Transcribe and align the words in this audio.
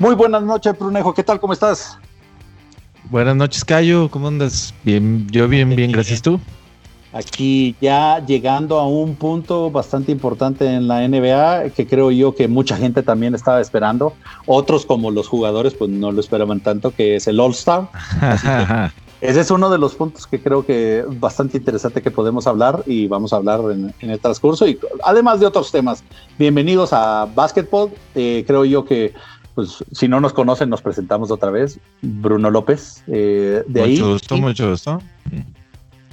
Muy 0.00 0.14
buenas 0.14 0.42
noches, 0.42 0.78
Brunejo. 0.78 1.12
¿Qué 1.12 1.22
tal? 1.22 1.38
¿Cómo 1.38 1.52
estás? 1.52 1.98
Buenas 3.10 3.36
noches, 3.36 3.62
Cayo. 3.62 4.10
¿Cómo 4.10 4.28
andas? 4.28 4.72
Bien, 4.82 5.28
yo 5.30 5.46
bien, 5.46 5.76
bien, 5.76 5.92
gracias 5.92 6.22
tú. 6.22 6.40
Aquí 7.12 7.76
ya 7.82 8.24
llegando 8.24 8.78
a 8.78 8.88
un 8.88 9.14
punto 9.14 9.70
bastante 9.70 10.10
importante 10.10 10.64
en 10.64 10.88
la 10.88 11.06
NBA 11.06 11.68
que 11.76 11.86
creo 11.86 12.10
yo 12.10 12.34
que 12.34 12.48
mucha 12.48 12.78
gente 12.78 13.02
también 13.02 13.34
estaba 13.34 13.60
esperando. 13.60 14.14
Otros 14.46 14.86
como 14.86 15.10
los 15.10 15.28
jugadores 15.28 15.74
pues 15.74 15.90
no 15.90 16.10
lo 16.12 16.20
esperaban 16.20 16.60
tanto, 16.60 16.92
que 16.92 17.16
es 17.16 17.26
el 17.26 17.38
All 17.38 17.50
Star. 17.50 17.90
ese 19.20 19.40
es 19.40 19.50
uno 19.50 19.68
de 19.68 19.76
los 19.76 19.96
puntos 19.96 20.26
que 20.26 20.40
creo 20.40 20.64
que 20.64 21.04
bastante 21.06 21.58
interesante 21.58 22.00
que 22.00 22.10
podemos 22.10 22.46
hablar 22.46 22.84
y 22.86 23.06
vamos 23.06 23.34
a 23.34 23.36
hablar 23.36 23.60
en, 23.70 23.92
el 24.00 24.18
transcurso 24.18 24.66
y 24.66 24.80
además 25.04 25.40
de 25.40 25.46
otros 25.46 25.70
temas. 25.70 26.02
Bienvenidos 26.38 26.94
a 26.94 27.28
Basketball. 27.34 27.90
Eh, 28.14 28.44
creo 28.46 28.64
yo 28.64 28.86
que 28.86 29.12
pues 29.60 29.84
si 29.92 30.08
no 30.08 30.20
nos 30.20 30.32
conocen, 30.32 30.70
nos 30.70 30.80
presentamos 30.80 31.30
otra 31.30 31.50
vez. 31.50 31.78
Bruno 32.00 32.50
López, 32.50 33.04
eh, 33.08 33.62
de 33.66 33.80
mucho 33.80 33.84
ahí. 33.84 34.12
Gusto, 34.12 34.36
mucho 34.38 34.70
gusto, 34.70 35.02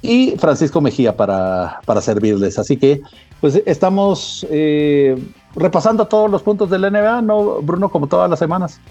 Y 0.01 0.35
Francisco 0.37 0.81
Mejía 0.81 1.15
para, 1.15 1.79
para 1.85 2.01
servirles. 2.01 2.59
Así 2.59 2.75
que, 2.75 3.01
pues 3.39 3.61
estamos 3.65 4.45
eh, 4.49 5.17
repasando 5.55 6.07
todos 6.07 6.29
los 6.29 6.43
puntos 6.43 6.70
del 6.70 6.81
NBA, 6.81 7.21
¿no, 7.21 7.61
Bruno? 7.61 7.87
Como 7.87 8.07
todas 8.07 8.29
las 8.29 8.39
semanas. 8.39 8.81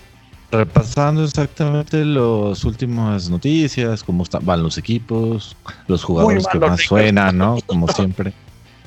Repasando 0.50 1.22
exactamente 1.24 2.02
las 2.02 2.64
últimas 2.64 3.28
noticias, 3.28 4.02
cómo 4.02 4.22
están, 4.22 4.46
van 4.46 4.62
los 4.62 4.78
equipos, 4.78 5.54
los 5.86 6.02
jugadores 6.02 6.46
que 6.46 6.58
más 6.58 6.80
suenan, 6.80 7.36
¿no? 7.36 7.58
Como 7.66 7.88
siempre. 7.88 8.32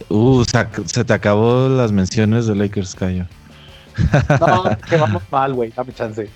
Uh, 0.07 0.43
se, 0.45 0.67
se, 0.85 1.03
te 1.03 1.13
acabó 1.13 1.69
las 1.69 1.91
menciones 1.91 2.47
de 2.47 2.55
Lakers, 2.55 2.95
Cayo. 2.95 3.25
No, 4.39 4.77
que 4.89 4.97
vamos 4.97 5.23
mal, 5.31 5.53
güey, 5.53 5.71
dame 5.75 5.93
chance. 5.93 6.29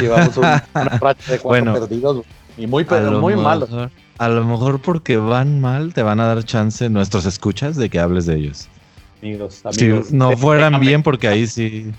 Llevamos 0.00 0.36
una 0.36 0.64
racha 0.74 1.32
de 1.32 1.38
cuatro 1.38 1.74
perdidos 1.74 2.24
y 2.56 2.66
muy, 2.66 2.86
muy 3.20 3.36
malos. 3.36 3.70
A 4.18 4.28
lo 4.28 4.44
mejor 4.44 4.80
porque 4.80 5.18
van 5.18 5.60
mal, 5.60 5.92
te 5.92 6.02
van 6.02 6.20
a 6.20 6.26
dar 6.26 6.42
chance 6.44 6.88
nuestros 6.88 7.26
escuchas 7.26 7.76
de 7.76 7.90
que 7.90 8.00
hables 8.00 8.26
de 8.26 8.36
ellos. 8.36 8.68
Amigos, 9.22 9.62
amigos. 9.64 10.08
Si 10.08 10.16
no 10.16 10.36
fueran 10.36 10.80
bien, 10.80 11.02
porque 11.02 11.28
ahí 11.28 11.46
sí. 11.46 11.92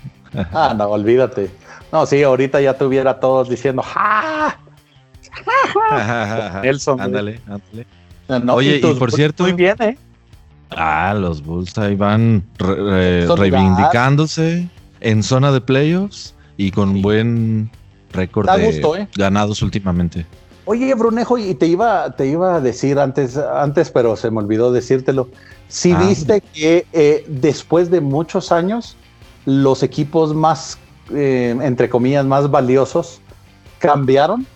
ah, 0.52 0.74
no, 0.76 0.88
olvídate. 0.88 1.50
No, 1.92 2.06
sí, 2.06 2.22
ahorita 2.22 2.60
ya 2.60 2.76
tuviera 2.76 3.18
todos 3.18 3.48
diciendo 3.48 3.82
¡Ja! 3.82 4.58
Nelson. 6.62 7.00
Ándale, 7.00 7.40
ándale. 7.46 7.86
Oye, 8.52 8.76
y, 8.76 8.94
por 8.94 9.12
cierto. 9.12 9.44
Muy 9.44 9.52
bien, 9.52 9.76
¿eh? 9.80 9.96
Ah, 10.70 11.14
los 11.18 11.42
Bulls 11.42 11.78
ahí 11.78 11.94
van 11.94 12.44
reivindicándose 12.58 14.68
en 15.00 15.22
zona 15.22 15.52
de 15.52 15.60
playoffs 15.60 16.34
y 16.56 16.70
con 16.70 17.02
buen 17.02 17.70
récord 18.12 18.48
de 18.48 18.68
¿eh? 18.68 19.08
ganados 19.16 19.62
últimamente. 19.62 20.26
Oye, 20.64 20.92
Brunejo, 20.94 21.38
y 21.38 21.54
te 21.54 21.66
iba, 21.66 22.14
te 22.14 22.26
iba 22.26 22.56
a 22.56 22.60
decir 22.60 22.98
antes, 22.98 23.38
antes, 23.38 23.90
pero 23.90 24.16
se 24.16 24.30
me 24.30 24.38
olvidó 24.40 24.70
decírtelo. 24.70 25.28
Si 25.68 25.92
ah. 25.92 25.98
viste 26.06 26.42
que 26.42 26.86
eh, 26.92 27.24
después 27.26 27.90
de 27.90 28.02
muchos 28.02 28.52
años, 28.52 28.96
los 29.46 29.82
equipos 29.82 30.34
más, 30.34 30.78
eh, 31.10 31.56
entre 31.62 31.88
comillas, 31.88 32.26
más 32.26 32.50
valiosos 32.50 33.22
cambiaron. 33.78 34.46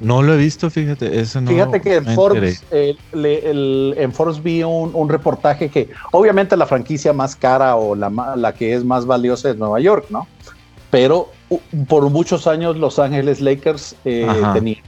No 0.00 0.22
lo 0.22 0.34
he 0.34 0.36
visto, 0.38 0.70
fíjate, 0.70 1.20
eso 1.20 1.40
no. 1.40 1.50
Fíjate 1.50 1.80
que 1.80 1.96
en 1.96 2.06
Forbes, 2.06 2.64
en 2.72 4.12
Forbes 4.12 4.42
vi 4.42 4.62
un, 4.62 5.08
reportaje 5.08 5.68
que 5.68 5.90
obviamente 6.12 6.56
la 6.56 6.66
franquicia 6.66 7.12
más 7.12 7.36
cara 7.36 7.76
o 7.76 7.94
la, 7.94 8.10
la 8.36 8.54
que 8.54 8.74
es 8.74 8.84
más 8.84 9.04
valiosa 9.04 9.50
es 9.50 9.56
Nueva 9.56 9.78
York, 9.80 10.06
¿no? 10.08 10.26
Pero 10.90 11.30
por 11.86 12.08
muchos 12.10 12.46
años 12.46 12.76
Los 12.76 12.98
Ángeles 12.98 13.40
Lakers 13.40 13.94
eh, 14.04 14.26
tenían 14.54 14.82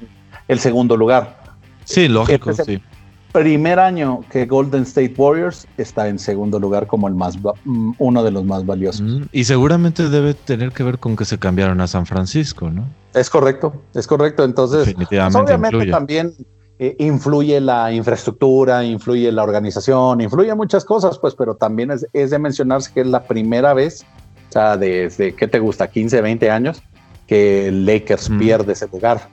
el 0.48 0.58
segundo 0.58 0.96
lugar. 0.96 1.40
Sí, 1.84 2.08
lógico, 2.08 2.50
este 2.50 2.64
sí. 2.64 2.82
Primer 3.32 3.78
año 3.78 4.20
que 4.30 4.44
Golden 4.44 4.82
State 4.82 5.14
Warriors 5.16 5.66
está 5.78 6.08
en 6.08 6.18
segundo 6.18 6.58
lugar 6.58 6.86
como 6.86 7.08
el 7.08 7.14
más 7.14 7.38
mm, 7.64 7.92
uno 7.96 8.22
de 8.22 8.30
los 8.30 8.44
más 8.44 8.66
valiosos. 8.66 9.00
Mm, 9.00 9.22
y 9.32 9.44
seguramente 9.44 10.10
debe 10.10 10.34
tener 10.34 10.72
que 10.72 10.82
ver 10.82 10.98
con 10.98 11.16
que 11.16 11.24
se 11.24 11.38
cambiaron 11.38 11.80
a 11.80 11.86
San 11.86 12.04
Francisco, 12.04 12.70
¿no? 12.70 12.86
Es 13.14 13.30
correcto, 13.30 13.72
es 13.94 14.06
correcto. 14.06 14.44
Entonces, 14.44 14.94
pues, 14.94 15.34
obviamente 15.34 15.86
también 15.86 16.34
eh, 16.78 16.94
influye 16.98 17.58
la 17.60 17.92
infraestructura, 17.92 18.84
influye 18.84 19.30
la 19.32 19.44
organización, 19.44 20.20
influye 20.20 20.54
muchas 20.54 20.84
cosas, 20.84 21.18
pues, 21.18 21.34
pero 21.34 21.54
también 21.54 21.90
es, 21.90 22.30
de 22.30 22.38
mencionarse 22.38 22.92
que 22.92 23.00
es 23.00 23.06
la 23.06 23.22
primera 23.22 23.72
vez, 23.72 24.04
o 24.48 24.52
sea, 24.52 24.76
desde, 24.76 25.34
¿qué 25.34 25.48
te 25.48 25.58
gusta? 25.58 25.88
15, 25.88 26.20
20 26.20 26.50
años, 26.50 26.82
que 27.26 27.70
Lakers 27.72 28.28
mm. 28.28 28.38
pierde 28.38 28.72
ese 28.74 28.88
lugar. 28.88 29.28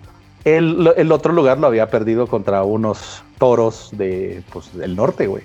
El, 0.45 0.91
el, 0.95 1.11
otro 1.11 1.33
lugar 1.33 1.57
lo 1.59 1.67
había 1.67 1.89
perdido 1.89 2.27
contra 2.27 2.63
unos 2.63 3.23
toros 3.37 3.89
de, 3.91 4.41
pues, 4.51 4.73
del 4.75 4.95
norte, 4.95 5.27
güey. 5.27 5.43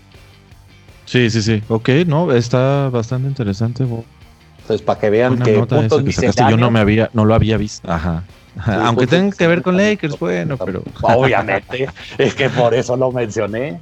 Sí, 1.05 1.31
sí, 1.31 1.43
sí. 1.43 1.63
Ok, 1.69 1.89
no, 2.07 2.33
está 2.33 2.89
bastante 2.91 3.29
interesante. 3.29 3.83
Entonces, 3.85 4.83
para 4.83 5.01
que 5.01 5.11
vean 5.11 5.39
que, 5.41 5.55
yo 5.55 6.57
no 6.57 6.71
me 6.71 6.81
había, 6.81 7.11
no 7.13 7.25
lo 7.25 7.35
había 7.35 7.57
visto. 7.57 7.91
Ajá. 7.91 8.25
Aunque 8.67 9.07
tenga 9.07 9.37
que 9.37 9.47
ver 9.47 9.63
con 9.63 9.77
Lakers, 9.77 10.19
bueno, 10.19 10.57
pero. 10.57 10.83
Obviamente, 11.03 11.89
es 12.19 12.35
que 12.35 12.49
por 12.49 12.73
eso 12.73 12.97
lo 12.97 13.11
mencioné. 13.11 13.81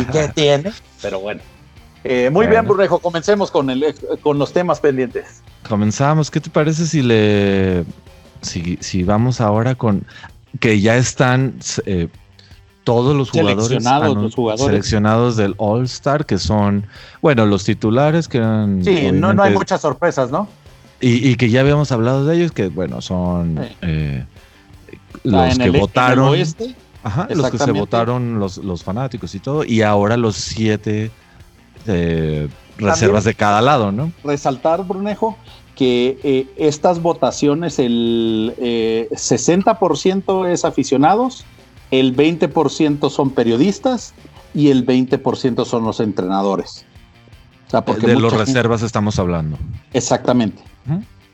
¿Y 0.00 0.04
qué 0.06 0.28
tiene? 0.34 0.72
Pero 1.02 1.20
bueno. 1.20 1.40
Eh, 2.04 2.28
muy 2.30 2.46
bien, 2.46 2.66
Burrejo, 2.66 2.98
comencemos 2.98 3.50
con, 3.50 3.70
el, 3.70 3.94
con 4.22 4.38
los 4.38 4.52
temas 4.52 4.80
pendientes. 4.80 5.42
Comenzamos. 5.68 6.30
¿Qué 6.30 6.40
te 6.40 6.50
parece 6.50 6.86
si 6.86 7.02
le. 7.02 7.84
Si, 8.40 8.76
si 8.80 9.02
vamos 9.04 9.40
ahora 9.40 9.74
con 9.74 10.04
que 10.60 10.80
ya 10.80 10.96
están 10.96 11.58
eh, 11.86 12.08
todos 12.84 13.16
los 13.16 13.30
jugadores, 13.30 13.66
seleccionados, 13.68 14.16
los 14.16 14.34
jugadores 14.34 14.66
seleccionados 14.66 15.36
del 15.36 15.54
All 15.56 15.84
Star, 15.84 16.26
que 16.26 16.38
son, 16.38 16.86
bueno, 17.22 17.46
los 17.46 17.64
titulares 17.64 18.28
que 18.28 18.38
eran... 18.38 18.84
Sí, 18.84 19.10
no, 19.12 19.32
no 19.32 19.42
hay 19.42 19.54
muchas 19.54 19.80
sorpresas, 19.80 20.30
¿no? 20.30 20.48
Y, 21.00 21.36
que 21.36 21.50
ya 21.50 21.60
habíamos 21.60 21.92
hablado 21.92 22.24
de 22.24 22.36
ellos, 22.36 22.52
que 22.52 22.68
bueno, 22.68 23.02
son 23.02 23.60
eh, 23.82 24.24
los 25.22 25.58
que 25.58 25.68
votaron... 25.70 26.34
ajá, 27.02 27.26
los 27.30 27.50
que 27.50 27.58
se 27.58 27.72
votaron 27.72 28.38
los, 28.38 28.56
los 28.58 28.84
fanáticos 28.84 29.34
y 29.34 29.40
todo, 29.40 29.64
y 29.64 29.82
ahora 29.82 30.16
los 30.16 30.36
siete 30.36 31.10
eh, 31.86 32.48
reservas 32.78 33.24
de 33.24 33.34
cada 33.34 33.60
lado, 33.60 33.92
¿no? 33.92 34.12
Resaltar, 34.22 34.82
Brunejo, 34.84 35.36
que 35.74 36.18
eh, 36.22 36.46
estas 36.56 37.02
votaciones, 37.02 37.78
el 37.78 38.54
60% 38.58 40.46
eh, 40.46 40.52
es 40.52 40.64
aficionados, 40.64 41.44
el 41.90 42.16
20% 42.16 43.10
son 43.10 43.30
periodistas 43.30 44.14
y 44.54 44.70
el 44.70 44.86
20% 44.86 45.64
son 45.64 45.84
los 45.84 46.00
entrenadores. 46.00 46.86
porque 47.84 48.06
de 48.06 48.16
los 48.16 48.32
reservas 48.32 48.82
estamos 48.82 49.18
hablando. 49.18 49.58
Exactamente. 49.92 50.62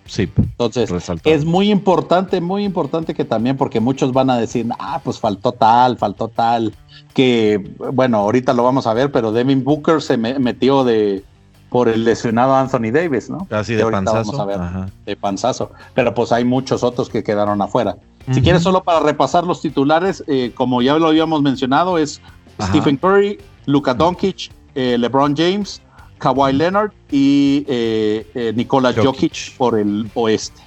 Sí. 0.06 0.28
Entonces, 0.36 0.90
es 1.24 1.44
muy 1.44 1.70
importante, 1.70 2.40
muy 2.40 2.64
importante 2.64 3.14
que 3.14 3.24
también, 3.24 3.56
porque 3.56 3.78
muchos 3.78 4.12
van 4.12 4.28
a 4.28 4.38
decir, 4.38 4.66
ah, 4.80 5.00
pues 5.04 5.20
faltó 5.20 5.52
tal, 5.52 5.98
faltó 5.98 6.26
tal, 6.26 6.74
que, 7.14 7.74
bueno, 7.92 8.18
ahorita 8.18 8.52
lo 8.52 8.64
vamos 8.64 8.88
a 8.88 8.94
ver, 8.94 9.12
pero 9.12 9.30
Devin 9.30 9.62
Booker 9.62 10.02
se 10.02 10.16
metió 10.16 10.82
de, 10.82 11.22
por 11.70 11.88
el 11.88 12.04
lesionado 12.04 12.54
Anthony 12.54 12.90
Davis, 12.92 13.30
¿no? 13.30 13.46
Así 13.50 13.74
de 13.74 13.86
panzazo. 13.86 14.32
Vamos 14.32 14.40
a 14.40 14.44
ver, 14.44 14.90
de 15.06 15.16
panzazo. 15.16 15.70
Pero 15.94 16.12
pues 16.12 16.32
hay 16.32 16.44
muchos 16.44 16.82
otros 16.82 17.08
que 17.08 17.22
quedaron 17.22 17.62
afuera. 17.62 17.96
Si 18.32 18.42
quieres, 18.42 18.62
solo 18.62 18.82
para 18.82 19.00
repasar 19.00 19.44
los 19.44 19.60
titulares, 19.60 20.22
eh, 20.26 20.52
como 20.54 20.82
ya 20.82 20.98
lo 20.98 21.08
habíamos 21.08 21.42
mencionado, 21.42 21.96
es 21.96 22.20
Stephen 22.60 22.96
Curry, 22.96 23.38
Luka 23.66 23.94
Doncic, 23.94 24.50
eh, 24.74 24.96
LeBron 24.98 25.34
James, 25.36 25.80
Kawhi 26.18 26.52
Leonard 26.52 26.92
y 27.10 27.64
eh, 27.66 28.52
Nikola 28.54 28.92
Jokic. 28.92 29.56
por 29.56 29.78
el 29.78 30.10
oeste. 30.14 30.60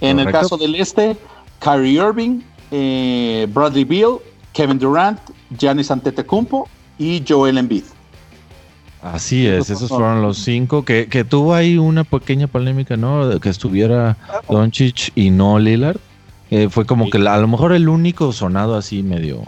En 0.00 0.20
el 0.20 0.30
caso 0.30 0.56
del 0.56 0.74
este, 0.74 1.16
Kyrie 1.60 2.00
Irving, 2.00 2.40
Bradley 3.52 3.84
Beal, 3.84 4.18
Kevin 4.52 4.78
Durant, 4.78 5.18
Giannis 5.58 5.90
Antetokounmpo 5.90 6.68
y 6.98 7.22
Joel 7.26 7.58
Embiid. 7.58 7.84
Así 9.02 9.48
es, 9.48 9.68
esos 9.68 9.88
fueron 9.88 10.22
los 10.22 10.38
cinco, 10.38 10.84
que, 10.84 11.08
que 11.08 11.24
tuvo 11.24 11.54
ahí 11.54 11.76
una 11.76 12.04
pequeña 12.04 12.46
polémica, 12.46 12.96
¿no? 12.96 13.26
De 13.26 13.40
que 13.40 13.48
estuviera 13.48 14.16
Doncic 14.48 15.10
y 15.16 15.30
no 15.30 15.58
Lillard. 15.58 15.96
Eh, 16.50 16.68
fue 16.70 16.86
como 16.86 17.10
que 17.10 17.18
a 17.18 17.38
lo 17.38 17.48
mejor 17.48 17.72
el 17.72 17.88
único 17.88 18.32
sonado 18.32 18.76
así 18.76 19.02
medio, 19.02 19.42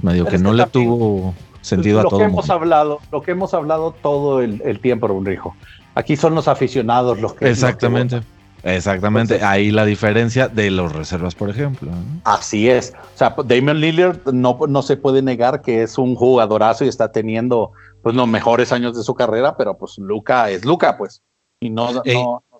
medio 0.00 0.26
que 0.26 0.38
no 0.38 0.52
le 0.52 0.64
tuvo 0.66 1.34
sentido 1.60 2.00
a 2.00 2.02
todo. 2.04 2.12
Lo 2.12 2.18
que 2.18 2.24
hemos 2.30 2.50
hablado, 2.50 3.00
lo 3.10 3.22
que 3.22 3.32
hemos 3.32 3.52
hablado 3.52 3.94
todo 4.00 4.42
el, 4.42 4.62
el 4.64 4.78
tiempo, 4.78 5.06
Unrijo. 5.06 5.56
Aquí 5.96 6.16
son 6.16 6.36
los 6.36 6.46
aficionados 6.46 7.20
los 7.20 7.34
que. 7.34 7.50
Exactamente. 7.50 8.22
Exactamente, 8.62 9.42
ahí 9.42 9.70
la 9.70 9.86
diferencia 9.86 10.46
de 10.46 10.70
los 10.70 10.92
reservas, 10.92 11.34
por 11.34 11.48
ejemplo. 11.48 11.90
Así 12.24 12.68
es. 12.68 12.92
O 13.14 13.18
sea, 13.18 13.34
Damian 13.44 13.80
Lillard 13.80 14.18
no, 14.32 14.58
no 14.68 14.82
se 14.82 14.98
puede 14.98 15.22
negar 15.22 15.62
que 15.62 15.82
es 15.82 15.96
un 15.96 16.14
jugadorazo 16.14 16.84
y 16.84 16.88
está 16.88 17.10
teniendo 17.10 17.72
pues 18.02 18.14
los 18.14 18.28
mejores 18.28 18.72
años 18.72 18.96
de 18.96 19.02
su 19.02 19.14
carrera, 19.14 19.56
pero 19.56 19.76
pues 19.76 19.98
Luca 19.98 20.50
es 20.50 20.64
Luca, 20.64 20.96
pues. 20.96 21.22
Y 21.60 21.70
no, 21.70 21.92
no, 21.92 22.02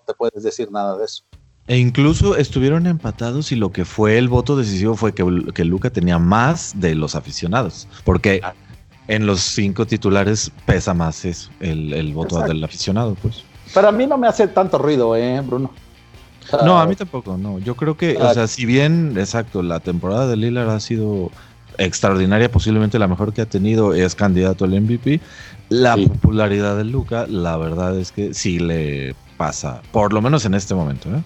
te 0.05 0.13
puedes 0.13 0.43
decir 0.43 0.71
nada 0.71 0.97
de 0.97 1.05
eso. 1.05 1.23
E 1.67 1.77
incluso 1.77 2.35
estuvieron 2.35 2.87
empatados 2.87 3.51
y 3.51 3.55
lo 3.55 3.71
que 3.71 3.85
fue 3.85 4.17
el 4.17 4.27
voto 4.29 4.55
decisivo 4.55 4.95
fue 4.95 5.13
que, 5.13 5.23
que 5.53 5.63
Luca 5.63 5.89
tenía 5.89 6.19
más 6.19 6.73
de 6.75 6.95
los 6.95 7.15
aficionados. 7.15 7.87
Porque 8.03 8.41
en 9.07 9.25
los 9.25 9.41
cinco 9.41 9.85
titulares 9.85 10.51
pesa 10.65 10.93
más 10.93 11.25
eso, 11.25 11.49
el, 11.59 12.13
voto 12.13 12.39
del 12.41 12.63
aficionado, 12.63 13.15
pues. 13.21 13.43
Pero 13.73 13.89
a 13.89 13.91
mí 13.91 14.05
no 14.05 14.17
me 14.17 14.27
hace 14.27 14.47
tanto 14.47 14.77
ruido, 14.77 15.15
¿eh, 15.15 15.41
Bruno? 15.41 15.71
no, 16.65 16.79
a 16.79 16.85
mí 16.85 16.95
tampoco, 16.95 17.37
no. 17.37 17.59
Yo 17.59 17.75
creo 17.75 17.95
que, 17.95 18.17
o 18.17 18.33
sea, 18.33 18.47
si 18.47 18.65
bien, 18.65 19.15
exacto, 19.17 19.61
la 19.63 19.79
temporada 19.79 20.27
de 20.27 20.37
Lillard 20.37 20.69
ha 20.69 20.79
sido 20.79 21.31
extraordinaria, 21.85 22.51
posiblemente 22.51 22.99
la 22.99 23.07
mejor 23.07 23.33
que 23.33 23.41
ha 23.41 23.45
tenido, 23.45 23.93
es 23.93 24.15
candidato 24.15 24.65
al 24.65 24.79
MVP. 24.79 25.19
La 25.69 25.95
popularidad 25.95 26.77
de 26.77 26.83
Luca, 26.83 27.25
la 27.27 27.57
verdad 27.57 27.97
es 27.97 28.11
que 28.11 28.33
sí 28.33 28.59
le 28.59 29.15
pasa, 29.37 29.81
por 29.91 30.13
lo 30.13 30.21
menos 30.21 30.45
en 30.45 30.53
este 30.53 30.75
momento. 30.75 31.09
¿eh? 31.09 31.21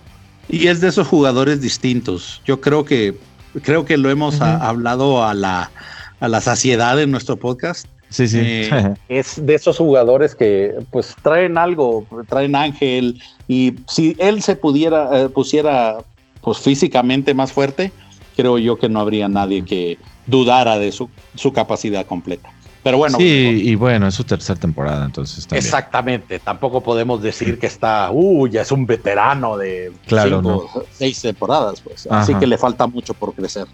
Y 0.50 0.68
es 0.68 0.82
de 0.82 0.88
esos 0.88 1.08
jugadores 1.08 1.62
distintos. 1.62 2.42
Yo 2.46 2.62
creo 2.62 2.86
que 2.86 3.16
creo 3.64 3.86
que 3.86 3.98
lo 3.98 4.10
hemos 4.10 4.42
hablado 4.42 5.24
a 5.24 5.34
la, 5.34 5.72
a 6.20 6.28
la 6.28 6.42
saciedad 6.42 7.02
en 7.02 7.12
nuestro 7.12 7.38
podcast. 7.38 7.88
Sí, 8.10 8.28
sí. 8.28 8.40
Eh, 8.42 8.94
es 9.10 9.46
de 9.46 9.56
esos 9.56 9.78
jugadores 9.78 10.36
que 10.36 10.76
pues 10.92 11.16
traen 11.22 11.58
algo, 11.58 12.06
traen 12.30 12.56
ángel 12.56 13.22
y 13.48 13.74
si 13.88 14.16
él 14.20 14.42
se 14.42 14.56
pudiera 14.56 15.10
eh, 15.24 15.30
pusiera 15.30 15.98
pues 16.42 16.60
físicamente 16.60 17.34
más 17.34 17.52
fuerte, 17.52 17.92
creo 18.36 18.58
yo 18.58 18.78
que 18.78 18.90
no 18.90 19.00
habría 19.00 19.28
nadie 19.28 19.66
que 19.66 19.98
dudara 20.26 20.78
de 20.78 20.92
su, 20.92 21.10
su 21.36 21.54
capacidad 21.54 22.06
completa. 22.06 22.50
Pero 22.86 23.00
bueno. 23.00 23.18
Sí, 23.18 23.62
y 23.64 23.74
bueno, 23.74 24.08
es 24.08 24.14
su 24.14 24.24
tercera 24.24 24.60
temporada, 24.60 25.06
entonces 25.06 25.48
Exactamente. 25.52 26.38
Tampoco 26.38 26.82
podemos 26.82 27.20
decir 27.20 27.58
que 27.58 27.66
está, 27.66 28.12
uh, 28.12 28.48
ya 28.48 28.62
es 28.62 28.72
un 28.72 28.86
veterano 28.86 29.58
de 29.58 29.92
claro, 30.06 30.70
seis 30.92 31.20
temporadas, 31.20 31.82
pues. 31.82 32.08
Así 32.12 32.36
que 32.36 32.46
le 32.46 32.60
falta 32.60 32.86
mucho 32.86 33.16
por 33.16 33.34
crecer. 33.34 33.66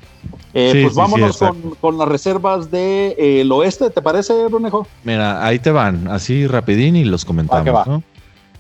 Eh, 0.54 0.80
pues 0.84 0.96
vámonos 0.96 1.38
con, 1.82 1.98
las 1.98 2.08
reservas 2.08 2.72
del 2.72 3.16
de, 3.16 3.42
eh, 3.42 3.50
oeste, 3.52 3.90
¿te 3.90 4.02
parece, 4.02 4.48
Brunejo? 4.48 4.88
Mira, 5.04 5.46
ahí 5.46 5.60
te 5.60 5.72
van, 5.72 6.08
así 6.08 6.48
rapidín 6.48 6.96
y 6.96 7.04
los 7.04 7.26
comentamos, 7.26 7.86
¿no? 7.86 8.04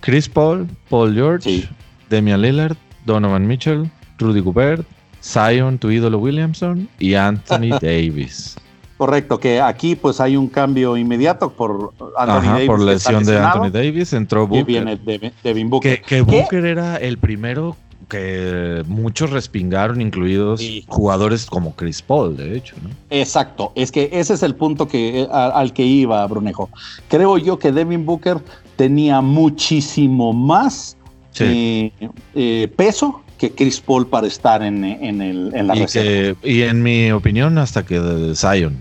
Chris 0.01 0.27
Paul, 0.27 0.67
Paul 0.89 1.13
George, 1.13 1.69
Demian 2.09 2.41
Lillard, 2.41 2.75
Donovan 3.05 3.47
Mitchell, 3.47 3.89
Rudy 4.17 4.41
Gobert, 4.41 4.85
Zion, 5.23 5.77
tu 5.77 5.91
ídolo 5.91 6.19
Williamson 6.19 6.89
y 6.99 7.13
Anthony 7.15 7.69
Davis. 7.81 8.55
Correcto, 8.97 9.39
que 9.39 9.59
aquí 9.59 9.95
pues 9.95 10.19
hay 10.21 10.37
un 10.37 10.47
cambio 10.47 10.95
inmediato 10.95 11.51
por 11.51 11.91
Anthony 12.17 12.51
Davis. 12.51 12.67
Por 12.67 12.79
lesión 12.81 13.23
de 13.23 13.39
Anthony 13.39 13.71
Davis, 13.71 14.13
entró 14.13 14.47
Booker. 14.47 14.61
Y 14.61 14.63
viene 14.63 15.31
Devin 15.43 15.69
Booker. 15.71 16.01
Que, 16.03 16.21
Booker 16.21 16.65
era 16.65 16.97
el 16.97 17.17
primero 17.17 17.75
que 18.07 18.83
muchos 18.87 19.29
respingaron, 19.31 20.01
incluidos 20.01 20.61
jugadores 20.87 21.45
como 21.45 21.73
Chris 21.75 22.01
Paul, 22.01 22.35
de 22.35 22.57
hecho. 22.57 22.75
¿no? 22.83 22.89
Exacto, 23.09 23.71
es 23.73 23.91
que 23.91 24.09
ese 24.11 24.33
es 24.33 24.43
el 24.43 24.53
punto 24.53 24.87
que, 24.87 25.27
al 25.31 25.73
que 25.73 25.83
iba 25.83 26.27
Brunejo. 26.27 26.69
Creo 27.07 27.37
yo 27.37 27.57
que 27.57 27.71
Devin 27.71 28.05
Booker 28.05 28.37
tenía 28.75 29.21
muchísimo 29.21 30.33
más 30.33 30.97
eh, 31.39 31.91
eh, 32.35 32.71
peso 32.75 33.21
que 33.41 33.51
Chris 33.55 33.81
Paul 33.81 34.05
para 34.05 34.27
estar 34.27 34.61
en, 34.61 34.83
el, 34.83 35.51
en 35.55 35.65
la 35.65 35.75
y 35.75 36.37
y 36.43 36.61
en 36.61 36.83
mi 36.83 37.11
opinión, 37.11 37.57
hasta 37.57 37.83
que 37.83 38.33
Zion. 38.35 38.79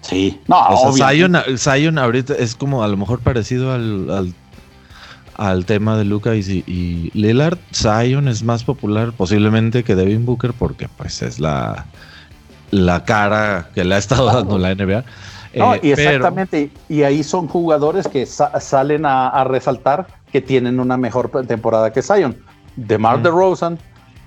Sí, 0.00 0.40
no, 0.48 0.66
o 0.66 0.96
sea, 0.96 1.10
Zion, 1.58 1.98
ahorita 1.98 2.32
es 2.36 2.54
como 2.54 2.82
a 2.82 2.88
lo 2.88 2.96
mejor 2.96 3.18
parecido 3.18 3.70
al, 3.70 4.34
al, 5.36 5.66
tema 5.66 5.98
de 5.98 6.06
Luca 6.06 6.34
y, 6.34 6.40
y, 6.66 7.10
Lillard. 7.12 7.58
Zion 7.74 8.28
es 8.28 8.42
más 8.42 8.64
popular 8.64 9.12
posiblemente 9.12 9.84
que 9.84 9.94
Devin 9.94 10.24
Booker 10.24 10.54
porque 10.58 10.88
pues 10.88 11.20
es 11.20 11.38
la, 11.38 11.84
la 12.70 13.04
cara 13.04 13.68
que 13.74 13.84
le 13.84 13.94
ha 13.94 13.98
estado 13.98 14.24
dando 14.24 14.56
la 14.56 14.74
NBA. 14.74 15.04
No, 15.54 15.74
eh, 15.74 15.80
y 15.82 15.90
exactamente, 15.92 16.70
y 16.88 17.02
ahí 17.02 17.22
son 17.22 17.46
jugadores 17.46 18.08
que 18.08 18.24
salen 18.24 19.04
a, 19.04 19.44
resaltar 19.44 20.06
que 20.32 20.40
tienen 20.40 20.80
una 20.80 20.96
mejor 20.96 21.30
temporada 21.46 21.92
que 21.92 22.00
Zion. 22.00 22.38
DeMar 22.76 23.18
mm. 23.18 23.22
DeRozan, 23.22 23.78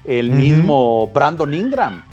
el 0.05 0.31
mismo 0.31 1.07
Brandon 1.13 1.53
Ingram 1.53 2.03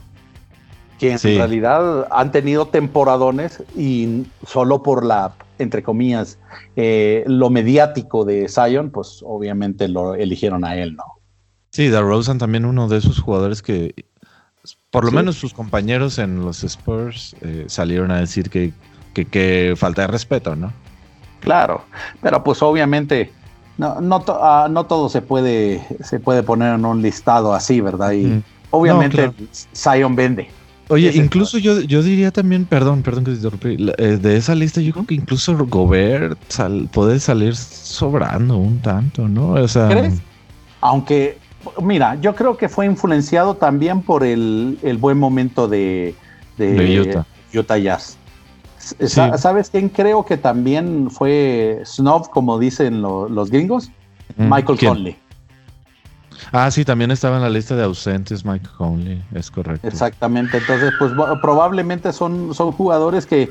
que 1.02 1.10
en 1.10 1.18
realidad 1.18 2.06
han 2.12 2.30
tenido 2.30 2.66
temporadones 2.66 3.60
y 3.76 4.22
solo 4.46 4.84
por 4.84 5.04
la, 5.04 5.34
entre 5.58 5.82
comillas, 5.82 6.38
eh, 6.76 7.24
lo 7.26 7.50
mediático 7.50 8.24
de 8.24 8.48
Zion, 8.48 8.90
pues 8.90 9.18
obviamente 9.26 9.88
lo 9.88 10.14
eligieron 10.14 10.64
a 10.64 10.76
él, 10.76 10.94
¿no? 10.94 11.02
Sí, 11.70 11.88
DeRozan 11.88 12.38
también 12.38 12.64
uno 12.64 12.86
de 12.86 12.98
esos 12.98 13.18
jugadores 13.18 13.62
que, 13.62 13.96
por 14.90 15.04
lo 15.04 15.10
menos 15.10 15.34
sus 15.34 15.52
compañeros 15.52 16.20
en 16.20 16.44
los 16.44 16.62
Spurs 16.62 17.34
eh, 17.40 17.64
salieron 17.66 18.12
a 18.12 18.20
decir 18.20 18.48
que, 18.48 18.72
que, 19.12 19.74
falta 19.76 20.02
de 20.02 20.06
respeto, 20.06 20.54
¿no? 20.54 20.72
Claro, 21.40 21.82
pero 22.20 22.44
pues 22.44 22.62
obviamente 22.62 23.32
no, 23.78 24.00
no, 24.00 24.24
ah, 24.28 24.68
no 24.70 24.86
todo 24.86 25.08
se 25.08 25.22
puede, 25.22 25.86
se 26.02 26.20
puede 26.20 26.42
poner 26.42 26.74
en 26.74 26.84
un 26.84 27.02
listado 27.02 27.54
así, 27.54 27.80
¿verdad? 27.80 28.12
Y 28.12 28.42
obviamente 28.70 29.32
Zion 29.74 30.14
vende. 30.14 30.50
Oye, 30.88 31.10
incluso 31.14 31.58
yo, 31.58 31.80
yo 31.80 32.02
diría 32.02 32.30
también, 32.30 32.66
perdón, 32.66 33.02
perdón 33.02 33.24
que 33.24 33.30
te 33.30 33.36
interrumpí, 33.38 33.76
eh, 33.96 34.18
de 34.20 34.36
esa 34.36 34.54
lista 34.54 34.80
yo 34.80 34.92
creo 34.92 35.06
que 35.06 35.14
incluso 35.14 35.56
Gobert 35.56 36.38
puede 36.92 37.18
salir 37.18 37.56
sobrando 37.56 38.58
un 38.58 38.78
tanto, 38.80 39.26
¿no? 39.26 39.52
O 39.52 39.68
sea, 39.68 39.88
¿Crees? 39.88 40.20
Aunque, 40.82 41.38
mira, 41.80 42.16
yo 42.16 42.34
creo 42.34 42.56
que 42.56 42.68
fue 42.68 42.84
influenciado 42.86 43.54
también 43.54 44.02
por 44.02 44.24
el, 44.24 44.76
buen 45.00 45.18
momento 45.18 45.68
de, 45.68 46.14
de, 46.58 47.24
Utah. 47.54 47.78
Jazz. 47.78 48.18
¿Sabes 48.82 49.70
quién 49.70 49.88
creo 49.88 50.24
que 50.24 50.36
también 50.36 51.10
fue 51.10 51.82
snob, 51.84 52.28
como 52.30 52.58
dicen 52.58 53.02
los 53.02 53.50
gringos? 53.50 53.90
Michael 54.36 54.78
Conley. 54.78 55.16
Ah, 56.50 56.70
sí, 56.70 56.84
también 56.84 57.10
estaba 57.10 57.36
en 57.36 57.42
la 57.42 57.50
lista 57.50 57.76
de 57.76 57.84
ausentes 57.84 58.44
Mike 58.44 58.68
Conley, 58.76 59.22
es 59.34 59.50
correcto. 59.50 59.86
Exactamente, 59.86 60.58
entonces 60.58 60.92
pues 60.98 61.12
probablemente 61.40 62.12
son, 62.12 62.54
son 62.54 62.72
jugadores 62.72 63.26
que, 63.26 63.50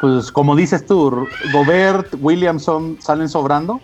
pues 0.00 0.30
como 0.32 0.56
dices 0.56 0.84
tú, 0.84 1.26
Gobert, 1.52 2.14
Williamson 2.20 2.98
salen 3.00 3.28
sobrando, 3.28 3.80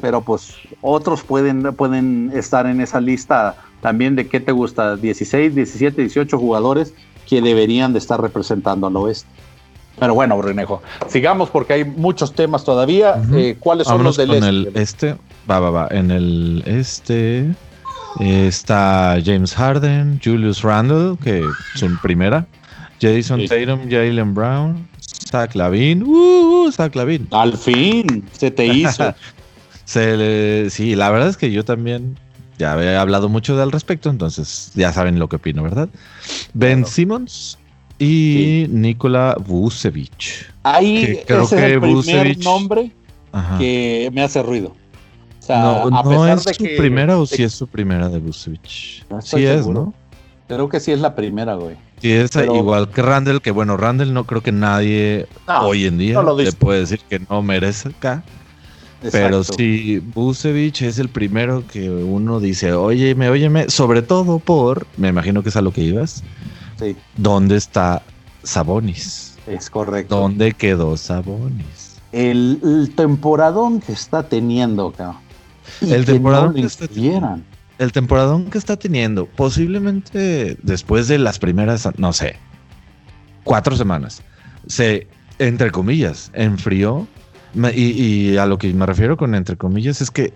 pero 0.00 0.22
pues 0.22 0.54
otros 0.80 1.22
pueden, 1.22 1.74
pueden 1.74 2.30
estar 2.34 2.66
en 2.66 2.80
esa 2.80 3.00
lista 3.00 3.56
también 3.82 4.16
de 4.16 4.28
qué 4.28 4.40
te 4.40 4.52
gusta, 4.52 4.96
16, 4.96 5.54
17, 5.54 6.00
18 6.00 6.38
jugadores 6.38 6.94
que 7.28 7.42
deberían 7.42 7.92
de 7.92 7.98
estar 7.98 8.20
representando 8.20 8.86
al 8.86 8.96
oeste. 8.96 9.28
Pero 10.00 10.14
bueno, 10.14 10.40
Renejo, 10.40 10.82
sigamos 11.08 11.50
porque 11.50 11.74
hay 11.74 11.84
muchos 11.84 12.32
temas 12.32 12.64
todavía. 12.64 13.22
Eh, 13.34 13.56
¿Cuáles 13.60 13.86
son 13.86 14.02
los 14.02 14.16
del 14.16 14.32
este? 14.32 14.48
El 14.48 14.72
este? 14.74 15.16
Va, 15.48 15.60
va, 15.60 15.70
va. 15.70 15.88
En 15.90 16.10
el 16.10 16.62
este 16.66 17.50
está 18.18 19.18
James 19.22 19.54
Harden, 19.54 20.18
Julius 20.24 20.62
Randle, 20.62 21.16
que 21.22 21.44
son 21.74 21.98
primera. 21.98 22.46
Jason 23.00 23.46
Tatum, 23.46 23.90
Jalen 23.90 24.34
Brown, 24.34 24.88
Zach 25.00 25.54
Lavin. 25.54 26.02
Uh, 26.02 26.66
uh, 26.66 26.72
Zach 26.72 26.94
Lavin. 26.94 27.28
Al 27.30 27.56
fin, 27.56 28.24
se 28.32 28.50
te 28.50 28.66
hizo. 28.66 29.14
sí, 29.84 30.94
la 30.96 31.10
verdad 31.10 31.28
es 31.28 31.36
que 31.36 31.52
yo 31.52 31.64
también 31.64 32.18
ya 32.58 32.72
había 32.72 33.00
hablado 33.00 33.28
mucho 33.28 33.56
del 33.56 33.70
respecto, 33.70 34.10
entonces 34.10 34.70
ya 34.74 34.92
saben 34.92 35.18
lo 35.18 35.28
que 35.28 35.36
opino, 35.36 35.62
¿verdad? 35.62 35.88
Ben 36.52 36.86
Simmons 36.86 37.58
y 38.00 38.66
Nikola 38.68 39.36
Vucevic. 39.38 40.52
Ahí 40.64 41.20
creo 41.26 41.44
ese 41.44 41.56
que 41.56 41.66
es 41.66 41.72
el 41.72 41.80
primer 41.80 42.38
nombre 42.38 42.90
que 43.58 44.10
me 44.12 44.22
hace 44.22 44.42
ruido 44.42 44.74
no, 45.58 46.26
es 46.26 46.42
su 46.42 46.76
primera 46.76 47.18
o 47.18 47.26
si 47.26 47.42
es 47.42 47.52
su 47.52 47.66
primera 47.66 48.08
de 48.08 48.18
Busevich. 48.18 49.04
sí 49.20 49.44
es, 49.44 49.66
¿no? 49.66 49.94
Creo 50.48 50.68
que 50.68 50.80
sí 50.80 50.92
es 50.92 51.00
la 51.00 51.14
primera, 51.14 51.54
güey. 51.54 51.76
Sí, 52.00 52.10
es 52.10 52.34
igual 52.34 52.88
que 52.88 53.02
Randall, 53.02 53.40
que 53.40 53.50
bueno, 53.50 53.76
Randall 53.76 54.12
no 54.12 54.24
creo 54.24 54.42
que 54.42 54.52
nadie 54.52 55.26
hoy 55.62 55.86
en 55.86 55.98
día 55.98 56.22
le 56.22 56.52
puede 56.52 56.80
decir 56.80 57.00
que 57.08 57.20
no 57.20 57.42
merece 57.42 57.90
acá. 57.90 58.24
Pero 59.12 59.44
sí, 59.44 59.98
Busevich 59.98 60.82
es 60.82 60.98
el 60.98 61.08
primero 61.08 61.66
que 61.66 61.88
uno 61.88 62.38
dice, 62.38 62.74
óyeme, 62.74 63.30
óyeme, 63.30 63.70
sobre 63.70 64.02
todo 64.02 64.38
por, 64.38 64.86
me 64.98 65.08
imagino 65.08 65.42
que 65.42 65.48
es 65.48 65.56
a 65.56 65.62
lo 65.62 65.72
que 65.72 65.80
ibas. 65.80 66.22
Sí. 66.80 66.96
¿Dónde 67.16 67.56
está 67.56 68.02
Sabonis? 68.42 69.38
Es 69.46 69.70
correcto. 69.70 70.16
¿Dónde 70.16 70.52
quedó 70.52 70.96
Sabonis? 70.96 72.00
El, 72.10 72.58
el 72.64 72.92
temporadón 72.96 73.80
que 73.80 73.92
está 73.92 74.28
teniendo, 74.28 74.90
cabrón 74.90 75.30
el 75.80 76.04
temporadón 76.04 76.54
que 76.54 76.66
está, 76.66 76.86
el 77.78 77.92
temporadón 77.92 78.50
que 78.50 78.58
está 78.58 78.76
teniendo, 78.76 79.26
posiblemente 79.26 80.56
después 80.62 81.08
de 81.08 81.18
las 81.18 81.38
primeras, 81.38 81.88
no 81.98 82.12
sé, 82.12 82.36
cuatro 83.44 83.76
semanas, 83.76 84.22
se, 84.66 85.06
entre 85.38 85.70
comillas, 85.70 86.30
enfrió. 86.34 87.06
Y, 87.74 88.36
a 88.36 88.46
lo 88.46 88.58
que 88.58 88.72
me 88.72 88.86
refiero 88.86 89.16
con 89.16 89.34
entre 89.34 89.56
comillas 89.56 90.00
es 90.00 90.12
que 90.12 90.32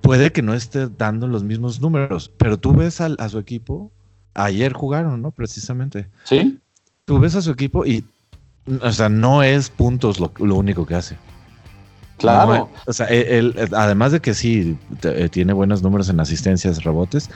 puede 0.00 0.30
que 0.30 0.42
no 0.42 0.54
esté 0.54 0.88
dando 0.88 1.26
los 1.26 1.42
mismos 1.42 1.80
números, 1.80 2.30
pero 2.36 2.56
tú 2.56 2.72
ves 2.72 3.00
a 3.00 3.28
su 3.28 3.38
equipo, 3.38 3.90
ayer 4.34 4.72
jugaron, 4.72 5.22
¿no? 5.22 5.30
Precisamente. 5.30 6.08
Sí. 6.24 6.58
Tú 7.04 7.18
ves 7.18 7.34
a 7.34 7.42
su 7.42 7.50
equipo 7.50 7.84
y, 7.84 8.04
o 8.82 8.92
sea, 8.92 9.08
no 9.08 9.42
es 9.42 9.70
puntos 9.70 10.20
lo, 10.20 10.54
único 10.54 10.86
que 10.86 10.94
hace. 10.94 11.16
Claro. 12.18 12.68
o 12.86 12.92
sea, 12.92 13.06
él, 13.06 13.54
además 13.72 14.12
de 14.12 14.20
que 14.20 14.34
sí 14.34 14.76
eh, 15.02 15.28
tiene 15.30 15.54
buenos 15.54 15.82
números 15.82 16.10
en 16.10 16.20
asistencias, 16.20 16.84
rebotes, 16.84 17.30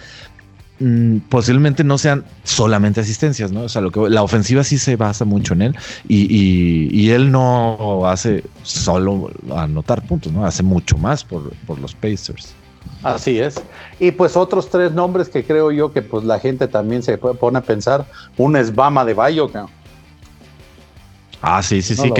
mm, 0.78 1.20
posiblemente 1.30 1.84
no 1.84 1.96
sean 1.96 2.22
solamente 2.42 3.00
asistencias, 3.00 3.50
¿no? 3.50 3.62
O 3.62 3.68
sea, 3.70 3.80
lo 3.80 3.90
que, 3.90 4.10
la 4.10 4.22
ofensiva 4.22 4.62
sí 4.62 4.76
se 4.76 4.96
basa 4.96 5.24
mucho 5.24 5.54
en 5.54 5.62
él 5.62 5.76
y, 6.06 7.08
él 7.08 7.32
no 7.32 8.06
hace 8.06 8.44
solo 8.62 9.30
anotar 9.56 10.06
puntos, 10.06 10.32
¿no? 10.32 10.44
Hace 10.44 10.62
mucho 10.62 10.98
más 10.98 11.24
por, 11.24 11.54
por 11.66 11.78
los 11.78 11.94
Pacers. 11.94 12.54
Así 13.02 13.38
es. 13.38 13.62
Y 14.00 14.12
pues 14.12 14.36
otros 14.36 14.70
tres 14.70 14.92
nombres 14.92 15.28
que 15.28 15.44
creo 15.44 15.70
yo 15.70 15.92
que 15.92 16.02
pues 16.02 16.24
la 16.24 16.40
gente 16.40 16.68
también 16.68 17.02
se 17.02 17.18
pone 17.18 17.58
a 17.58 17.62
pensar. 17.62 18.06
Una 18.36 18.60
es 18.60 18.74
Bama 18.74 19.04
de 19.04 19.14
Bayo. 19.14 19.50
Ah, 21.42 21.62
sí, 21.62 21.82
sí, 21.82 21.94
sí. 21.94 22.10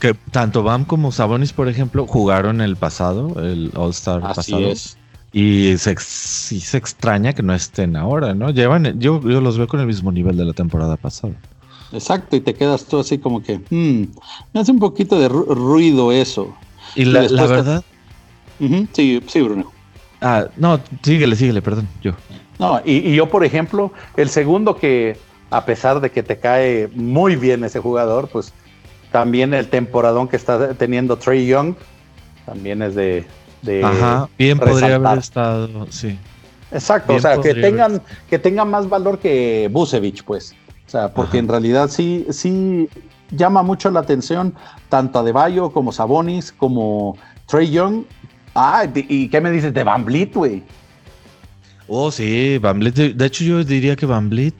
Que, 0.00 0.14
tanto 0.30 0.62
Bam 0.62 0.84
como 0.84 1.10
Sabonis, 1.10 1.52
por 1.52 1.68
ejemplo, 1.68 2.06
jugaron 2.06 2.60
el 2.60 2.76
pasado, 2.76 3.32
el 3.42 3.72
All-Star 3.74 4.20
pasado. 4.20 4.68
es. 4.68 4.96
Y 5.32 5.76
se, 5.76 5.94
se 5.98 6.76
extraña 6.76 7.32
que 7.34 7.42
no 7.42 7.54
estén 7.54 7.96
ahora, 7.96 8.34
¿no? 8.34 8.50
Llevan, 8.50 8.98
yo, 8.98 9.20
yo 9.20 9.40
los 9.40 9.58
veo 9.58 9.68
con 9.68 9.80
el 9.80 9.86
mismo 9.86 10.10
nivel 10.10 10.36
de 10.36 10.44
la 10.44 10.52
temporada 10.52 10.96
pasada. 10.96 11.34
Exacto, 11.92 12.36
y 12.36 12.40
te 12.40 12.54
quedas 12.54 12.84
tú 12.84 12.98
así 12.98 13.18
como 13.18 13.42
que, 13.42 13.58
hmm, 13.58 14.12
me 14.52 14.60
hace 14.60 14.72
un 14.72 14.78
poquito 14.78 15.18
de 15.18 15.28
ruido 15.28 16.12
eso. 16.12 16.54
Y, 16.94 17.04
la, 17.04 17.20
verdad. 17.20 17.84
sí, 18.92 19.22
sí, 19.26 19.40
Bruno. 19.40 19.77
Ah, 20.20 20.46
no, 20.56 20.80
síguele, 21.02 21.36
síguele, 21.36 21.62
perdón, 21.62 21.88
yo. 22.02 22.12
No, 22.58 22.80
y, 22.84 23.14
yo, 23.14 23.28
por 23.28 23.44
ejemplo, 23.44 23.92
el 24.16 24.28
segundo 24.28 24.76
que, 24.76 25.16
a 25.50 25.64
pesar 25.64 26.00
de 26.00 26.10
que 26.10 26.22
te 26.22 26.38
cae 26.38 26.88
muy 26.94 27.36
bien 27.36 27.62
ese 27.64 27.78
jugador, 27.78 28.28
pues 28.28 28.52
también 29.12 29.54
el 29.54 29.68
temporadón 29.68 30.28
que 30.28 30.36
está 30.36 30.74
teniendo 30.74 31.16
Trey 31.16 31.46
Young, 31.46 31.74
también 32.46 32.82
es 32.82 32.94
de. 32.94 33.24
Ajá, 33.82 34.28
bien 34.38 34.58
podría 34.58 34.96
haber 34.96 35.18
estado, 35.18 35.86
sí. 35.90 36.18
Exacto, 36.70 37.14
o 37.14 37.18
sea, 37.18 37.40
que 37.40 37.54
tengan, 37.54 38.02
que 38.28 38.38
tengan 38.38 38.70
más 38.70 38.88
valor 38.88 39.18
que 39.18 39.68
Busevich, 39.72 40.24
pues. 40.24 40.54
O 40.86 40.90
sea, 40.90 41.12
porque 41.12 41.38
en 41.38 41.48
realidad 41.48 41.88
sí, 41.88 42.26
sí 42.30 42.88
llama 43.30 43.62
mucho 43.62 43.90
la 43.90 44.00
atención 44.00 44.54
tanto 44.88 45.18
a 45.18 45.22
Deballo 45.22 45.70
como 45.70 45.92
Sabonis, 45.92 46.52
como 46.52 47.16
Trey 47.46 47.70
Young, 47.70 48.04
Ah, 48.60 48.84
¿y 48.92 49.28
qué 49.28 49.40
me 49.40 49.52
dices 49.52 49.72
de 49.72 49.84
Van 49.84 50.04
Blit, 50.04 50.34
güey? 50.34 50.64
Oh, 51.86 52.10
sí, 52.10 52.58
Van 52.58 52.80
Blit. 52.80 52.96
De, 52.96 53.26
hecho, 53.26 53.44
yo 53.44 53.62
diría 53.62 53.94
que 53.94 54.04
Van 54.04 54.28
Blit, 54.28 54.56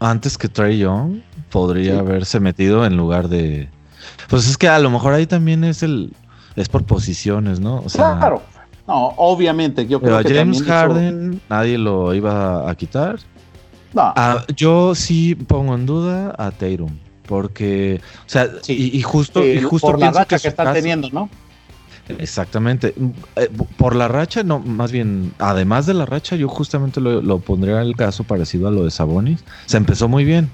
antes 0.00 0.38
que 0.38 0.48
Trey 0.48 0.78
Young, 0.78 1.20
podría 1.50 1.98
haberse 1.98 2.40
metido 2.40 2.86
en 2.86 2.96
lugar 2.96 3.28
de. 3.28 3.68
Pues 4.30 4.48
es 4.48 4.56
que 4.56 4.66
a 4.66 4.78
lo 4.78 4.88
mejor 4.88 5.12
ahí 5.12 5.26
también 5.26 5.62
es 5.62 5.82
el. 5.82 6.14
Es 6.56 6.70
por 6.70 6.84
posiciones, 6.84 7.60
¿no? 7.60 7.82
O 7.84 7.88
sea, 7.90 8.16
claro. 8.16 8.42
No, 8.86 9.08
obviamente. 9.18 9.86
Yo 9.86 10.00
creo 10.00 10.22
que 10.22 10.34
James 10.34 10.62
Harden 10.62 11.42
nadie 11.50 11.76
lo 11.76 12.14
iba 12.14 12.68
a 12.68 12.74
quitar. 12.76 13.18
No. 13.92 14.14
Ah, 14.16 14.42
yo 14.56 14.94
sí 14.94 15.34
pongo 15.34 15.74
en 15.74 15.84
duda 15.84 16.34
a 16.38 16.50
Tatum. 16.50 16.96
Porque, 17.26 18.00
o 18.20 18.28
sea, 18.28 18.48
y, 18.68 19.02
justo, 19.02 19.44
y 19.44 19.60
justo 19.60 19.86
por 19.86 19.98
la 20.00 20.12
racha 20.12 20.38
que, 20.38 20.48
están 20.48 20.72
teniendo, 20.72 21.10
¿no? 21.10 21.28
Exactamente. 22.18 22.94
Eh, 23.36 23.50
por 23.76 23.94
la 23.94 24.08
racha, 24.08 24.42
no, 24.42 24.60
más 24.60 24.92
bien, 24.92 25.32
además 25.38 25.86
de 25.86 25.94
la 25.94 26.06
racha, 26.06 26.36
yo 26.36 26.48
justamente 26.48 27.00
lo, 27.00 27.38
pondría 27.40 27.80
en 27.80 27.88
el 27.88 27.96
caso 27.96 28.24
parecido 28.24 28.68
a 28.68 28.70
lo 28.70 28.84
de 28.84 28.90
Sabonis. 28.90 29.44
Se 29.66 29.76
empezó 29.76 30.08
muy 30.08 30.24
bien. 30.24 30.50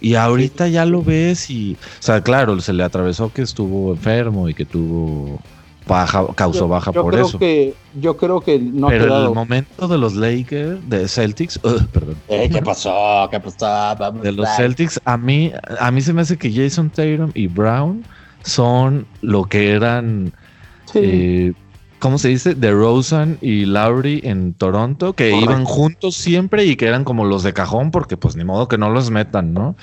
Y 0.00 0.16
ahorita 0.16 0.68
ya 0.68 0.84
lo 0.84 1.02
ves 1.02 1.48
y, 1.48 1.74
o 1.74 2.02
sea, 2.02 2.22
claro, 2.22 2.60
se 2.60 2.72
le 2.72 2.82
atravesó 2.82 3.32
que 3.32 3.42
estuvo 3.42 3.92
enfermo 3.92 4.48
y 4.48 4.54
que 4.54 4.64
tuvo 4.64 5.40
baja, 5.86 6.26
causó 6.34 6.66
baja 6.66 6.92
por 6.92 7.14
eso. 7.14 7.38
Que, 7.38 7.74
yo 8.00 8.16
creo 8.16 8.40
que 8.40 8.58
no 8.58 8.88
Pero 8.88 9.28
el 9.28 9.34
momento 9.34 9.86
de 9.86 9.98
los 9.98 10.14
Lakers, 10.14 10.88
de 10.88 11.06
Celtics, 11.06 11.58
perdón. 11.92 12.16
Eh, 12.28 12.50
¿Qué 12.52 12.62
pasó? 12.62 13.28
¿Qué 13.30 13.38
pasó? 13.38 14.12
de 14.22 14.32
los 14.32 14.48
Celtics, 14.56 15.00
a 15.04 15.16
mí, 15.16 15.52
a 15.78 15.90
mí 15.92 16.00
se 16.00 16.12
me 16.12 16.22
hace 16.22 16.36
que 16.36 16.52
Jason 16.52 16.90
Tatum 16.90 17.30
y 17.34 17.46
Brown 17.46 18.04
son 18.42 19.06
lo 19.20 19.44
que 19.44 19.70
eran 19.70 20.32
eh, 20.94 21.52
¿Cómo 22.02 22.18
se 22.18 22.28
dice? 22.28 22.56
De 22.56 22.72
Rosen 22.72 23.38
y 23.40 23.64
Lowry 23.64 24.22
en 24.24 24.54
Toronto, 24.54 25.12
que 25.12 25.36
iban 25.36 25.64
juntos 25.64 26.16
siempre 26.16 26.64
y 26.64 26.74
que 26.74 26.88
eran 26.88 27.04
como 27.04 27.24
los 27.24 27.44
de 27.44 27.52
cajón, 27.52 27.92
porque 27.92 28.16
pues 28.16 28.34
ni 28.34 28.42
modo 28.42 28.66
que 28.66 28.76
no 28.76 28.90
los 28.90 29.10
metan, 29.12 29.54
¿no? 29.54 29.76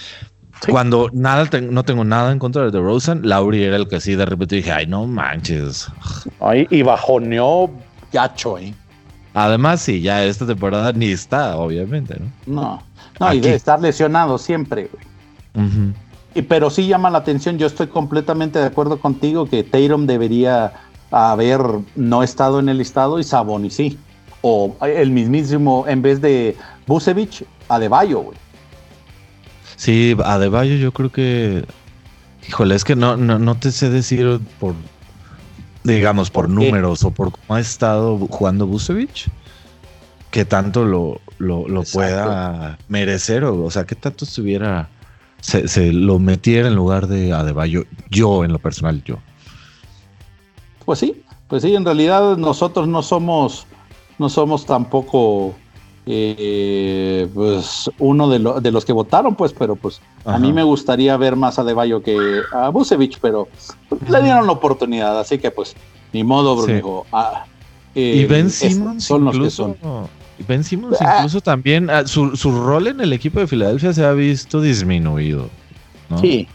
Cuando 0.68 1.10
nada 1.14 1.48
no 1.62 1.84
tengo 1.86 2.04
nada 2.04 2.34
en 2.34 2.40
contra 2.40 2.64
de 2.64 2.72
DeRozan, 2.72 3.22
Lowry 3.24 3.64
era 3.64 3.78
el 3.78 3.88
que 3.88 4.02
sí 4.02 4.16
de 4.16 4.26
repente 4.26 4.58
dije, 4.58 4.70
ay, 4.70 4.86
no 4.86 5.08
manches. 5.08 5.88
Ay, 6.42 6.68
y 6.70 6.82
bajoneó 6.82 7.72
gacho, 8.12 8.58
¿eh? 8.58 8.74
Además, 9.34 9.82
sí, 9.82 10.02
ya 10.02 10.26
esta 10.26 10.46
temporada 10.46 10.92
ni 10.92 11.12
está, 11.12 11.56
obviamente, 11.56 12.18
¿no? 12.20 12.54
No, 12.62 12.84
no, 13.18 13.34
y 13.34 13.40
de 13.40 13.56
estar 13.56 13.80
lesionado 13.80 14.38
siempre, 14.38 14.90
y, 16.36 16.42
pero 16.42 16.70
sí 16.70 16.86
llama 16.86 17.10
la 17.10 17.20
atención, 17.20 17.58
yo 17.58 17.68
estoy 17.68 17.88
completamente 17.88 18.60
de 18.60 18.66
acuerdo 18.66 19.00
contigo 19.00 19.46
que 19.46 19.64
Tatum 19.64 20.06
debería 20.06 20.74
haber 21.12 21.62
no 21.96 22.24
estado 22.24 22.60
en 22.60 22.70
el 22.70 22.78
listado 22.78 23.20
y 23.20 23.24
Sabonis 23.24 23.76
sí. 23.76 23.98
O 24.42 24.76
el 24.82 25.12
mismísimo, 25.12 25.86
en 25.88 26.02
vez 26.02 26.22
de 26.22 26.56
Busevich, 26.88 27.44
Adebayo, 27.68 28.20
güey. 28.20 28.38
Sí, 29.76 30.16
Adebayo 30.24 30.76
yo 30.76 30.92
creo 30.92 31.12
que... 31.12 31.66
Híjole, 32.48 32.76
es 32.76 32.84
que 32.84 32.96
no, 32.96 33.18
no, 33.18 33.56
te 33.58 33.72
sé 33.72 33.90
decir 33.90 34.40
por, 34.60 34.74
digamos, 35.84 36.32
por, 36.32 36.50
números 36.50 37.04
o 37.04 37.12
por 37.12 37.32
cómo 37.32 37.56
ha 37.56 37.60
estado 37.60 38.18
jugando 38.18 38.66
Busevich, 38.66 39.30
que 40.32 40.46
tanto 40.46 40.84
lo, 40.84 41.22
lo, 41.38 41.84
pueda 41.84 42.80
merecer, 42.88 43.44
o, 43.44 43.66
o, 43.66 43.70
sea, 43.70 43.86
que 43.86 43.94
tanto 43.94 44.26
estuviera, 44.26 44.90
se, 45.42 45.68
se, 45.68 45.94
lo 45.94 46.18
metiera 46.18 46.70
en 46.70 46.76
lugar 46.76 47.08
de 47.08 47.34
Adebayo, 47.34 47.84
yo 48.10 48.44
en 48.44 48.52
lo 48.52 48.58
personal, 48.58 49.04
yo. 49.04 49.20
Pues 50.90 50.98
sí, 50.98 51.22
pues 51.48 51.62
sí, 51.62 51.76
en 51.76 51.86
realidad 51.86 52.36
nosotros 52.36 52.88
no 52.88 53.04
somos, 53.04 53.68
no 54.18 54.28
somos 54.28 54.66
tampoco 54.66 55.54
eh, 56.08 57.28
pues 57.32 57.92
uno 58.00 58.28
de, 58.28 58.72
los 58.72 58.86
que 58.86 58.92
votaron, 58.92 59.36
pues, 59.36 59.54
pero 59.54 59.76
pues 59.76 60.02
a 60.26 60.40
mí 60.40 60.52
me 60.52 60.64
gustaría 60.64 61.16
ver 61.16 61.36
más 61.36 61.60
a 61.60 61.64
De 61.64 61.76
Bayo 61.76 62.02
que 62.02 62.18
a 62.52 62.70
Busevich, 62.70 63.20
pero 63.22 63.48
le 64.10 64.24
dieron 64.24 64.48
la 64.48 64.54
oportunidad, 64.54 65.20
así 65.20 65.38
que 65.38 65.52
pues 65.52 65.76
ni 66.12 66.24
modo, 66.24 66.56
Bruno. 66.56 67.04
Ah, 67.12 67.46
y 67.94 68.26
Ben 68.26 68.50
Simmons 68.50 69.04
son 69.04 69.26
los 69.26 69.38
que 69.38 69.52
son. 69.52 69.78
Ben 70.48 70.64
Simmons 70.64 70.98
ah. 71.02 71.18
incluso 71.18 71.40
también, 71.40 71.92
ah, 71.92 72.08
su, 72.08 72.36
su, 72.36 72.50
rol 72.50 72.88
en 72.88 73.00
el 73.00 73.14
equipo 73.14 73.40
de 73.40 73.46
Filadelfia 73.46 73.94
se 73.94 74.04
ha 74.04 74.14
visto 74.14 74.60
disminuido. 74.60 75.52
Sí, 76.20 76.48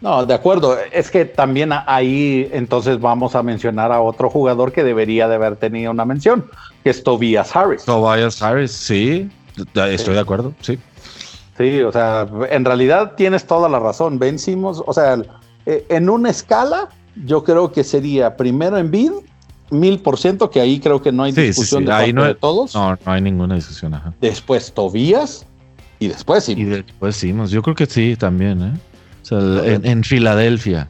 no, 0.00 0.24
de 0.24 0.34
acuerdo. 0.34 0.76
Es 0.92 1.10
que 1.10 1.24
también 1.24 1.70
ahí 1.86 2.48
entonces 2.52 3.00
vamos 3.00 3.34
a 3.34 3.42
mencionar 3.42 3.90
a 3.92 4.00
otro 4.00 4.30
jugador 4.30 4.72
que 4.72 4.84
debería 4.84 5.28
de 5.28 5.34
haber 5.34 5.56
tenido 5.56 5.90
una 5.90 6.04
mención, 6.04 6.44
que 6.84 6.90
es 6.90 7.02
Tobias 7.02 7.54
Harris. 7.54 7.84
Tobias 7.84 8.40
Harris, 8.40 8.70
sí, 8.70 9.28
estoy 9.74 10.14
de 10.14 10.20
acuerdo, 10.20 10.52
sí. 10.60 10.78
Sí, 11.56 11.80
o 11.82 11.90
sea, 11.90 12.28
en 12.50 12.64
realidad 12.64 13.14
tienes 13.16 13.44
toda 13.44 13.68
la 13.68 13.80
razón. 13.80 14.20
Vencimos, 14.20 14.82
o 14.86 14.92
sea, 14.92 15.20
eh, 15.66 15.84
en 15.88 16.08
una 16.08 16.30
escala, 16.30 16.88
yo 17.26 17.42
creo 17.42 17.72
que 17.72 17.82
sería 17.82 18.36
primero 18.36 18.78
en 18.78 18.92
bid, 18.92 19.10
mil 19.70 19.98
por 19.98 20.16
ciento, 20.16 20.48
que 20.50 20.60
ahí 20.60 20.78
creo 20.78 21.02
que 21.02 21.10
no 21.10 21.24
hay 21.24 21.32
discusión 21.32 21.84
de, 21.84 21.92
ahí 21.92 22.12
de 22.12 22.36
todos. 22.36 22.76
No, 22.76 22.92
no 22.92 23.12
hay 23.12 23.20
ninguna 23.20 23.56
discusión. 23.56 24.00
Después 24.20 24.72
Tobías 24.72 25.44
y 25.98 26.06
después 26.06 26.44
Simons. 26.44 26.66
Y 26.66 26.70
después 26.70 27.16
Simons. 27.16 27.50
Yo 27.50 27.60
creo 27.60 27.74
que 27.74 27.86
sí, 27.86 28.14
también, 28.16 28.62
¿eh? 28.62 28.72
En, 29.30 30.04
Filadelfia, 30.04 30.88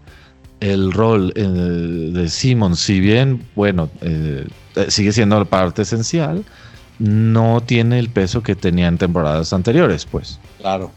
el 0.60 0.92
rol 0.92 1.32
eh, 1.34 1.42
de 1.42 2.28
Simmons, 2.28 2.80
si 2.80 3.00
bien, 3.00 3.46
bueno, 3.54 3.88
eh, 4.00 4.46
sigue 4.88 5.12
siendo 5.12 5.38
la 5.38 5.44
parte 5.44 5.82
esencial, 5.82 6.44
no 6.98 7.62
tiene 7.64 7.98
el 7.98 8.10
peso 8.10 8.42
que 8.42 8.54
tenía 8.54 8.88
en 8.88 8.98
temporadas 8.98 9.52
anteriores, 9.52 10.04
pues. 10.04 10.38
Claro. 10.58 10.90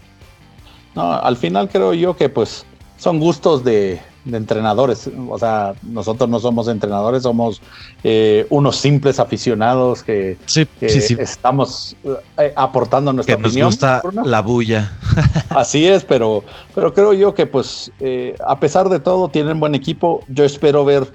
No, 0.95 1.13
al 1.13 1.37
final 1.37 1.69
creo 1.69 1.93
yo 1.93 2.15
que 2.15 2.27
pues 2.27 2.65
son 2.97 3.19
gustos 3.19 3.63
de, 3.63 4.01
de 4.25 4.37
entrenadores. 4.37 5.09
O 5.29 5.37
sea, 5.37 5.73
nosotros 5.83 6.29
no 6.29 6.39
somos 6.39 6.67
entrenadores, 6.67 7.23
somos 7.23 7.61
eh, 8.03 8.45
unos 8.49 8.77
simples 8.77 9.19
aficionados 9.19 10.03
que, 10.03 10.37
estamos 10.81 11.95
eh, 12.37 12.53
aportando 12.55 13.13
nuestra 13.13 13.35
que 13.35 13.41
opinión. 13.41 13.65
Nos 13.65 13.75
gusta 13.75 14.01
la 14.23 14.41
bulla. 14.41 14.97
Así 15.49 15.87
es, 15.87 16.03
pero, 16.03 16.43
pero 16.75 16.93
creo 16.93 17.13
yo 17.13 17.33
que 17.33 17.45
pues 17.45 17.91
eh, 17.99 18.35
a 18.45 18.59
pesar 18.59 18.89
de 18.89 18.99
todo 18.99 19.29
tienen 19.29 19.59
buen 19.59 19.75
equipo. 19.75 20.23
Yo 20.27 20.43
espero 20.43 20.85
ver 20.85 21.11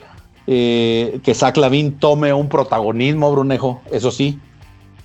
eh, 0.46 1.20
que 1.24 1.34
Zach 1.34 1.56
Lavin 1.56 1.98
tome 1.98 2.32
un 2.32 2.48
protagonismo, 2.48 3.32
Brunejo, 3.32 3.82
eso 3.90 4.10
sí, 4.10 4.38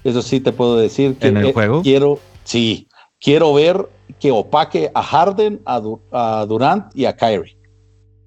eso 0.03 0.21
sí 0.21 0.39
te 0.39 0.51
puedo 0.51 0.77
decir. 0.77 1.15
Que 1.17 1.27
¿En 1.27 1.37
el 1.37 1.53
juego? 1.53 1.81
Quiero, 1.81 2.19
sí, 2.43 2.87
quiero 3.19 3.53
ver 3.53 3.89
que 4.19 4.31
opaque 4.31 4.91
a 4.93 5.01
Harden, 5.01 5.61
a, 5.65 6.45
Durant 6.47 6.95
y 6.95 7.05
a 7.05 7.15
Kyrie. 7.15 7.57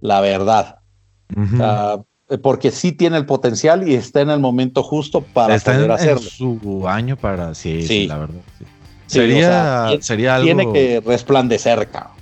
La 0.05 0.21
verdad. 0.21 0.81
porque 2.43 2.71
sí 2.71 2.93
tiene 2.93 3.17
el 3.17 3.25
potencial 3.25 3.89
y 3.89 3.95
está 3.95 4.21
en 4.21 4.29
el 4.29 4.39
momento 4.39 4.83
justo 4.83 5.23
para 5.23 5.59
poder 5.59 5.91
hacerlo. 5.91 6.21
su 6.21 6.85
año 6.87 7.17
para 7.17 7.55
sí, 7.55 7.87
sí. 7.87 8.07
la 8.07 8.19
verdad. 8.19 8.41
sería, 9.07 9.89
sería 10.01 10.35
algo. 10.35 10.45
Tiene 10.45 10.73
que 10.75 11.01
resplandecer, 11.01 11.89
cabrón. 11.89 12.13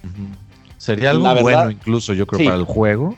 Sería 0.78 1.10
algo 1.10 1.34
bueno, 1.40 1.72
incluso, 1.72 2.14
yo 2.14 2.24
creo, 2.24 2.46
para 2.48 2.56
el 2.56 2.66
juego. 2.66 3.16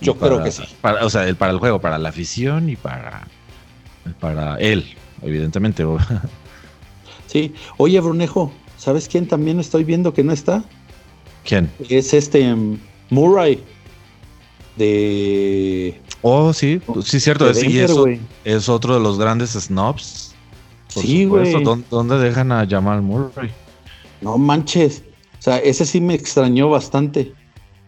Yo 0.00 0.16
creo 0.16 0.42
que 0.42 0.50
sí. 0.50 0.64
o 0.82 1.08
sea, 1.08 1.28
el, 1.28 1.36
para 1.36 1.52
el 1.52 1.60
juego, 1.60 1.80
para 1.80 1.96
la 1.96 2.08
afición 2.08 2.68
y 2.68 2.74
para, 2.74 3.28
para 4.18 4.56
él, 4.56 4.84
evidentemente. 5.22 5.86
sí. 7.28 7.54
Oye, 7.76 8.00
Brunejo, 8.00 8.52
¿sabes 8.76 9.08
quién 9.08 9.28
también 9.28 9.60
estoy 9.60 9.84
viendo 9.84 10.12
que 10.12 10.24
no 10.24 10.32
está? 10.32 10.64
¿Quién? 11.44 11.70
Es 11.88 12.12
este 12.12 12.52
um, 12.52 12.76
Murray 13.10 13.62
de. 14.76 16.00
Oh, 16.22 16.52
sí, 16.52 16.80
sí, 17.04 17.20
cierto. 17.20 17.48
Es, 17.48 17.62
y 17.62 17.78
eso 17.78 18.06
es 18.44 18.68
otro 18.68 18.94
de 18.94 19.00
los 19.00 19.18
grandes 19.18 19.50
snobs. 19.50 20.34
sí, 20.88 21.24
güey. 21.24 21.54
¿Dónde 21.62 22.18
dejan 22.18 22.52
a 22.52 22.66
Jamal 22.66 23.02
Murray? 23.02 23.50
No 24.20 24.38
manches. 24.38 25.02
O 25.38 25.42
sea, 25.44 25.58
ese 25.58 25.84
sí 25.84 26.00
me 26.00 26.14
extrañó 26.14 26.70
bastante. 26.70 27.34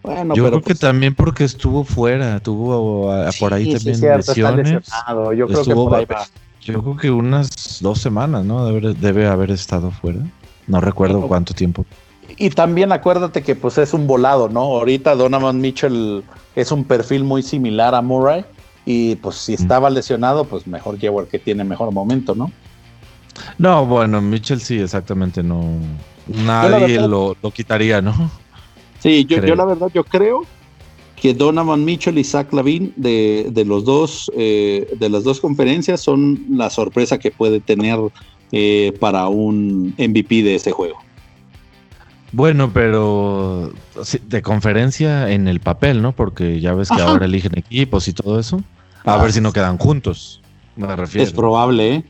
Bueno, 0.03 0.35
yo 0.35 0.47
creo 0.47 0.59
que 0.61 0.67
pues 0.67 0.79
también 0.79 1.15
porque 1.15 1.43
estuvo 1.43 1.83
fuera, 1.83 2.39
tuvo 2.39 3.11
por 3.39 3.53
ahí 3.53 3.73
también 3.73 3.99
lesiones. 4.17 4.69
Yo 5.35 5.47
creo 5.47 5.63
que 5.63 5.73
por 5.73 5.95
ahí 5.95 6.05
va. 6.05 6.27
Yo 6.61 6.81
creo 6.81 6.97
que 6.97 7.11
unas 7.11 7.79
dos 7.81 7.99
semanas, 7.99 8.45
¿no? 8.45 8.65
Debe, 8.65 9.27
haber 9.27 9.51
estado 9.51 9.89
fuera. 9.89 10.19
No 10.67 10.81
recuerdo 10.81 11.21
cuánto 11.27 11.53
tiempo. 11.53 11.85
Y 12.35 12.49
también 12.49 12.91
acuérdate 12.91 13.41
que 13.41 13.55
pues 13.55 13.77
es 13.77 13.93
un 13.93 14.07
volado, 14.07 14.49
¿no? 14.49 14.61
Ahorita 14.61 15.15
Donovan 15.15 15.61
Mitchell 15.61 16.23
es 16.55 16.71
un 16.71 16.83
perfil 16.83 17.23
muy 17.23 17.41
similar 17.41 17.95
a 17.95 18.01
Murray 18.01 18.43
y 18.85 19.15
pues 19.15 19.35
si 19.35 19.53
estaba 19.53 19.89
lesionado, 19.89 20.45
pues 20.45 20.67
mejor 20.67 20.97
llevo 20.97 21.21
el 21.21 21.27
que 21.27 21.39
tiene 21.39 21.63
mejor 21.63 21.91
momento, 21.91 22.35
¿no? 22.35 22.51
No, 23.57 23.85
bueno, 23.85 24.21
Mitchell 24.21 24.59
sí, 24.59 24.79
exactamente, 24.79 25.43
no, 25.43 25.63
nadie 26.27 26.99
lo, 26.99 27.35
quitaría, 27.53 28.01
¿no? 28.01 28.31
Sí, 28.99 29.25
yo, 29.25 29.43
yo, 29.45 29.55
la 29.55 29.65
verdad, 29.65 29.89
yo 29.93 30.03
creo 30.03 30.43
que 31.15 31.33
Donovan 31.33 31.83
Mitchell 31.83 32.17
y 32.17 32.23
Zach 32.23 32.51
Lavin 32.53 32.93
de, 32.95 33.47
de 33.51 33.65
los 33.65 33.83
dos, 33.85 34.31
eh, 34.35 34.87
de 34.99 35.09
las 35.09 35.23
dos 35.23 35.39
conferencias 35.39 36.01
son 36.01 36.45
la 36.49 36.69
sorpresa 36.69 37.17
que 37.17 37.31
puede 37.31 37.59
tener 37.59 37.99
eh, 38.51 38.93
para 38.99 39.27
un 39.27 39.93
MVP 39.97 40.43
de 40.43 40.55
ese 40.55 40.71
juego. 40.71 40.97
Bueno, 42.31 42.71
pero 42.73 43.71
de 44.23 44.41
conferencia 44.41 45.31
en 45.31 45.47
el 45.47 45.59
papel, 45.59 46.01
¿no? 46.01 46.11
Porque 46.11 46.59
ya 46.59 46.73
ves 46.73 46.89
que 46.89 47.01
ahora 47.01 47.25
eligen 47.25 47.57
equipos 47.57 48.07
y 48.07 48.13
todo 48.13 48.39
eso. 48.39 48.61
A 49.05 49.17
ver 49.21 49.31
si 49.31 49.39
no 49.39 49.53
quedan 49.53 49.77
juntos. 49.77 50.41
Me 50.75 50.93
refiero. 50.95 51.25
Es 51.25 51.33
probable, 51.33 51.95
¿eh? 51.95 52.03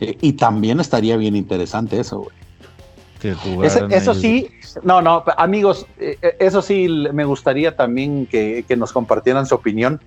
¿eh? 0.00 0.18
Y 0.20 0.32
también 0.32 0.80
estaría 0.80 1.16
bien 1.16 1.36
interesante 1.36 2.00
eso, 2.00 2.20
güey 2.20 2.34
eso 3.92 4.14
sí, 4.14 4.50
no, 4.82 5.00
no, 5.00 5.24
amigos, 5.36 5.86
eso 5.98 6.62
sí 6.62 6.88
me 7.12 7.24
gustaría 7.24 7.76
también 7.76 8.26
que, 8.26 8.64
nos 8.76 8.92
compartieran 8.92 9.46
su 9.46 9.54
opinión. 9.54 10.00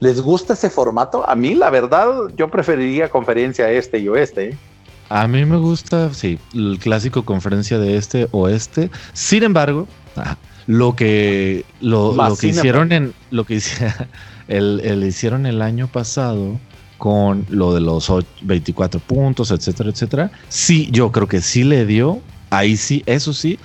¿Les 0.00 0.20
gusta 0.20 0.54
ese 0.54 0.70
formato? 0.70 1.28
A 1.28 1.34
mí, 1.34 1.54
la 1.54 1.70
verdad, 1.70 2.10
yo 2.36 2.50
preferiría 2.50 3.08
conferencia 3.08 3.70
este 3.70 3.98
y 3.98 4.08
oeste. 4.08 4.50
¿eh? 4.50 4.58
A 5.08 5.28
mí 5.28 5.44
me 5.44 5.56
gusta, 5.56 6.12
sí, 6.14 6.38
el 6.54 6.78
clásico 6.80 7.24
conferencia 7.24 7.78
de 7.78 7.96
este 7.96 8.28
oeste. 8.32 8.90
Sin 9.12 9.42
embargo, 9.42 9.86
ah, 10.16 10.36
lo 10.66 10.96
que 10.96 11.64
lo, 11.80 12.16
que 12.38 12.48
hicieron 12.48 12.92
en 12.92 13.12
lo 13.30 13.44
que 13.44 13.60
el, 14.48 14.80
el, 14.84 15.04
hicieron 15.04 15.46
el 15.46 15.62
año 15.62 15.88
pasado 15.88 16.58
con 16.98 17.44
lo 17.50 17.74
de 17.74 17.80
los 17.80 18.10
24 18.42 19.00
puntos, 19.00 19.50
etcétera, 19.50 19.90
etcétera. 19.90 20.30
Sí, 20.48 20.88
yo 20.90 21.12
creo 21.12 21.28
que 21.28 21.40
sí 21.42 21.64
le 21.64 21.84
dio 21.84 22.20
ahí 22.50 22.76
sí, 22.76 23.02
eso 23.06 23.32
sí, 23.32 23.58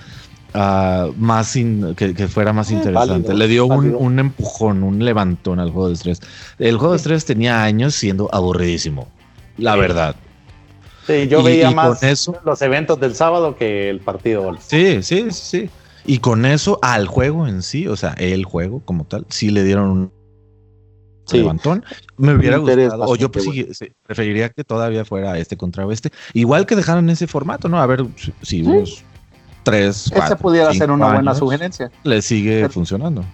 uh, 0.55 1.13
más 1.17 1.53
que, 1.95 2.27
fuera 2.27 2.53
más 2.53 2.71
interesante. 2.71 3.33
Le 3.33 3.47
dio 3.47 3.65
un, 3.65 4.19
empujón, 4.19 4.83
un 4.83 5.03
levantón 5.03 5.59
al 5.59 5.71
juego 5.71 5.87
de 5.87 5.93
estrés. 5.93 6.21
El 6.57 6.77
juego 6.77 6.93
de 6.93 6.97
estrés 6.97 7.25
tenía 7.25 7.63
años 7.63 7.95
siendo 7.95 8.29
aburridísimo, 8.33 9.07
la 9.57 9.75
verdad. 9.75 10.15
Sí, 11.09 11.27
yo 11.27 11.41
veía 11.41 11.71
más 11.71 12.29
los 12.45 12.61
eventos 12.61 12.99
del 12.99 13.15
sábado 13.15 13.55
que 13.55 13.89
el 13.89 13.99
partido. 13.99 14.55
Sí, 14.59 15.01
sí, 15.01 15.31
sí. 15.31 15.69
Y 16.05 16.19
con 16.19 16.45
eso 16.45 16.77
al 16.83 17.07
juego 17.07 17.47
en 17.47 17.63
sí, 17.63 17.87
o 17.87 17.95
sea, 17.95 18.13
el 18.19 18.45
juego 18.45 18.81
como 18.85 19.05
tal, 19.05 19.25
sí 19.29 19.49
le 19.49 19.63
dieron 19.63 19.89
un 19.89 20.11
levantón. 21.31 21.83
Me 22.17 22.35
hubiera 22.35 22.57
gustado, 22.57 23.05
o 23.05 23.15
yo 23.15 23.31
pues, 23.31 23.47
preferiría 24.03 24.49
que 24.49 24.63
todavía 24.63 25.03
fuera 25.03 25.37
este 25.39 25.57
contra 25.57 25.83
oeste. 25.87 26.11
Igual 26.33 26.67
que 26.67 26.75
dejaran 26.75 27.09
ese 27.09 27.25
formato, 27.25 27.69
¿no? 27.69 27.81
A 27.81 27.87
ver 27.87 28.05
si 28.43 28.61
unos 28.61 29.03
tres, 29.63 30.11
cuatro, 30.11 30.35
Ese 30.35 30.35
pudiera 30.35 30.73
ser 30.75 30.91
una 30.91 31.13
buena 31.13 31.33
sugerencia. 31.33 31.89
Le 32.03 32.21
sigue 32.21 32.69
funcionando. 32.69 33.25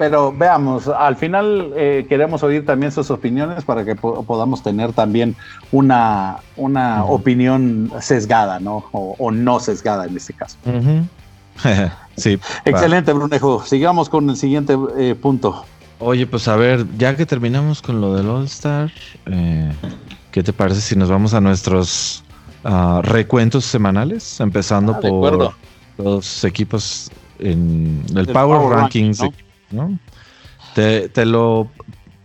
Pero 0.00 0.32
veamos, 0.32 0.88
al 0.88 1.14
final 1.14 1.74
eh, 1.76 2.06
queremos 2.08 2.42
oír 2.42 2.64
también 2.64 2.90
sus 2.90 3.10
opiniones 3.10 3.64
para 3.64 3.84
que 3.84 3.94
podamos 3.94 4.62
tener 4.62 4.94
también 4.94 5.36
una, 5.72 6.38
una 6.56 7.04
opinión 7.04 7.92
sesgada, 8.00 8.60
¿no? 8.60 8.86
O, 8.92 9.30
no 9.30 9.60
sesgada 9.60 10.06
en 10.06 10.16
este 10.16 10.32
caso. 10.32 10.56
sí. 12.16 12.40
Excelente, 12.64 13.12
Brunejo. 13.12 13.62
Sigamos 13.62 14.08
con 14.08 14.30
el 14.30 14.38
siguiente 14.38 14.74
eh, 14.96 15.14
punto. 15.14 15.66
Oye, 15.98 16.26
pues 16.26 16.48
a 16.48 16.56
ver, 16.56 16.86
ya 16.96 17.14
que 17.14 17.26
terminamos 17.26 17.82
con 17.82 18.00
lo 18.00 18.14
del 18.14 18.26
All 18.30 18.46
Star, 18.46 18.90
eh, 19.26 19.70
¿qué 20.30 20.42
te 20.42 20.54
parece 20.54 20.80
si 20.80 20.96
nos 20.96 21.10
vamos 21.10 21.34
a 21.34 21.42
nuestros 21.42 22.24
uh, 22.64 23.02
recuentos 23.02 23.66
semanales? 23.66 24.40
Empezando 24.40 24.92
ah, 24.94 25.00
por 25.00 25.52
los 25.98 26.42
equipos 26.44 27.10
en 27.38 28.02
el, 28.16 28.28
Power, 28.28 28.78
Rankings, 28.78 29.20
¿no? 29.20 29.30
Te, 30.74 31.08
te, 31.08 31.24
lo 31.24 31.68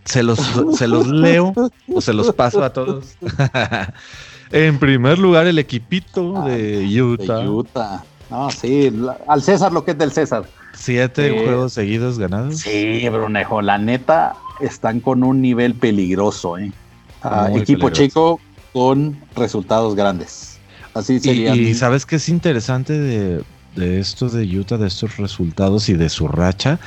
se 0.04 0.22
los, 0.22 0.38
se 0.76 0.86
los 0.86 1.08
leo 1.08 1.52
o 1.92 2.00
se 2.00 2.12
los 2.12 2.32
paso 2.32 2.62
a 2.62 2.72
todos. 2.72 3.16
en 4.52 4.78
primer 4.78 5.18
lugar, 5.18 5.46
el 5.46 5.58
equipito 5.58 6.44
de 6.44 7.02
Utah. 7.02 7.38
De 7.38 7.48
Utah. 7.48 8.04
No, 8.30 8.50
sí, 8.50 8.92
al 9.28 9.42
César 9.42 9.72
lo 9.72 9.84
que 9.84 9.92
es 9.92 9.98
del 9.98 10.12
César. 10.12 10.44
Siete 10.74 11.30
juegos 11.44 11.72
seguidos 11.72 12.18
ganados. 12.18 12.58
Sí, 12.58 13.08
Brunejo, 13.08 13.62
la 13.62 13.78
neta 13.78 14.34
están 14.60 15.00
con 15.00 15.22
un 15.22 15.40
nivel 15.40 15.74
peligroso, 15.74 16.58
¿eh? 16.58 16.72
Ah, 17.22 17.50
equipo 17.54 17.90
chico 17.90 18.40
con 18.72 19.18
resultados 19.34 19.94
grandes. 19.94 20.58
Así 20.94 21.18
sería. 21.18 21.54
Y, 21.54 21.74
sabes 21.74 22.06
que 22.06 22.16
es 22.16 22.28
interesante 22.28 22.92
de, 22.92 23.42
de 23.74 24.00
esto 24.00 24.28
de 24.28 24.44
Utah, 24.58 24.76
de 24.76 24.86
estos 24.86 25.16
resultados 25.16 25.88
y 25.88 25.94
de 25.94 26.08
su 26.08 26.28
racha, 26.28 26.78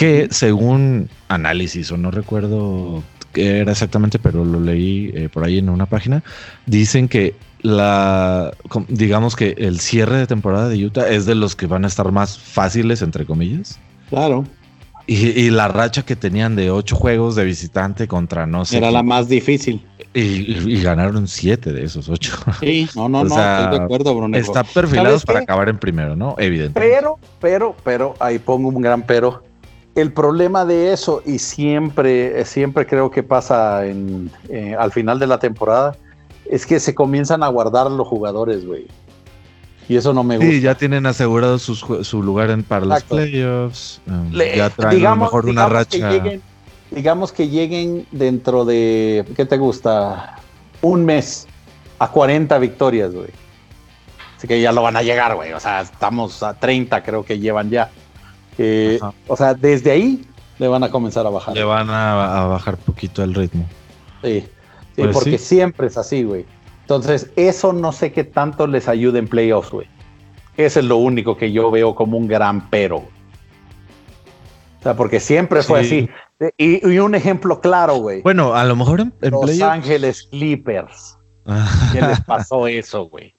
que 0.00 0.28
según 0.30 1.10
análisis, 1.28 1.92
o 1.92 1.98
no 1.98 2.10
recuerdo 2.10 3.02
qué 3.34 3.58
era 3.58 3.72
exactamente, 3.72 4.18
pero 4.18 4.46
lo 4.46 4.58
leí 4.58 5.10
eh, 5.14 5.28
por 5.30 5.44
ahí 5.44 5.58
en 5.58 5.68
una 5.68 5.84
página, 5.84 6.24
dicen 6.64 7.06
que 7.06 7.34
la 7.60 8.50
digamos 8.88 9.36
que 9.36 9.54
el 9.58 9.78
cierre 9.78 10.16
de 10.16 10.26
temporada 10.26 10.70
de 10.70 10.86
Utah 10.86 11.06
es 11.06 11.26
de 11.26 11.34
los 11.34 11.54
que 11.54 11.66
van 11.66 11.84
a 11.84 11.88
estar 11.88 12.10
más 12.12 12.38
fáciles 12.38 13.02
entre 13.02 13.26
comillas. 13.26 13.78
Claro. 14.08 14.46
Y, 15.06 15.50
la 15.50 15.68
racha 15.68 16.02
que 16.02 16.16
tenían 16.16 16.56
de 16.56 16.70
ocho 16.70 16.96
juegos 16.96 17.34
de 17.34 17.44
visitante 17.44 18.08
contra 18.08 18.46
no 18.46 18.64
sé. 18.64 18.78
Era 18.78 18.90
la 18.90 19.02
más 19.02 19.28
difícil. 19.28 19.84
Y, 20.14 20.80
ganaron 20.80 21.28
siete 21.28 21.74
de 21.74 21.84
esos 21.84 22.08
ocho. 22.08 22.38
Sí, 22.60 22.88
no, 22.96 23.06
no, 23.10 23.24
no, 23.24 23.36
estoy 23.36 23.78
de 23.78 23.84
acuerdo, 23.84 24.14
Bruno. 24.14 24.38
Está 24.38 24.64
perfilados 24.64 25.26
para 25.26 25.40
acabar 25.40 25.68
en 25.68 25.78
primero, 25.78 26.16
¿no? 26.16 26.36
Evidente. 26.38 26.80
Pero, 26.80 27.18
pero, 27.38 27.76
pero, 27.84 28.14
ahí 28.18 28.38
pongo 28.38 28.70
un 28.70 28.80
gran 28.80 29.02
pero. 29.02 29.49
El 30.00 30.12
problema 30.12 30.64
de 30.64 30.92
eso, 30.92 31.22
y 31.26 31.38
siempre, 31.38 32.44
siempre 32.44 32.86
creo 32.86 33.10
que 33.10 33.22
pasa 33.22 33.86
en, 33.86 34.30
eh, 34.48 34.74
al 34.78 34.92
final 34.92 35.18
de 35.18 35.26
la 35.26 35.38
temporada, 35.38 35.96
es 36.46 36.66
que 36.66 36.80
se 36.80 36.94
comienzan 36.94 37.42
a 37.42 37.48
guardar 37.48 37.90
los 37.90 38.06
jugadores, 38.08 38.66
güey. 38.66 38.86
Y 39.88 39.96
eso 39.96 40.12
no 40.12 40.22
me 40.22 40.36
gusta. 40.36 40.50
Sí, 40.50 40.60
ya 40.60 40.74
tienen 40.76 41.04
asegurado 41.06 41.58
su, 41.58 42.22
lugar 42.22 42.50
en, 42.50 42.62
para 42.62 42.86
los 42.86 43.02
playoffs. 43.02 44.00
Um, 44.06 44.32
ya 44.32 44.70
traen 44.70 44.96
digamos, 44.96 45.16
a 45.16 45.36
lo 45.36 45.42
mejor 45.42 45.46
una 45.46 45.68
racha. 45.68 46.12
digamos 46.90 47.32
que 47.32 47.48
lleguen 47.48 48.06
dentro 48.12 48.64
de, 48.64 49.24
¿qué 49.36 49.44
te 49.44 49.58
gusta? 49.58 50.36
Un 50.80 51.04
mes 51.04 51.46
a 51.98 52.08
40 52.08 52.58
victorias, 52.58 53.12
güey. 53.12 53.30
Así 54.36 54.48
que 54.48 54.60
ya 54.60 54.72
lo 54.72 54.82
van 54.82 54.96
a 54.96 55.02
llegar, 55.02 55.34
güey. 55.34 55.52
O 55.52 55.60
sea, 55.60 55.82
estamos 55.82 56.42
a 56.42 56.54
30, 56.54 57.02
creo 57.02 57.24
que 57.24 57.38
llevan 57.38 57.68
ya. 57.68 57.90
Eh, 58.62 59.00
o 59.26 59.36
sea, 59.38 59.54
desde 59.54 59.90
ahí 59.90 60.22
le 60.58 60.68
van 60.68 60.84
a 60.84 60.90
comenzar 60.90 61.26
a 61.26 61.30
bajar. 61.30 61.54
Le 61.54 61.64
van 61.64 61.88
a, 61.88 62.44
bajar 62.44 62.76
poquito 62.76 63.24
el 63.24 63.34
ritmo. 63.34 63.64
Sí, 64.22 64.40
sí 64.40 65.02
pues 65.02 65.14
porque 65.14 65.38
siempre 65.38 65.86
es 65.86 65.96
así, 65.96 66.24
güey. 66.24 66.44
Entonces, 66.82 67.30
eso 67.36 67.72
no 67.72 67.90
sé 67.90 68.12
qué 68.12 68.22
tanto 68.22 68.66
les 68.66 68.86
ayuda 68.86 69.18
en 69.18 69.28
playoffs, 69.28 69.70
güey. 69.70 69.86
Ese 70.58 70.80
es 70.80 70.84
lo 70.84 70.98
único 70.98 71.38
que 71.38 71.52
yo 71.52 71.70
veo 71.70 71.94
como 71.94 72.18
un 72.18 72.28
gran 72.28 72.68
pero. 72.68 72.98
O 72.98 74.82
sea, 74.82 74.94
porque 74.94 75.20
siempre 75.20 75.62
fue 75.62 75.80
así. 75.80 76.10
Y, 76.58 76.98
un 76.98 77.14
ejemplo 77.14 77.62
claro, 77.62 77.96
güey. 77.96 78.20
Bueno, 78.20 78.54
a 78.54 78.64
lo 78.64 78.76
mejor 78.76 79.00
en, 79.00 79.14
Los 79.30 79.58
Ángeles 79.62 80.28
Clippers. 80.30 81.16
¿Qué 81.92 82.02
les 82.02 82.20
pasó 82.20 82.66
eso, 82.66 83.04
güey? 83.08 83.34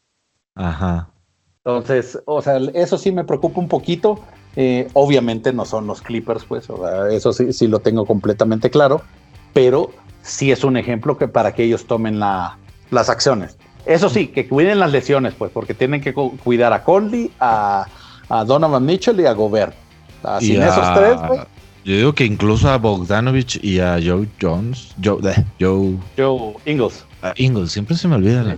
Ajá. 0.55 1.11
Entonces, 1.63 2.19
o 2.25 2.41
sea, 2.41 2.57
eso 2.73 2.97
sí 2.97 3.11
me 3.11 3.23
preocupa 3.23 3.59
un 3.59 3.67
poquito. 3.67 4.19
Eh, 4.55 4.89
obviamente 4.93 5.53
no 5.53 5.65
son 5.65 5.87
los 5.87 6.01
Clippers, 6.01 6.43
pues, 6.43 6.67
eso 7.11 7.33
sí, 7.33 7.53
sí 7.53 7.67
lo 7.67 7.79
tengo 7.79 8.05
completamente 8.05 8.69
claro, 8.69 9.01
pero 9.53 9.91
sí 10.21 10.51
es 10.51 10.63
un 10.63 10.75
ejemplo 10.77 11.17
que 11.17 11.27
para 11.27 11.53
que 11.53 11.63
ellos 11.63 11.85
tomen 11.85 12.19
la, 12.19 12.57
las 12.89 13.09
acciones. 13.09 13.57
Eso 13.85 14.09
sí, 14.09 14.27
que 14.27 14.47
cuiden 14.47 14.79
las 14.79 14.91
lesiones, 14.91 15.33
pues, 15.37 15.51
porque 15.51 15.73
tienen 15.73 16.01
que 16.01 16.13
cuidar 16.13 16.73
a 16.73 16.83
Conley, 16.83 17.31
a, 17.39 17.87
Donovan 18.45 18.85
Mitchell 18.85 19.19
y 19.19 19.25
a 19.25 19.33
Gobert. 19.33 19.73
sin 20.39 20.61
esos 20.61 20.93
tres, 20.93 21.17
Yo 21.83 21.95
digo 21.95 22.13
que 22.13 22.25
incluso 22.25 22.69
a 22.69 22.77
Bogdanovich 22.77 23.59
y 23.63 23.79
a 23.79 23.99
Joe 24.03 24.27
Jones, 24.39 24.93
Joe, 25.03 25.19
Joe, 25.59 25.97
Joe 26.17 26.53
Ingles. 26.65 27.05
Ingles, 27.35 27.71
siempre 27.71 27.95
se 27.95 28.07
me 28.07 28.15
olvida. 28.15 28.57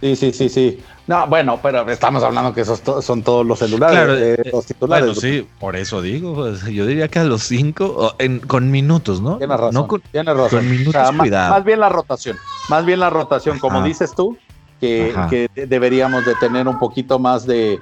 Sí, 0.00 0.16
sí, 0.16 0.32
sí, 0.32 0.48
sí. 0.50 0.78
No, 1.06 1.26
bueno, 1.26 1.60
pero 1.62 1.88
estamos 1.90 2.22
hablando 2.22 2.54
que 2.54 2.62
esos 2.62 2.80
son 3.04 3.22
todos 3.22 3.44
los 3.44 3.58
celulares, 3.58 3.94
claro, 3.94 4.16
eh, 4.16 4.36
eh, 4.42 4.50
los 4.50 4.64
titulares. 4.64 5.06
Bueno, 5.06 5.20
sí, 5.20 5.46
por 5.60 5.76
eso 5.76 6.00
digo, 6.00 6.34
pues, 6.34 6.64
yo 6.64 6.86
diría 6.86 7.08
que 7.08 7.18
a 7.18 7.24
los 7.24 7.42
cinco, 7.42 8.16
con 8.46 8.70
minutos, 8.70 9.20
¿no? 9.20 9.36
Tienes 9.36 9.60
razón, 9.60 9.74
no 9.74 9.86
con, 9.86 10.02
razón. 10.12 10.48
Con 10.48 10.70
minutos, 10.70 11.10
cuidado. 11.18 11.50
Más, 11.50 11.64
bien 11.64 11.80
la 11.80 11.90
rotación, 11.90 12.38
más 12.70 12.86
bien 12.86 13.00
la 13.00 13.10
rotación, 13.10 13.58
como 13.58 13.82
dices 13.82 14.14
tú, 14.14 14.38
que, 14.80 15.50
deberíamos 15.54 16.24
de 16.24 16.34
tener 16.36 16.66
un 16.66 16.78
poquito 16.78 17.18
más 17.18 17.46
de 17.46 17.78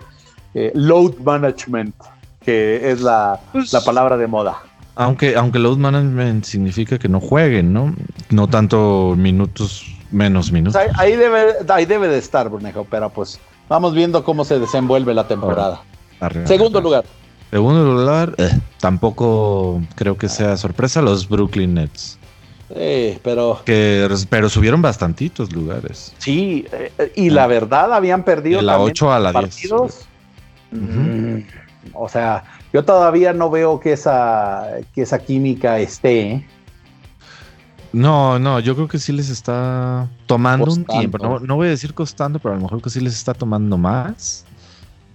eh, 0.55 0.73
load 0.75 1.15
management, 1.19 1.95
que 2.45 2.91
es 2.91 3.01
la, 3.03 3.39
pues 3.53 3.73
la 3.73 3.83
palabra 3.83 4.17
de 4.17 4.27
moda. 4.27 4.63
Aunque, 4.97 5.37
aunque 5.37 5.61
load 5.61 5.77
management 5.77 6.45
significa 6.45 6.99
que 6.99 7.09
no 7.09 7.21
jueguen, 7.21 7.73
¿no? 7.73 7.95
No 8.31 8.49
tanto 8.49 9.15
minutos 9.17 9.87
Menos 10.13 10.53
minutos. 10.53 10.81
ahí, 10.97 11.17
debe, 11.17 11.55
ahí 11.69 11.87
debe 11.87 12.07
de 12.07 12.19
estar, 12.19 12.49
Brunejo, 12.49 12.87
pero 12.89 13.11
pues 13.11 13.41
vamos 13.69 13.95
viendo 13.95 14.23
cómo 14.23 14.45
se 14.45 14.59
desenvuelve 14.59 15.15
la 15.15 15.27
temporada. 15.27 15.83
Segundo 16.45 16.81
lugar. 16.81 17.05
Segundo 17.51 17.85
lugar, 17.85 18.35
eh, 18.39 18.51
tampoco 18.79 19.83
creo 19.95 20.17
que 20.17 20.29
sea 20.29 20.57
sorpresa 20.57 21.03
los 21.03 21.29
Brooklyn 21.29 21.75
Nets. 21.75 22.19
Sí, 22.75 23.19
pero. 23.23 23.61
Que, 23.65 24.09
pero 24.31 24.49
subieron 24.49 24.81
bastantitos 24.81 25.53
lugares. 25.53 26.15
Sí, 26.19 26.65
eh, 26.73 27.13
y 27.15 27.31
la 27.31 27.47
verdad 27.47 27.93
habían 27.93 28.25
perdido. 28.25 28.61
De 28.61 28.65
la 28.65 28.79
8 28.79 29.13
a 29.13 29.19
la 29.19 29.33
partidos. 29.33 30.07
10. 30.71 30.83
Mm, 30.83 31.41
o 31.93 32.09
sea, 32.09 32.45
yo 32.73 32.85
todavía 32.85 33.33
no 33.35 33.51
veo 33.51 33.79
que 33.81 33.93
esa, 33.93 34.69
que 34.95 35.03
esa 35.03 35.19
química 35.19 35.79
esté. 35.79 36.21
¿eh? 36.23 36.47
No, 37.93 38.39
no, 38.39 38.61
yo 38.61 38.75
creo 38.75 38.89
que 38.89 38.99
sí 38.99 39.13
les 39.13 39.29
está 39.29 40.09
tomando 40.27 40.73
un 40.73 40.85
tiempo. 40.85 41.41
No, 41.41 41.57
voy 41.57 41.67
a 41.67 41.71
decir 41.71 41.93
costando, 41.95 42.39
pero 42.39 42.55
a 42.55 42.57
lo 42.57 42.63
mejor 42.63 42.81
que 42.81 42.91
sí 42.91 43.01
les 43.01 43.15
está 43.15 43.35
tomando 43.35 43.77
más 43.77 44.45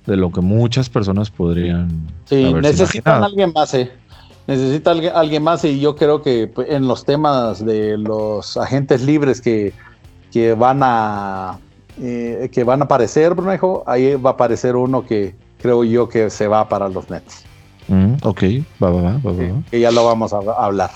de 0.06 0.16
lo 0.16 0.32
que 0.32 0.42
muchas 0.42 0.90
personas 0.90 1.30
podrían. 1.30 2.08
Sí, 2.26 2.54
necesitan 2.54 3.24
alguien 3.24 3.52
más, 3.54 3.74
eh. 3.74 3.92
Necesita 4.46 4.92
alguien, 4.92 5.12
alguien 5.14 5.44
más 5.44 5.66
y 5.66 5.80
yo 5.80 5.96
creo 5.96 6.22
que 6.22 6.48
pues, 6.48 6.70
en 6.70 6.88
los 6.88 7.04
temas 7.04 7.66
de 7.66 7.98
los 7.98 8.56
agentes 8.56 9.02
libres 9.02 9.42
que, 9.42 9.74
que 10.32 10.54
van 10.54 10.80
a 10.84 11.60
eh, 12.02 12.50
que 12.52 12.64
van 12.64 12.82
a 12.82 12.86
aparecer, 12.86 13.34
Brunejo, 13.34 13.84
ahí 13.88 14.16
va 14.16 14.30
a 14.30 14.34
aparecer 14.34 14.76
uno 14.76 15.06
que 15.06 15.36
creo 15.60 15.84
yo 15.84 16.08
que 16.08 16.30
se 16.30 16.48
va 16.48 16.70
para 16.70 16.88
los 16.88 17.10
Nets. 17.10 17.44
Mm, 17.88 18.14
ok, 18.22 18.44
va, 18.82 18.92
va, 18.92 19.02
va, 19.02 19.12
va, 19.26 19.32
va. 19.32 19.64
Que 19.72 19.80
ya 19.80 19.92
lo 19.92 20.06
vamos 20.06 20.32
a 20.32 20.38
hablar. 20.38 20.92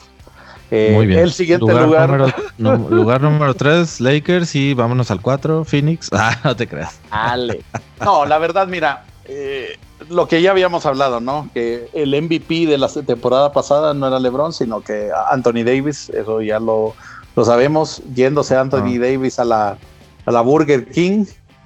Eh, 0.71 0.93
Muy 0.95 1.05
bien. 1.05 1.19
El 1.19 1.33
siguiente 1.33 1.65
lugar. 1.65 2.33
Número, 2.57 3.19
número 3.19 3.53
3, 3.53 3.99
Lakers 3.99 4.55
y 4.55 4.73
vámonos 4.73 5.11
al 5.11 5.21
4, 5.21 5.65
Phoenix. 5.65 6.09
Ah, 6.13 6.37
no 6.43 6.55
te 6.55 6.67
creas. 6.67 6.99
Dale. 7.11 7.63
No, 8.03 8.25
la 8.25 8.37
verdad, 8.37 8.67
mira, 8.67 9.03
eh, 9.25 9.77
lo 10.09 10.27
que 10.27 10.41
ya 10.41 10.51
habíamos 10.51 10.85
hablado, 10.85 11.19
¿no? 11.19 11.49
Que 11.53 11.89
el 11.93 12.19
MVP 12.21 12.65
de 12.67 12.77
la 12.77 12.87
temporada 12.87 13.51
pasada 13.51 13.93
no 13.93 14.07
era 14.07 14.19
LeBron, 14.19 14.53
sino 14.53 14.81
que 14.81 15.09
Anthony 15.29 15.63
Davis, 15.63 16.09
eso 16.09 16.41
ya 16.41 16.59
lo, 16.59 16.93
lo 17.35 17.45
sabemos. 17.45 18.01
Yéndose 18.15 18.55
Anthony 18.55 18.95
ah. 18.95 18.99
Davis 18.99 19.39
a 19.39 19.45
la, 19.45 19.77
a 20.25 20.31
la 20.31 20.41
Burger 20.41 20.89
King, 20.89 21.25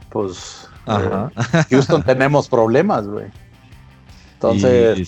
pues 0.10 0.68
Ajá. 0.86 1.32
Eh, 1.36 1.63
Houston 1.70 2.04
tenemos 2.04 2.48
problemas, 2.48 3.08
güey. 3.08 3.26
Entonces, 4.36 5.08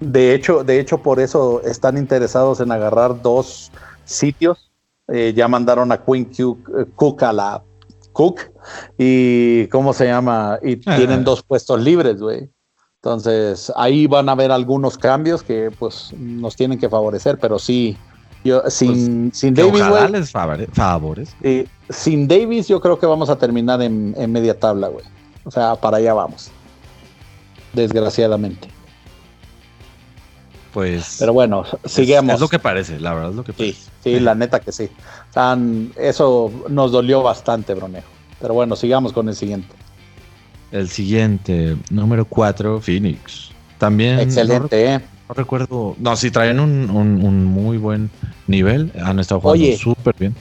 de 0.00 0.34
hecho, 0.34 0.64
de 0.64 0.80
hecho, 0.80 0.98
por 0.98 1.20
eso 1.20 1.62
están 1.62 1.96
interesados 1.96 2.60
en 2.60 2.72
agarrar 2.72 3.22
dos 3.22 3.70
sitios. 4.04 4.70
Eh, 5.08 5.32
ya 5.36 5.48
mandaron 5.48 5.92
a 5.92 6.02
Queen 6.02 6.30
eh, 6.38 6.86
Cook 6.94 7.22
a 7.22 7.32
la 7.32 7.62
Cook 8.12 8.40
y 8.96 9.66
¿cómo 9.68 9.92
se 9.92 10.06
llama? 10.06 10.58
Y 10.62 10.76
tienen 10.76 11.24
dos 11.24 11.42
puestos 11.42 11.82
libres, 11.82 12.20
güey. 12.20 12.48
Entonces 12.96 13.70
ahí 13.76 14.06
van 14.06 14.30
a 14.30 14.32
haber 14.32 14.50
algunos 14.50 14.96
cambios 14.96 15.42
que 15.42 15.70
pues 15.78 16.14
nos 16.18 16.56
tienen 16.56 16.78
que 16.78 16.88
favorecer, 16.88 17.38
pero 17.38 17.58
sí, 17.58 17.98
yo 18.44 18.62
sin, 18.70 19.28
pues, 19.28 19.38
sin 19.38 19.54
Davis, 19.54 19.84
les 20.10 20.30
favores. 20.30 20.70
sin 21.90 22.26
Davis 22.26 22.66
yo 22.66 22.80
creo 22.80 22.98
que 22.98 23.04
vamos 23.04 23.28
a 23.28 23.36
terminar 23.36 23.82
en, 23.82 24.14
en 24.16 24.32
media 24.32 24.58
tabla, 24.58 24.88
güey. 24.88 25.04
O 25.44 25.50
sea, 25.50 25.74
para 25.74 25.98
allá 25.98 26.14
vamos. 26.14 26.50
Desgraciadamente 27.74 28.73
pues. 30.74 31.16
Pero 31.20 31.32
bueno, 31.32 31.64
sigamos. 31.86 32.34
Es, 32.34 32.40
lo 32.40 32.48
que 32.48 32.58
parece, 32.58 32.98
la 32.98 33.14
verdad 33.14 33.30
es 33.30 33.36
lo 33.36 33.44
que 33.44 33.52
parece. 33.52 33.80
Sí, 33.80 33.88
sí, 34.02 34.20
la 34.20 34.34
neta 34.34 34.60
que 34.60 34.72
sí. 34.72 34.90
Tan, 35.32 35.92
eso 35.96 36.52
nos 36.68 36.90
dolió 36.90 37.22
bastante, 37.22 37.72
Bronejo. 37.74 38.08
Pero 38.40 38.54
bueno, 38.54 38.74
sigamos 38.74 39.12
con 39.12 39.28
el 39.28 39.36
siguiente. 39.36 39.68
El 40.72 40.88
siguiente, 40.88 41.76
número 41.90 42.24
4, 42.24 42.80
Phoenix. 42.80 43.50
También. 43.78 44.18
Excelente, 44.18 44.84
no, 44.84 44.90
¿eh? 44.90 45.00
No 45.28 45.34
recuerdo. 45.34 45.96
No, 45.98 46.16
sí, 46.16 46.32
traen 46.32 46.58
un, 46.58 46.90
un, 46.90 47.44
muy 47.44 47.78
buen 47.78 48.10
nivel. 48.48 48.92
Han 49.02 49.20
estado 49.20 49.40
jugando 49.40 49.76
súper 49.76 50.16
bien. 50.18 50.34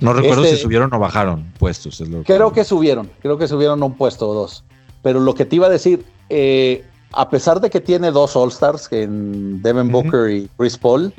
No 0.00 0.12
recuerdo 0.12 0.44
si 0.44 0.50
este 0.50 0.62
subieron 0.62 0.94
o 0.94 0.98
bajaron 1.00 1.52
puestos. 1.58 2.02
creo 2.24 2.52
que... 2.52 2.64
subieron. 2.64 3.10
Creo 3.20 3.36
que 3.36 3.48
subieron 3.48 3.82
un 3.82 3.94
puesto 3.94 4.28
o 4.28 4.34
dos. 4.34 4.64
Pero 5.02 5.18
lo 5.18 5.34
que 5.34 5.44
te 5.44 5.56
iba 5.56 5.66
a 5.66 5.70
decir, 5.70 6.04
eh, 6.28 6.84
a 7.12 7.28
pesar 7.28 7.60
de 7.60 7.70
que 7.70 7.80
tiene 7.80 8.10
dos 8.10 8.36
All-Stars, 8.36 8.88
en 8.92 9.62
Devin 9.62 9.90
Booker 9.90 10.30
y 10.30 10.48
Chris 10.56 10.76
Paul, 10.76 11.12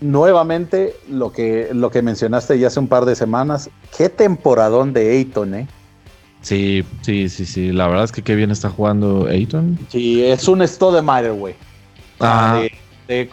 nuevamente 0.00 0.94
lo 1.08 1.32
que, 1.32 1.70
lo 1.72 1.90
que 1.90 2.02
mencionaste 2.02 2.58
ya 2.58 2.68
hace 2.68 2.80
un 2.80 2.88
par 2.88 3.04
de 3.04 3.16
semanas, 3.16 3.70
qué 3.96 4.08
temporadón 4.08 4.92
de 4.92 5.18
Ayton, 5.18 5.54
¿eh? 5.54 5.68
Sí, 6.42 6.84
sí, 7.00 7.30
sí, 7.30 7.46
sí. 7.46 7.72
La 7.72 7.88
verdad 7.88 8.04
es 8.04 8.12
que 8.12 8.22
qué 8.22 8.34
bien 8.34 8.50
está 8.50 8.68
jugando 8.68 9.26
Ayton. 9.28 9.78
Sí, 9.88 10.22
es 10.22 10.46
un 10.46 10.66
Stoudemire, 10.66 11.30
güey. 11.30 11.54
Ah. 12.20 12.62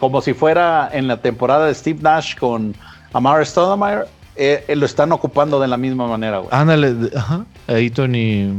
como 0.00 0.20
si 0.20 0.34
fuera 0.34 0.90
en 0.92 1.06
la 1.06 1.20
temporada 1.20 1.66
de 1.66 1.74
Steve 1.74 2.00
Nash 2.02 2.36
con 2.36 2.74
Amar 3.12 3.44
Stoudemire, 3.46 4.06
eh, 4.34 4.64
eh, 4.66 4.76
lo 4.76 4.86
están 4.86 5.12
ocupando 5.12 5.60
de 5.60 5.68
la 5.68 5.76
misma 5.76 6.06
manera, 6.08 6.38
güey. 6.38 6.48
Ándale, 6.52 7.10
ajá. 7.14 7.44
Ayton 7.68 8.14
y 8.14 8.50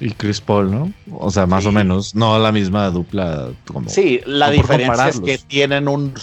y 0.00 0.10
Chris 0.10 0.40
Paul, 0.40 0.70
¿no? 0.70 0.92
O 1.12 1.30
sea, 1.30 1.46
más 1.46 1.66
o 1.66 1.72
menos, 1.72 2.14
no 2.14 2.38
la 2.38 2.52
misma 2.52 2.90
dupla. 2.90 3.48
Como, 3.66 3.88
sí, 3.88 4.20
la 4.26 4.50
diferencia 4.50 5.08
es 5.08 5.20
que 5.20 5.38
tienen 5.38 5.88
un, 5.88 6.14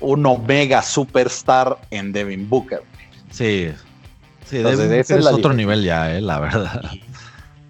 un 0.00 0.26
Omega 0.26 0.82
Superstar 0.82 1.78
en 1.90 2.12
Devin 2.12 2.48
Booker. 2.48 2.82
Sí, 3.30 3.68
sí, 4.46 4.58
es, 4.58 5.10
otro 5.26 5.52
nivel 5.52 5.84
ya, 5.84 6.14
eh, 6.14 6.20
la 6.20 6.40
verdad. 6.40 6.82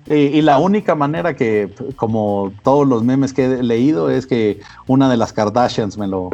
Y, 0.07 0.15
y, 0.15 0.43
la 0.43 0.59
única 0.59 0.95
manera 0.95 1.35
que, 1.37 1.73
como 1.97 2.53
todos 2.65 2.87
los 2.87 3.05
memes 3.05 3.33
que 3.33 3.45
he 3.45 3.63
leído, 3.63 4.11
es 4.11 4.27
que 4.27 4.61
una 4.87 5.09
de 5.09 5.17
las 5.17 5.33
Kardashians 5.33 5.97
me 5.97 6.09
lo, 6.09 6.31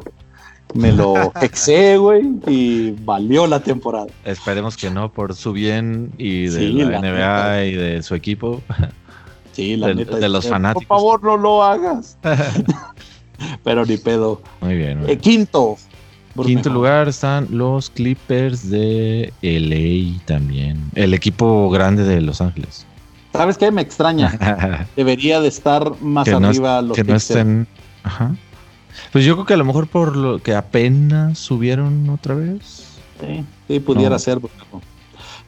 me 0.75 0.93
lo 0.93 1.33
exé, 1.41 1.97
güey, 1.97 2.23
y 2.47 2.93
valió 3.05 3.47
la 3.47 3.61
temporada. 3.61 4.07
Esperemos 4.25 4.77
que 4.77 4.91
no, 4.91 5.11
por 5.11 5.35
su 5.35 5.53
bien 5.53 6.13
y 6.19 6.47
de 6.49 6.69
la, 6.69 7.01
NBA 7.01 7.65
y 7.65 7.75
de 7.75 8.03
su 8.03 8.15
equipo. 8.15 8.63
Sí, 9.53 9.77
la 9.77 9.89
de, 9.89 9.97
neta. 9.97 10.19
De 10.19 10.29
los 10.29 10.49
fanáticos. 10.49 10.87
Por 10.87 10.99
favor, 10.99 11.25
no 11.25 11.37
lo 11.37 11.65
hagas. 11.65 12.17
Pero 13.65 13.85
ni 13.85 13.97
pedo. 13.97 14.41
Muy 14.61 14.77
bien. 14.77 15.05
Eh, 15.09 15.19
quinto. 15.19 15.77
Quinto 16.45 16.71
lugar 16.71 17.09
están 17.09 17.49
los 17.51 17.91
Clippers 17.91 18.71
de 18.71 19.33
LA 19.43 20.25
también. 20.27 20.81
El 20.95 21.13
equipo 21.13 21.69
grande 21.71 22.05
de 22.05 22.21
Los 22.21 22.41
Ángeles. 22.41 22.87
¿Sabes 23.33 23.59
qué? 23.59 23.73
Me 23.73 23.83
extraña. 23.83 24.87
Debería 24.95 25.41
de 25.41 25.49
estar 25.49 26.01
más 26.01 26.29
arriba 26.29 26.81
los 26.81 26.97
que 26.97 27.03
no 27.03 27.17
estén. 27.17 27.67
Ajá. 28.05 28.37
Pues 29.13 29.25
yo 29.25 29.35
creo 29.35 29.47
que 29.47 29.55
a 29.55 29.59
lo 29.59 29.65
mejor 29.65 29.89
por 29.89 30.17
lo 30.17 30.43
que 30.43 30.55
apenas 30.55 31.39
subieron 31.39 32.09
otra 32.11 32.35
vez. 32.35 32.99
Sí, 33.21 33.45
sí 33.67 33.81
pudiera 33.81 34.19
ser. 34.19 34.41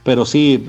Pero 0.03 0.25
sí, 0.25 0.65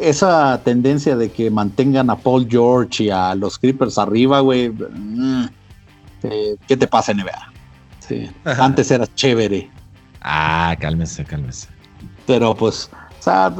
esa 0.00 0.60
tendencia 0.64 1.16
de 1.16 1.30
que 1.30 1.50
mantengan 1.50 2.10
a 2.10 2.16
Paul 2.16 2.46
George 2.50 3.04
y 3.04 3.10
a 3.10 3.34
los 3.34 3.58
Creepers 3.58 3.98
arriba, 3.98 4.40
güey. 4.40 4.70
Mm, 4.70 5.44
eh, 6.24 6.56
¿Qué 6.66 6.76
te 6.76 6.86
pasa, 6.86 7.14
NBA? 7.14 7.52
Sí. 8.00 8.28
Antes 8.44 8.90
era 8.90 9.06
chévere. 9.14 9.70
Ah, 10.22 10.76
cálmese, 10.80 11.24
cálmese. 11.24 11.68
Pero 12.26 12.54
pues, 12.54 12.90
o 13.18 13.22
sea, 13.22 13.54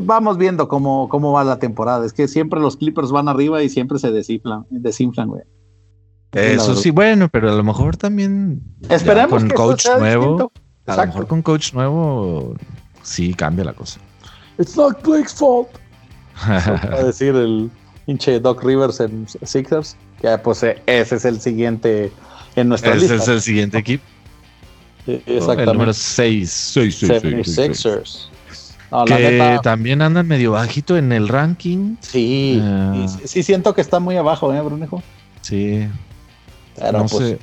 vamos 0.00 0.38
viendo 0.38 0.68
cómo, 0.68 1.08
cómo 1.08 1.32
va 1.32 1.44
la 1.44 1.58
temporada. 1.58 2.06
Es 2.06 2.12
que 2.12 2.26
siempre 2.26 2.60
los 2.60 2.76
Clippers 2.76 3.10
van 3.10 3.28
arriba 3.28 3.62
y 3.62 3.68
siempre 3.68 3.98
se 3.98 4.10
desinflan, 4.10 4.66
desinflan, 4.70 5.28
güey. 5.28 5.42
Eso 6.32 6.76
sí, 6.76 6.90
bueno, 6.90 7.28
pero 7.28 7.50
a 7.50 7.54
lo 7.54 7.64
mejor 7.64 7.96
también 7.96 8.62
Esperemos 8.88 9.42
con 9.42 9.50
coach 9.50 9.86
nuevo. 9.98 10.52
A 10.86 10.96
lo 10.96 11.06
mejor 11.06 11.26
con 11.26 11.42
coach 11.42 11.72
nuevo 11.72 12.54
sí 13.02 13.34
cambia 13.34 13.64
la 13.64 13.72
cosa. 13.72 14.00
It's 14.58 14.76
not 14.76 15.02
Blake's 15.02 15.34
fault. 15.34 15.68
a 16.46 17.02
decir 17.04 17.34
el 17.34 17.70
hinche 18.06 18.38
Doc 18.40 18.62
Rivers 18.62 19.00
en 19.00 19.26
Sixers. 19.42 19.96
Que 20.20 20.36
pues 20.38 20.62
eh, 20.62 20.80
ese 20.86 21.16
es 21.16 21.24
el 21.24 21.40
siguiente 21.40 22.12
en 22.56 22.68
nuestra 22.68 22.94
lista. 22.94 23.14
Ese 23.14 23.22
es 23.22 23.28
el 23.28 23.40
siguiente 23.40 23.78
equipo. 23.78 24.04
Exactamente. 25.06 25.62
El 25.62 25.72
número 25.72 25.92
6. 25.92 26.76
76ers. 26.76 28.28
que 29.06 29.58
también 29.62 30.02
andan 30.02 30.28
medio 30.28 30.52
bajito 30.52 30.96
en 30.96 31.12
el 31.12 31.28
ranking. 31.28 31.96
Sí, 32.00 32.60
uh, 32.62 33.08
sí 33.24 33.42
siento 33.42 33.74
que 33.74 33.80
está 33.80 33.98
muy 33.98 34.16
abajo, 34.16 34.52
¿eh, 34.52 34.60
Brunejo? 34.60 35.02
Sí. 35.40 35.88
Pero 36.76 36.98
no 36.98 37.06
pues, 37.06 37.28
sé, 37.28 37.38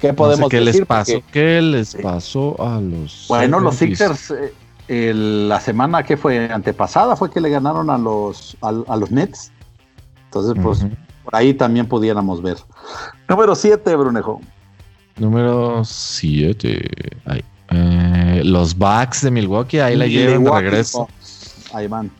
¿qué 0.00 0.12
podemos 0.12 0.40
no 0.40 0.46
sé 0.46 0.50
qué 0.50 0.64
decir? 0.64 0.80
Les 0.80 0.86
pasó, 0.86 1.22
¿Qué 1.32 1.62
les 1.62 1.94
pasó 1.96 2.56
a 2.64 2.80
los 2.80 3.26
Bueno, 3.28 3.60
los 3.60 3.76
Sixers 3.76 4.34
eh, 4.88 5.14
la 5.14 5.60
semana 5.60 6.02
que 6.02 6.16
fue 6.16 6.50
antepasada 6.52 7.16
fue 7.16 7.30
que 7.30 7.40
le 7.40 7.50
ganaron 7.50 7.88
a 7.88 7.98
los 7.98 8.56
a, 8.60 8.72
los 8.72 9.10
Nets. 9.10 9.52
Entonces, 10.24 10.54
pues 10.62 10.86
por 11.24 11.36
ahí 11.36 11.54
también 11.54 11.86
pudiéramos 11.86 12.42
ver. 12.42 12.56
Número 13.28 13.54
7, 13.54 13.94
Brunejo. 13.96 14.40
Número 15.16 15.84
7. 15.84 16.90
Eh, 17.70 18.42
los 18.44 18.76
Bucks 18.76 19.22
de 19.22 19.30
Milwaukee, 19.30 19.78
ahí 19.78 19.96
la 19.96 20.06
llevan 20.06 20.44
de 20.44 20.50
regreso. 20.50 21.08
Ahí 21.72 21.86
van. 21.86 22.10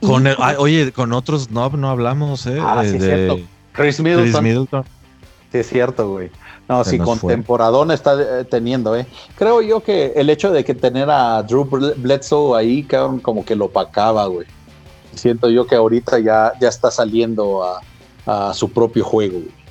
Con 0.00 0.26
oye, 0.58 0.90
con 0.92 1.12
otros 1.12 1.50
no, 1.50 1.68
no 1.70 1.88
hablamos, 1.88 2.46
¿eh? 2.46 2.58
Ah, 2.60 2.82
sí, 2.84 2.98
de, 2.98 3.00
cierto. 3.00 3.40
Chris 3.72 4.00
Middleton. 4.00 4.30
Chris 4.30 4.42
Middleton. 4.42 4.84
Sí, 5.52 5.58
es 5.58 5.68
cierto, 5.68 6.10
güey. 6.10 6.30
No, 6.68 6.82
sí, 6.84 6.98
con 6.98 7.18
temporadón 7.18 7.90
está 7.90 8.14
eh, 8.20 8.44
teniendo, 8.44 8.96
¿eh? 8.96 9.06
Creo 9.36 9.60
yo 9.60 9.80
que 9.80 10.12
el 10.16 10.30
hecho 10.30 10.50
de 10.50 10.64
que 10.64 10.74
tener 10.74 11.10
a 11.10 11.42
Drew 11.42 11.64
Bledsoe 11.64 12.58
ahí, 12.58 12.84
como 13.20 13.44
que 13.44 13.54
lo 13.54 13.68
pacaba, 13.68 14.26
güey. 14.26 14.46
Siento 15.14 15.50
yo 15.50 15.66
que 15.66 15.74
ahorita 15.74 16.18
ya, 16.18 16.52
ya 16.58 16.68
está 16.68 16.90
saliendo 16.90 17.62
a, 17.62 17.80
a 18.24 18.54
su 18.54 18.70
propio 18.70 19.04
juego, 19.04 19.40
güey. 19.40 19.62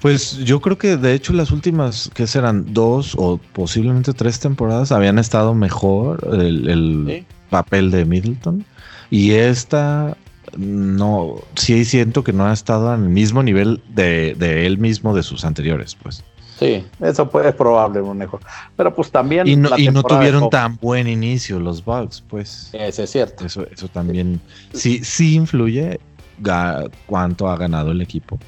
Pues 0.00 0.38
yo 0.38 0.60
creo 0.60 0.78
que 0.78 0.96
de 0.96 1.12
hecho 1.12 1.34
las 1.34 1.50
últimas, 1.50 2.10
que 2.14 2.26
serán 2.26 2.72
dos 2.72 3.14
o 3.18 3.38
posiblemente 3.52 4.14
tres 4.14 4.40
temporadas, 4.40 4.92
habían 4.92 5.18
estado 5.18 5.54
mejor 5.54 6.26
el, 6.32 7.26
papel 7.50 7.90
de 7.90 8.04
Middleton. 8.04 8.64
Y 9.10 9.32
esta, 9.32 10.16
no, 10.56 11.36
sí 11.56 11.84
siento 11.84 12.24
que 12.24 12.32
no 12.32 12.46
ha 12.46 12.52
estado 12.52 12.90
al 12.90 13.00
mismo 13.00 13.42
nivel 13.42 13.82
de, 13.88 14.34
él 14.66 14.78
mismo 14.78 15.14
de 15.14 15.22
sus 15.22 15.44
anteriores, 15.44 15.96
pues. 16.02 16.24
Sí, 16.58 16.84
eso 17.00 17.30
puede, 17.30 17.48
es 17.48 17.54
probable, 17.54 18.02
Monejo. 18.02 18.38
Pero 18.76 18.94
pues 18.94 19.10
también. 19.10 19.46
Y 19.46 19.56
no, 19.56 19.78
y 19.78 19.88
no 19.88 20.02
tuvieron 20.02 20.50
tan 20.50 20.76
buen 20.76 21.08
inicio 21.08 21.58
los 21.58 21.82
Bugs, 21.82 22.22
pues. 22.28 22.68
Eso 22.74 23.02
es 23.02 23.10
cierto. 23.10 23.46
Eso, 23.46 23.66
eso 23.72 23.88
también 23.88 24.40
sí, 24.74 25.02
sí 25.02 25.36
influye 25.36 25.98
cuánto 27.06 27.48
ha 27.48 27.56
ganado 27.56 27.92
el 27.92 28.02
equipo 28.02 28.38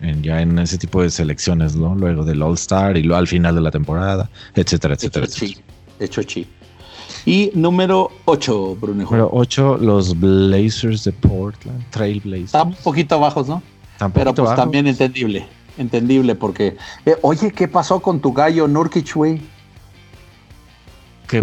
en, 0.00 0.22
ya 0.22 0.40
en 0.40 0.58
ese 0.58 0.78
tipo 0.78 1.02
de 1.02 1.10
selecciones, 1.10 1.76
¿no? 1.76 1.94
Luego 1.94 2.24
del 2.24 2.42
All 2.42 2.54
Star 2.54 2.96
y 2.96 3.02
luego 3.02 3.18
al 3.18 3.28
final 3.28 3.54
de 3.54 3.60
la 3.60 3.70
temporada, 3.70 4.30
etcétera, 4.54 4.94
etcétera. 4.94 5.26
Hecho 5.26 5.46
chi. 5.46 5.56
Hecho 5.98 6.22
chi. 6.22 6.46
Y 7.24 7.50
número 7.54 8.10
8, 8.24 8.76
Brunejo. 8.80 9.10
Número 9.16 9.30
8, 9.32 9.78
los 9.80 10.18
Blazers 10.18 11.04
de 11.04 11.12
Portland, 11.12 11.84
Trail 11.90 12.20
Blazers. 12.20 12.46
Están 12.46 12.68
un 12.68 12.74
poquito 12.74 13.18
bajos, 13.18 13.48
¿no? 13.48 13.62
Pero 14.14 14.34
pues 14.34 14.54
también 14.54 14.86
entendible, 14.86 15.46
entendible 15.76 16.34
porque, 16.34 16.76
eh, 17.04 17.16
oye, 17.22 17.50
¿qué 17.50 17.66
pasó 17.66 18.00
con 18.00 18.20
tu 18.20 18.32
gallo 18.32 18.68
Nurkic, 18.68 19.14
güey? 19.14 19.40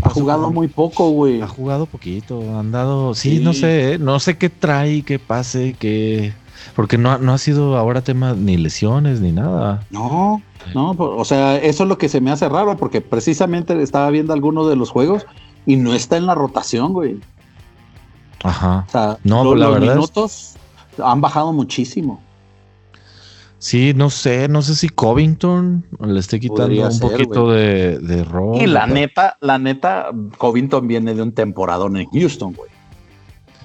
ha 0.01 0.09
jugado 0.09 0.51
muy 0.51 0.67
poco, 0.67 1.09
güey. 1.09 1.41
Ha 1.41 1.47
jugado 1.47 1.85
poquito, 1.85 2.57
han 2.57 2.71
dado, 2.71 3.13
sí, 3.13 3.39
no 3.39 3.53
sé, 3.53 3.93
¿eh? 3.93 3.97
no 3.99 4.19
sé 4.19 4.37
qué 4.37 4.49
trae, 4.49 5.03
qué 5.03 5.19
pase, 5.19 5.75
qué 5.77 6.33
porque 6.75 6.97
no, 6.97 7.17
no 7.17 7.33
ha 7.33 7.37
sido 7.37 7.77
ahora 7.77 8.01
tema 8.01 8.33
ni 8.33 8.57
lesiones 8.57 9.21
ni 9.21 9.31
nada. 9.31 9.85
No, 9.91 10.41
no, 10.73 10.91
o 10.91 11.25
sea, 11.25 11.57
eso 11.57 11.83
es 11.83 11.89
lo 11.89 11.97
que 11.97 12.09
se 12.09 12.21
me 12.21 12.31
hace 12.31 12.49
raro, 12.49 12.75
porque 12.77 13.01
precisamente 13.01 13.79
estaba 13.81 14.09
viendo 14.09 14.33
algunos 14.33 14.67
de 14.67 14.75
los 14.75 14.89
juegos 14.89 15.25
y 15.65 15.75
no 15.75 15.93
está 15.93 16.17
en 16.17 16.25
la 16.25 16.35
rotación, 16.35 16.93
güey. 16.93 17.19
Ajá. 18.43 18.85
O 18.87 18.91
sea, 18.91 19.17
no, 19.23 19.55
los 19.55 19.79
minutos 19.79 20.55
han 21.03 21.21
bajado 21.21 21.53
muchísimo. 21.53 22.21
Sí, 23.57 23.93
no 23.95 24.11
sé, 24.11 24.47
no 24.47 24.61
sé 24.61 24.75
si 24.75 24.89
Covington 24.89 25.85
le 25.99 26.19
esté 26.19 26.39
quitando 26.39 26.87
un 26.87 26.99
poquito 26.99 27.51
de, 27.51 27.97
de 27.97 28.23
rol. 28.23 28.61
Y 28.61 28.67
la 28.67 28.85
neta, 28.85 29.37
la 29.41 29.57
neta, 29.57 30.11
Covington 30.37 30.87
viene 30.87 31.15
de 31.15 31.23
un 31.23 31.31
temporadón 31.31 31.97
en 31.97 32.07
Houston, 32.11 32.53
güey. 32.53 32.69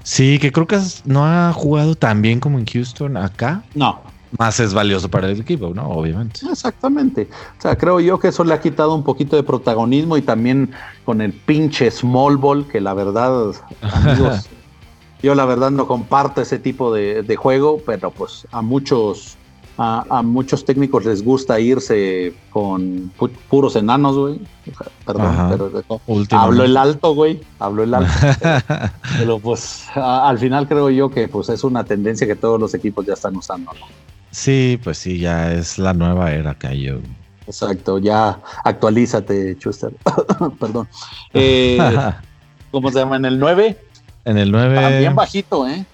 Sí, 0.02 0.38
que 0.38 0.52
creo 0.52 0.66
que 0.66 0.78
no 1.04 1.26
ha 1.26 1.52
jugado 1.52 1.94
tan 1.94 2.22
bien 2.22 2.40
como 2.40 2.58
en 2.58 2.64
Houston 2.64 3.18
acá. 3.18 3.62
No. 3.74 4.00
Más 4.38 4.60
es 4.60 4.72
valioso 4.72 5.08
para 5.08 5.28
el 5.28 5.40
equipo, 5.40 5.72
¿no? 5.74 5.88
Obviamente. 5.88 6.40
Exactamente. 6.50 7.28
O 7.58 7.62
sea, 7.62 7.76
creo 7.76 8.00
yo 8.00 8.18
que 8.18 8.28
eso 8.28 8.44
le 8.44 8.54
ha 8.54 8.60
quitado 8.60 8.94
un 8.94 9.02
poquito 9.02 9.36
de 9.36 9.42
protagonismo 9.42 10.16
y 10.16 10.22
también 10.22 10.70
con 11.04 11.20
el 11.20 11.32
pinche 11.32 11.90
small 11.90 12.36
ball, 12.36 12.66
que 12.66 12.80
la 12.80 12.94
verdad, 12.94 13.52
amigos, 13.80 14.48
yo 15.22 15.34
la 15.34 15.44
verdad 15.46 15.70
no 15.70 15.86
comparto 15.86 16.40
ese 16.40 16.58
tipo 16.58 16.94
de, 16.94 17.22
de 17.22 17.36
juego, 17.36 17.80
pero 17.84 18.10
pues 18.10 18.46
a 18.52 18.62
muchos 18.62 19.36
a, 19.82 20.22
muchos 20.22 20.64
técnicos 20.64 21.06
les 21.06 21.24
gusta 21.24 21.58
irse 21.58 22.34
con 22.50 23.10
puros 23.48 23.76
enanos, 23.76 24.16
güey. 24.16 24.40
Perdón, 25.06 25.70
pero 25.88 26.00
hablo 26.32 26.64
el 26.64 26.76
alto, 26.76 27.14
güey. 27.14 27.40
Hablo 27.58 27.84
el 27.84 27.94
alto. 27.94 28.12
pero 29.18 29.38
pues 29.38 29.86
al 29.94 30.38
final 30.38 30.68
creo 30.68 30.90
yo 30.90 31.10
que 31.10 31.28
pues 31.28 31.48
es 31.48 31.64
una 31.64 31.84
tendencia 31.84 32.26
que 32.26 32.36
todos 32.36 32.60
los 32.60 32.74
equipos 32.74 33.06
ya 33.06 33.14
están 33.14 33.36
usando, 33.36 33.72
¿no? 33.72 33.86
Sí, 34.30 34.78
pues 34.82 34.98
sí, 34.98 35.18
ya 35.18 35.52
es 35.52 35.78
la 35.78 35.92
nueva 35.92 36.32
era 36.32 36.54
que 36.54 36.80
yo. 36.80 36.98
Exacto, 37.46 37.98
ya 37.98 38.38
actualízate, 38.64 39.56
Chuster. 39.58 39.92
Perdón. 40.60 40.88
Eh, 41.34 41.78
¿Cómo 42.70 42.90
se 42.90 42.98
llama? 42.98 43.16
¿En 43.16 43.24
el 43.24 43.38
9? 43.38 43.76
En 44.24 44.38
el 44.38 44.50
9. 44.52 44.74
También 44.80 45.14
bajito, 45.14 45.66
¿eh? 45.66 45.84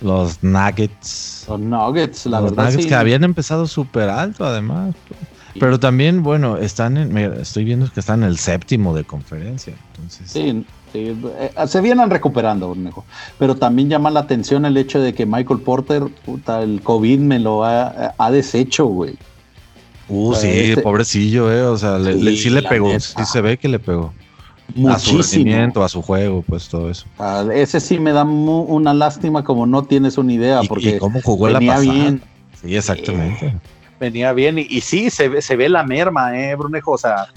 Los 0.00 0.42
Nuggets. 0.42 1.46
Los 1.48 1.60
Nuggets, 1.60 2.26
la 2.26 2.40
los 2.40 2.50
verdad. 2.50 2.70
Nuggets 2.70 2.86
que 2.86 2.94
habían 2.94 3.24
empezado 3.24 3.66
súper 3.66 4.08
alto, 4.08 4.44
además. 4.44 4.94
Pero 5.58 5.78
también, 5.78 6.22
bueno, 6.22 6.56
están 6.56 6.96
en, 6.96 7.16
estoy 7.16 7.64
viendo 7.64 7.90
que 7.90 8.00
están 8.00 8.22
en 8.22 8.28
el 8.28 8.38
séptimo 8.38 8.94
de 8.94 9.04
conferencia. 9.04 9.74
Entonces. 9.92 10.30
Sí, 10.30 10.66
eh, 10.94 11.52
se 11.66 11.80
vienen 11.80 12.10
recuperando, 12.10 12.76
Pero 13.38 13.56
también 13.56 13.88
llama 13.88 14.10
la 14.10 14.20
atención 14.20 14.64
el 14.64 14.76
hecho 14.76 15.00
de 15.00 15.14
que 15.14 15.26
Michael 15.26 15.60
Porter, 15.60 16.04
puta, 16.24 16.62
el 16.62 16.80
COVID 16.82 17.18
me 17.18 17.38
lo 17.38 17.64
ha, 17.64 18.30
deshecho, 18.30 18.86
güey. 18.86 19.16
Uh, 20.08 20.34
sí, 20.34 20.48
este 20.48 20.82
pobrecillo, 20.82 21.50
eh. 21.50 21.62
O 21.62 21.78
sea, 21.78 21.98
sí, 22.02 22.50
le, 22.50 22.62
pegó. 22.62 22.98
Sí 23.00 23.24
se 23.24 23.40
ve 23.40 23.56
que 23.56 23.68
le 23.68 23.78
pegó. 23.78 24.12
Muchísimo. 24.74 25.54
A 25.54 25.72
su 25.72 25.82
a 25.82 25.88
su 25.88 26.02
juego, 26.02 26.42
pues 26.42 26.68
todo 26.68 26.90
eso. 26.90 27.06
ese 27.52 27.80
sí 27.80 27.98
me 27.98 28.12
da 28.12 28.24
una 28.24 28.94
lástima 28.94 29.44
como 29.44 29.66
no 29.66 29.84
tienes 29.84 30.18
una 30.18 30.32
idea, 30.32 30.60
porque 30.68 30.98
cómo 30.98 31.20
jugó 31.22 31.46
venía 31.46 31.74
la 31.74 31.80
bien. 31.80 32.22
Sí, 32.60 32.76
exactamente. 32.76 33.46
Eh, 33.46 33.56
venía 34.00 34.32
bien 34.32 34.58
y, 34.58 34.80
sí, 34.80 35.10
se 35.10 35.28
ve, 35.28 35.42
se 35.42 35.56
ve 35.56 35.68
la 35.68 35.84
merma, 35.84 36.38
eh, 36.38 36.54
Brunejo, 36.56 36.92
o 36.92 36.98
sea, 36.98 37.28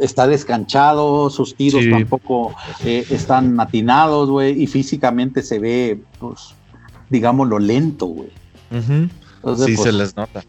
está 0.00 0.26
descanchado, 0.26 1.30
sus 1.30 1.54
tiros 1.54 1.84
tampoco 1.90 2.54
eh, 2.84 3.04
están 3.10 3.58
atinados, 3.60 4.30
güey, 4.30 4.62
y 4.62 4.66
físicamente 4.66 5.42
se 5.42 5.58
ve, 5.58 6.00
pues, 6.18 6.54
digamos, 7.10 7.48
lo 7.48 7.58
lento, 7.58 8.06
güey. 8.06 8.30
sí, 8.70 9.76
se 9.76 9.82
pues, 9.82 9.94
les 9.94 10.16
nota. 10.16 10.44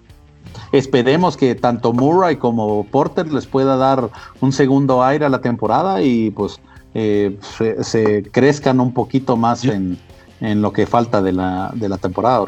Esperemos 0.72 1.38
que 1.38 1.56
tanto 1.56 1.94
Murray 1.94 2.38
como 2.38 2.86
Porter 2.86 3.32
les 3.32 3.46
pueda 3.46 3.78
dar 3.78 4.10
un 4.42 4.52
segundo 4.52 5.04
aire 5.04 5.26
a 5.26 5.30
la 5.30 5.40
temporada 5.40 6.02
y 6.02 6.32
pues 6.32 6.60
eh, 6.94 7.38
se, 7.82 8.24
crezcan 8.32 8.80
un 8.80 8.94
poquito 8.94 9.38
más 9.38 9.64
en, 9.66 9.98
lo 10.40 10.74
que 10.74 10.86
falta 10.86 11.22
de 11.22 11.32
la, 11.32 11.72
de 11.76 11.90
la 11.90 11.98
temporada. 11.98 12.46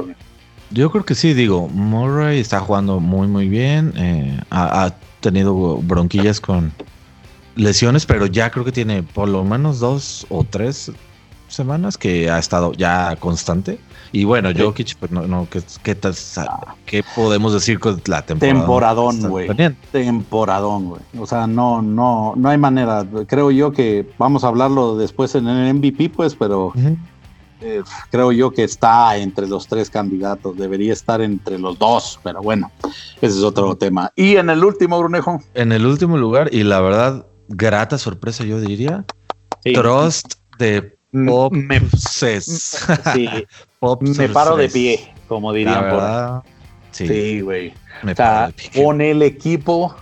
Yo 0.72 0.92
creo 0.92 1.06
que 1.06 1.16
sí, 1.16 1.34
digo, 1.34 1.68
Murray 1.70 2.40
está 2.40 2.60
jugando 2.60 3.00
muy 3.00 3.28
muy 3.28 3.48
bien. 3.48 3.94
Eh, 3.96 4.40
tenido 5.20 5.78
bronquillas 5.78 6.40
con 6.40 6.72
lesiones, 7.56 8.06
pero 8.06 8.26
ya 8.26 8.50
creo 8.50 8.66
que 8.66 8.72
tiene 8.72 9.04
por 9.04 9.28
lo 9.28 9.44
menos 9.44 9.80
dos 9.80 10.26
o 10.30 10.44
tres 10.44 10.92
semanas 11.48 11.98
que 11.98 12.30
ha 12.30 12.40
estado 12.40 12.74
ya 12.74 13.16
constante. 13.20 13.80
Y 14.12 14.24
bueno, 14.24 14.50
Jokic, 14.58 14.96
pues 14.98 15.12
no, 15.12 15.28
no 15.28 15.48
¿qué, 15.50 15.62
qué, 15.84 15.96
qué 16.86 17.04
podemos 17.16 17.54
decir 17.54 17.80
con 17.80 18.02
la 18.08 18.24
temporada? 18.24 18.60
Temporadón, 18.60 19.30
güey. 19.30 19.50
Temporadón, 19.92 20.90
güey. 20.90 21.02
O 21.20 21.28
sea, 21.28 21.46
no, 21.46 21.82
no, 21.82 22.34
no 22.36 22.50
hay 22.50 22.58
manera. 22.58 23.06
Creo 23.28 23.52
yo 23.52 23.72
que 23.72 24.10
vamos 24.18 24.44
a 24.44 24.48
hablarlo 24.48 24.98
después 24.98 25.36
en 25.36 25.48
el 25.48 25.74
MVP, 25.76 26.10
pues, 26.10 26.36
pero 26.36 26.74
eh, 27.62 27.82
creo 28.10 28.32
yo 28.32 28.52
que 28.52 28.64
está 28.64 29.18
entre 29.18 29.48
los 29.48 29.68
tres 29.68 29.90
candidatos. 29.90 30.58
Debería 30.58 30.94
estar 30.94 31.22
entre 31.22 31.60
los 31.60 31.78
dos, 31.78 32.20
pero 32.24 32.42
bueno, 32.42 32.72
ese 33.22 33.38
es 33.38 33.44
otro 33.44 33.76
tema. 33.76 34.12
Y 34.16 34.38
en 34.38 34.50
el 34.50 34.64
último, 34.64 34.98
Brunejo. 35.00 35.42
En 35.54 35.72
el 35.72 35.86
último 35.86 36.18
lugar, 36.18 36.50
y 36.54 36.64
la 36.64 36.80
verdad, 36.80 37.26
grata 37.48 37.98
sorpresa, 37.98 38.44
yo 38.44 38.60
diría. 38.62 39.06
Trust 39.64 40.36
de 40.58 40.98
Pop 41.26 41.54
me, 41.54 41.82
sí, 41.98 43.30
me 44.18 44.30
paro 44.30 44.56
de 44.56 44.70
pie, 44.70 45.14
como 45.28 45.52
dirían 45.52 45.90
por 45.90 46.44
Sí, 46.92 47.42
güey. 47.42 47.74
o 48.04 48.16
sea, 48.16 48.54
con 48.76 49.02
el 49.02 49.22
equipo, 49.24 49.96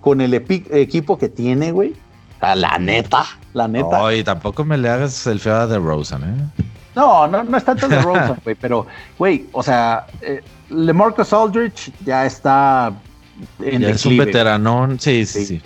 con 0.00 0.20
el 0.20 0.34
equipo 0.34 1.18
que 1.18 1.28
tiene, 1.28 1.72
güey. 1.72 1.94
la 2.40 2.78
neta, 2.78 3.26
la 3.54 3.66
neta. 3.66 3.98
No, 3.98 4.12
y 4.12 4.22
tampoco 4.22 4.64
me 4.64 4.78
le 4.78 4.88
hagas 4.88 5.26
el 5.26 5.40
feo 5.40 5.66
de 5.66 5.78
Rosen, 5.78 6.22
¿eh? 6.22 6.64
No, 6.96 7.28
no, 7.28 7.44
no 7.44 7.56
es 7.56 7.64
tanto 7.64 7.86
de 7.86 8.00
Rosen, 8.02 8.38
güey, 8.42 8.56
pero, 8.58 8.86
güey, 9.18 9.46
o 9.52 9.62
sea, 9.62 10.06
eh, 10.22 10.42
LeMarcus 10.70 11.32
Aldridge 11.32 11.92
ya 12.04 12.24
está 12.24 12.92
en 13.60 13.82
ya 13.82 13.90
es 13.90 14.06
un 14.06 14.16
veteranón, 14.16 14.98
sí, 14.98 15.26
sí, 15.26 15.44
sí. 15.44 15.62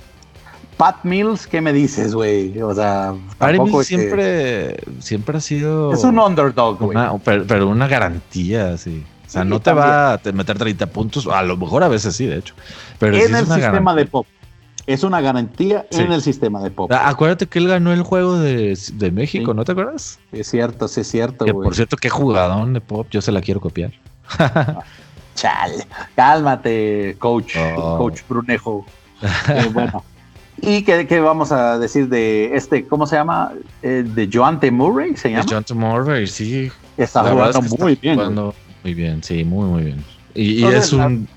Pat 0.77 1.05
Mills, 1.05 1.47
¿qué 1.47 1.61
me 1.61 1.73
dices, 1.73 2.15
güey? 2.15 2.61
O 2.63 2.75
sea, 2.75 3.15
Mills 3.39 3.87
siempre, 3.87 4.77
siempre 4.99 5.37
ha 5.37 5.41
sido. 5.41 5.93
Es 5.93 6.03
un 6.05 6.19
underdog, 6.19 6.79
güey. 6.79 6.99
Pero, 7.23 7.69
una 7.69 7.87
garantía, 7.87 8.77
sí. 8.77 9.05
O 9.27 9.31
sea, 9.31 9.45
no 9.45 9.61
te 9.61 9.73
va 9.73 10.15
a 10.15 10.21
meter 10.33 10.59
30 10.59 10.87
puntos, 10.87 11.29
a 11.29 11.43
lo 11.43 11.57
mejor 11.57 11.85
a 11.85 11.89
veces 11.89 12.17
sí, 12.17 12.27
de 12.27 12.39
hecho. 12.39 12.55
Pero 12.99 13.17
en 13.17 13.37
el 13.37 13.47
sistema 13.47 13.95
de 13.95 14.07
pop. 14.07 14.27
Es 14.93 15.05
una 15.05 15.21
garantía 15.21 15.87
en 15.93 16.11
el 16.13 16.21
sistema 16.21 16.61
de 16.61 16.71
pop. 16.71 16.91
Acuérdate 16.93 17.47
que 17.47 17.61
él 17.61 17.69
ganó 17.69 17.93
el 17.93 18.03
juego 18.03 18.39
de, 18.39 18.77
México, 19.13 19.55
¿no 19.55 19.65
te 19.65 19.73
acuerdas? 19.73 20.19
Es 20.33 20.49
cierto, 20.49 20.89
sí 20.89 21.03
es 21.03 21.09
cierto, 21.09 21.45
güey. 21.45 21.65
Por 21.65 21.75
cierto, 21.75 21.97
qué 21.97 22.11
jugadón 22.11 22.75
de 22.75 22.81
pop, 22.81 23.07
yo 23.11 23.21
se 23.21 23.31
la 23.31 23.41
quiero 23.41 23.61
copiar. 23.61 23.93
Chale, 25.37 25.87
cálmate, 26.17 27.17
coach, 27.19 27.55
oh. 27.57 27.99
coach 27.99 28.21
Brunejo. 28.29 28.85
Eh, 29.23 29.71
bueno, 29.73 30.03
¿Y 30.63 30.83
qué, 30.83 31.21
vamos 31.21 31.53
a 31.53 31.79
decir 31.79 32.09
de 32.09 32.55
este, 32.55 32.87
cómo 32.87 33.07
se 33.07 33.17
llama? 33.17 33.53
Eh, 33.83 34.05
de 34.05 34.29
Joante 34.31 34.71
Murray, 34.71 35.17
¿se 35.17 35.31
llama? 35.31 35.45
Joante 35.49 35.75
Murray, 35.75 36.27
sí. 36.27 36.71
Está 36.97 37.23
jugando 37.31 37.63
muy 37.79 37.97
bien. 37.97 38.19
muy 38.83 38.95
bien, 38.95 39.23
sí, 39.23 39.45
muy, 39.45 39.69
muy 39.69 39.85
bien. 39.85 40.05
Y, 40.35 40.65
es, 40.65 40.93
un, 40.93 41.29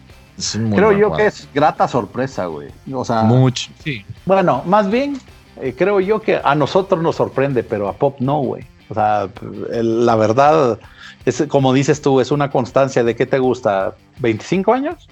Creo 0.74 0.91
yo 0.91 1.13
que 1.13 1.28
es 1.28 1.48
grata 1.54 1.88
sorpresa, 1.88 2.48
güey. 2.48 2.69
O 2.91 3.06
sea. 3.06 3.24
Mucho, 3.24 3.69
sí. 3.84 4.06
Bueno, 4.26 4.63
más 4.65 4.89
bien, 4.89 5.19
eh, 5.62 5.76
creo 5.78 6.00
yo 6.00 6.22
que 6.22 6.39
a 6.43 6.56
nosotros 6.56 7.02
nos 7.02 7.15
sorprende, 7.15 7.63
pero 7.63 7.88
a 7.88 7.93
Pop 7.93 8.17
no, 8.19 8.39
güey. 8.39 8.63
O 8.89 8.93
sea, 8.93 9.30
la 9.72 10.15
verdad, 10.15 10.80
es 11.26 11.43
como 11.48 11.74
dices 11.74 12.02
tú, 12.02 12.19
es 12.19 12.32
una 12.32 12.52
constancia 12.52 13.04
de 13.04 13.15
qué 13.15 13.26
te 13.26 13.39
gusta, 13.39 13.96
¿25 14.22 14.74
años? 14.74 15.08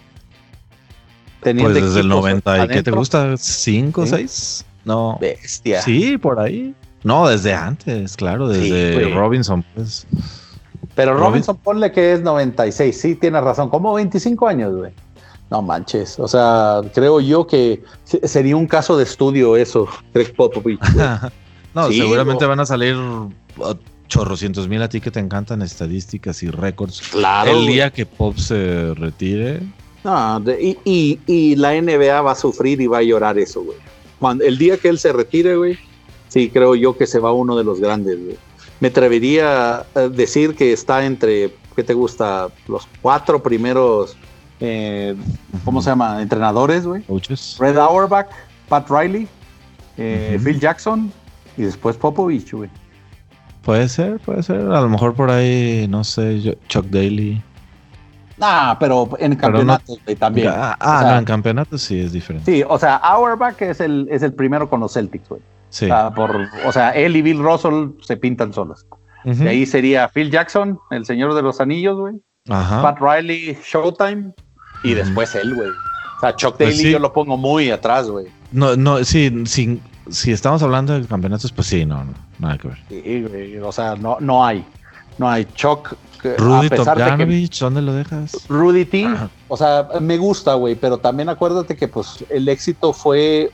pues 1.41 1.73
desde 1.73 2.01
el 2.01 2.07
90, 2.07 2.65
¿y 2.65 2.67
qué 2.67 2.83
te 2.83 2.91
gusta? 2.91 3.33
¿5 3.33 3.97
o 3.97 4.05
6? 4.05 4.65
No. 4.85 5.17
Bestia. 5.19 5.81
Sí, 5.81 6.17
por 6.17 6.39
ahí. 6.39 6.75
No, 7.03 7.27
desde 7.27 7.53
antes, 7.53 8.15
claro, 8.15 8.47
desde 8.47 9.09
Robinson, 9.09 9.65
pues. 9.73 10.05
Pero 10.93 11.17
Robinson, 11.17 11.57
ponle 11.57 11.91
que 11.91 12.13
es 12.13 12.21
96, 12.21 12.99
sí, 12.99 13.15
tienes 13.15 13.43
razón, 13.43 13.69
como 13.69 13.93
25 13.93 14.47
años, 14.47 14.75
güey. 14.75 14.91
No 15.51 15.61
manches, 15.61 16.17
o 16.17 16.27
sea, 16.27 16.81
creo 16.93 17.19
yo 17.19 17.45
que 17.45 17.83
sería 18.23 18.55
un 18.55 18.67
caso 18.67 18.97
de 18.97 19.03
estudio 19.03 19.57
eso, 19.57 19.87
Greg 20.13 20.33
Popovich. 20.33 20.79
no, 21.75 21.91
seguramente 21.91 22.45
van 22.45 22.61
a 22.61 22.65
salir 22.65 22.95
chorrocientos 24.07 24.69
mil 24.69 24.81
a 24.81 24.87
ti 24.89 25.01
que 25.01 25.11
te 25.11 25.19
encantan 25.19 25.61
estadísticas 25.61 26.41
y 26.41 26.49
récords. 26.49 27.01
Claro. 27.11 27.51
El 27.51 27.67
día 27.67 27.91
que 27.91 28.05
Pop 28.05 28.37
se 28.37 28.93
retire, 28.93 29.61
no, 30.03 30.43
y, 30.59 31.55
la 31.57 31.79
NBA 31.79 32.21
va 32.21 32.31
a 32.31 32.35
sufrir 32.35 32.81
y 32.81 32.87
va 32.87 32.99
a 32.99 33.03
llorar 33.03 33.37
eso, 33.37 33.61
güey. 33.63 33.77
Cuando, 34.19 34.43
el 34.43 34.57
día 34.57 34.77
que 34.77 34.89
él 34.89 34.97
se 34.97 35.13
retire, 35.13 35.55
güey, 35.55 35.77
sí, 36.27 36.49
creo 36.49 36.75
yo 36.75 36.97
que 36.97 37.05
se 37.05 37.19
va 37.19 37.31
uno 37.31 37.55
de 37.55 37.63
los 37.63 37.79
grandes, 37.79 38.23
güey. 38.23 38.37
Me 38.79 38.87
atrevería 38.87 39.85
a 39.93 39.99
decir 40.09 40.55
que 40.55 40.73
está 40.73 41.05
entre, 41.05 41.53
¿qué 41.75 41.83
te 41.83 41.93
gusta? 41.93 42.49
Los 42.67 42.87
cuatro 43.01 43.43
primeros, 43.43 44.17
eh, 44.61 45.15
¿cómo 45.65 45.81
se 45.81 45.89
llama? 45.89 46.21
Entrenadores, 46.21 46.85
güey. 46.85 47.03
Red 47.59 47.77
Auerbach, 47.77 48.27
Pat 48.69 48.89
Riley, 48.89 49.27
eh, 49.97 50.39
Phil 50.43 50.59
Jackson 50.59 51.11
y 51.57 51.63
después 51.63 51.97
Popovich, 51.97 52.53
güey. 52.53 52.69
Puede 53.63 53.89
ser, 53.89 54.19
puede 54.19 54.41
ser. 54.43 54.61
A 54.61 54.81
lo 54.81 54.89
mejor 54.89 55.13
por 55.13 55.29
ahí, 55.29 55.87
no 55.89 56.03
sé, 56.03 56.57
Chuck 56.67 56.85
Daly. 56.85 57.41
Ah, 58.39 58.75
pero 58.79 59.09
en 59.19 59.35
campeonatos 59.35 59.99
también. 60.17 60.47
Ah, 60.49 60.75
ah 60.79 61.03
no, 61.05 61.17
en 61.17 61.25
campeonatos 61.25 61.81
sí 61.81 61.99
es 61.99 62.11
diferente. 62.11 62.51
Sí, 62.51 62.63
o 62.67 62.79
sea, 62.79 62.95
Auerbach 62.95 63.61
es 63.61 63.79
el, 63.79 64.07
es 64.09 64.23
el 64.23 64.33
primero 64.33 64.69
con 64.69 64.79
los 64.79 64.93
Celtics, 64.93 65.29
güey. 65.29 65.41
Sí. 65.69 65.85
O 65.85 65.87
sea, 65.87 66.11
por, 66.11 66.47
o 66.65 66.71
sea, 66.71 66.89
él 66.91 67.15
y 67.15 67.21
Bill 67.21 67.39
Russell 67.39 67.89
se 68.01 68.17
pintan 68.17 68.53
solos. 68.53 68.85
De 69.23 69.49
ahí 69.49 69.67
sería 69.67 70.07
Phil 70.07 70.31
Jackson, 70.31 70.79
el 70.89 71.05
señor 71.05 71.35
de 71.35 71.43
los 71.43 71.61
anillos, 71.61 71.99
güey. 71.99 72.15
Ajá. 72.49 72.81
Pat 72.81 72.99
Riley, 72.99 73.55
Showtime. 73.63 74.33
Y 74.83 74.93
después 74.93 75.35
él, 75.35 75.53
güey. 75.53 75.69
O 75.69 76.19
sea, 76.19 76.35
Chuck 76.35 76.57
pues 76.57 76.77
Daly 76.77 76.91
yo 76.91 76.99
lo 76.99 77.13
pongo 77.13 77.37
muy 77.37 77.71
atrás, 77.71 78.09
güey. 78.09 78.27
No, 78.51 78.75
no, 78.75 79.03
sí, 79.03 79.43
sí, 79.45 79.81
si 80.09 80.31
estamos 80.31 80.61
hablando 80.61 80.99
de 80.99 81.05
campeonatos, 81.07 81.51
pues 81.51 81.67
sí, 81.67 81.85
no, 81.85 82.03
no 82.03 82.13
nada 82.39 82.57
que 82.57 82.67
ver. 82.67 82.77
Sí, 82.89 83.25
güey. 83.27 83.57
O 83.59 83.71
sea, 83.71 83.95
no, 83.95 84.17
no 84.19 84.45
hay. 84.45 84.65
No 85.17 85.29
hay. 85.29 85.45
Chuck 85.55 85.95
Rudy 86.23 86.69
Tomjanovich, 86.69 87.59
¿dónde 87.59 87.81
lo 87.81 87.93
dejas? 87.93 88.47
Rudy 88.47 88.85
T, 88.85 89.07
o 89.47 89.57
sea, 89.57 89.87
me 89.99 90.17
gusta, 90.17 90.53
güey, 90.53 90.75
pero 90.75 90.97
también 90.97 91.29
acuérdate 91.29 91.75
que 91.75 91.87
pues 91.87 92.23
el 92.29 92.47
éxito 92.47 92.93
fue, 92.93 93.51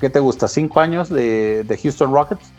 ¿qué 0.00 0.10
te 0.10 0.20
gusta? 0.20 0.48
¿Cinco 0.48 0.80
años 0.80 1.08
de, 1.08 1.78
Houston 1.82 2.12
Rockets? 2.12 2.52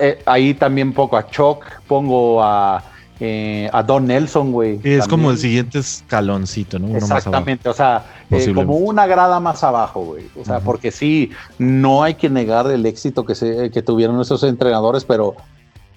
Eh, 0.00 0.20
ahí 0.26 0.54
también 0.54 0.92
pongo 0.92 1.16
a 1.16 1.28
Chuck, 1.28 1.64
pongo 1.86 2.42
a, 2.42 2.82
eh, 3.22 3.68
a 3.72 3.82
Don 3.82 4.06
Nelson, 4.06 4.50
güey. 4.50 4.80
es 4.82 5.06
como 5.06 5.30
el 5.30 5.36
siguiente 5.36 5.78
escaloncito, 5.78 6.78
¿no? 6.78 6.96
Exactamente, 6.96 7.68
o 7.68 7.74
sea, 7.74 8.04
eh, 8.30 8.52
como 8.54 8.76
una 8.76 9.06
grada 9.06 9.38
más 9.40 9.62
abajo, 9.62 10.04
güey. 10.04 10.24
O 10.40 10.44
sea, 10.44 10.60
porque 10.60 10.90
sí, 10.90 11.30
no 11.58 12.02
hay 12.02 12.14
que 12.14 12.30
negar 12.30 12.70
el 12.70 12.86
éxito 12.86 13.26
que, 13.26 13.34
se, 13.34 13.70
que 13.70 13.82
tuvieron 13.82 14.18
esos 14.20 14.42
entrenadores, 14.42 15.04
pero 15.04 15.36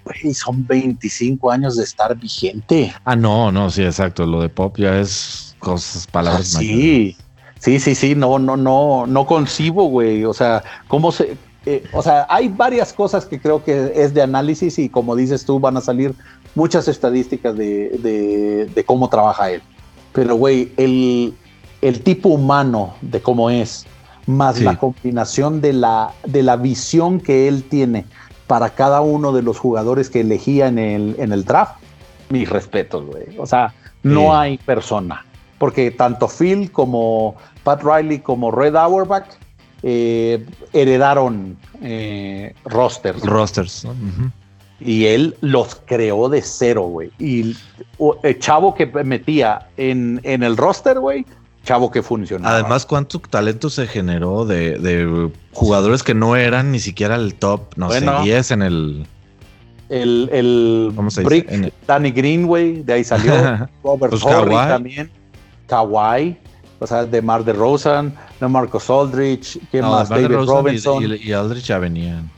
güey, 0.04 0.34
son 0.34 0.68
25 0.68 1.50
años 1.52 1.78
de 1.78 1.84
estar 1.84 2.16
vigente. 2.18 2.94
Ah, 3.06 3.16
no, 3.16 3.52
no, 3.52 3.70
sí, 3.70 3.84
exacto. 3.84 4.26
Lo 4.26 4.42
de 4.42 4.50
pop 4.50 4.76
ya 4.78 5.00
es 5.00 5.56
cosas, 5.60 6.08
palabras 6.08 6.56
ah, 6.56 6.60
Sí, 6.60 7.16
sí, 7.60 7.80
sí, 7.80 7.96
sí, 7.96 8.16
no, 8.16 8.38
no, 8.40 8.58
no, 8.58 9.06
no 9.08 9.26
concibo, 9.26 9.86
güey. 9.86 10.26
O 10.26 10.34
sea, 10.34 10.64
cómo 10.88 11.12
se. 11.12 11.38
Eh, 11.66 11.86
o 11.94 12.02
sea, 12.02 12.28
hay 12.30 12.50
varias 12.50 12.92
cosas 12.92 13.26
que 13.26 13.40
creo 13.40 13.64
que 13.64 13.94
es 13.96 14.14
de 14.14 14.22
análisis 14.22 14.78
y 14.78 14.90
como 14.90 15.16
dices 15.16 15.46
tú, 15.46 15.62
van 15.62 15.78
a 15.78 15.82
salir 15.82 16.14
muchas 16.56 16.88
estadísticas 16.88 17.56
de, 17.56 18.68
de, 18.74 18.84
cómo 18.86 19.10
trabaja 19.10 19.52
él. 19.52 19.62
Pero, 20.14 20.36
güey, 20.36 20.72
el, 20.78 21.34
el, 21.82 22.02
tipo 22.02 22.30
humano 22.30 22.94
de 23.02 23.22
cómo 23.22 23.50
es, 23.50 23.86
más 24.26 24.62
la 24.62 24.78
combinación 24.78 25.60
de 25.60 25.74
la, 25.74 26.14
de 26.26 26.44
la 26.44 26.56
visión 26.56 27.20
que 27.20 27.48
él 27.48 27.64
tiene 27.64 28.06
para 28.48 28.70
cada 28.70 29.02
uno 29.02 29.34
de 29.34 29.42
los 29.42 29.58
jugadores 29.58 30.10
que 30.10 30.22
elegía 30.22 30.68
en 30.68 30.80
el, 30.80 31.16
en 31.18 31.32
el 31.34 31.44
draft, 31.44 31.76
mis 32.30 32.50
respetos, 32.50 33.06
güey. 33.06 33.38
O 33.38 33.46
sea, 33.46 33.74
no 34.04 34.36
hay 34.36 34.58
persona. 34.60 35.26
Porque 35.58 35.92
tanto 35.92 36.28
Phil 36.28 36.72
como 36.72 37.36
Pat 37.64 37.84
Riley 37.84 38.20
como 38.20 38.52
Red 38.52 38.76
Auerbach 38.76 39.26
eh, 39.82 40.46
heredaron 40.72 41.58
eh, 41.82 42.54
rosters. 42.66 43.22
Rosters. 43.24 43.88
Y 44.86 45.06
él 45.08 45.36
los 45.42 45.82
creó 45.86 46.30
de 46.30 46.42
cero, 46.42 46.84
güey. 46.84 47.12
Y 47.20 47.56
el 48.24 48.40
chavo 48.40 48.74
que 48.76 48.86
metía 48.86 49.68
en, 49.78 50.20
en 50.24 50.44
el 50.44 50.58
roster, 50.58 51.00
güey, 51.00 51.26
chavo 51.64 51.92
que 51.92 52.02
funcionaba. 52.02 52.56
Además, 52.56 52.86
cuánto 52.86 53.20
talento 53.20 53.70
se 53.70 53.88
generó 53.88 54.46
de, 54.46 55.32
jugadores 55.54 56.04
que 56.04 56.14
no 56.14 56.36
eran 56.36 56.72
ni 56.72 56.80
siquiera 56.80 57.16
el 57.16 57.36
top, 57.36 57.62
no 57.76 57.90
sé, 57.92 58.06
10 58.24 58.52
en 58.52 58.62
el. 58.62 59.08
El, 59.90 60.30
el 60.32 60.92
¿Cómo 60.96 61.12
se 61.12 61.72
Danny 61.86 62.12
Greenway, 62.12 62.82
de 62.84 62.94
ahí 62.94 63.04
salió. 63.04 63.34
Robert 63.84 64.12
pues 64.12 64.24
también. 64.24 65.12
Kawhi. 65.68 66.38
O 66.80 66.88
sea, 66.88 67.06
de 67.06 67.22
Mar 67.22 67.46
de 67.46 67.54
Rosen, 67.54 68.14
de 68.42 68.48
Marcos 68.48 68.90
Aldrich, 68.90 69.58
¿quién 69.72 69.86
más? 69.86 70.10
David 70.10 70.36
Robinson. 70.46 71.02
Y, 71.02 71.30
y, 71.30 71.32
Aldrich 71.32 71.66
ya 71.66 71.80
venían. 71.80 72.30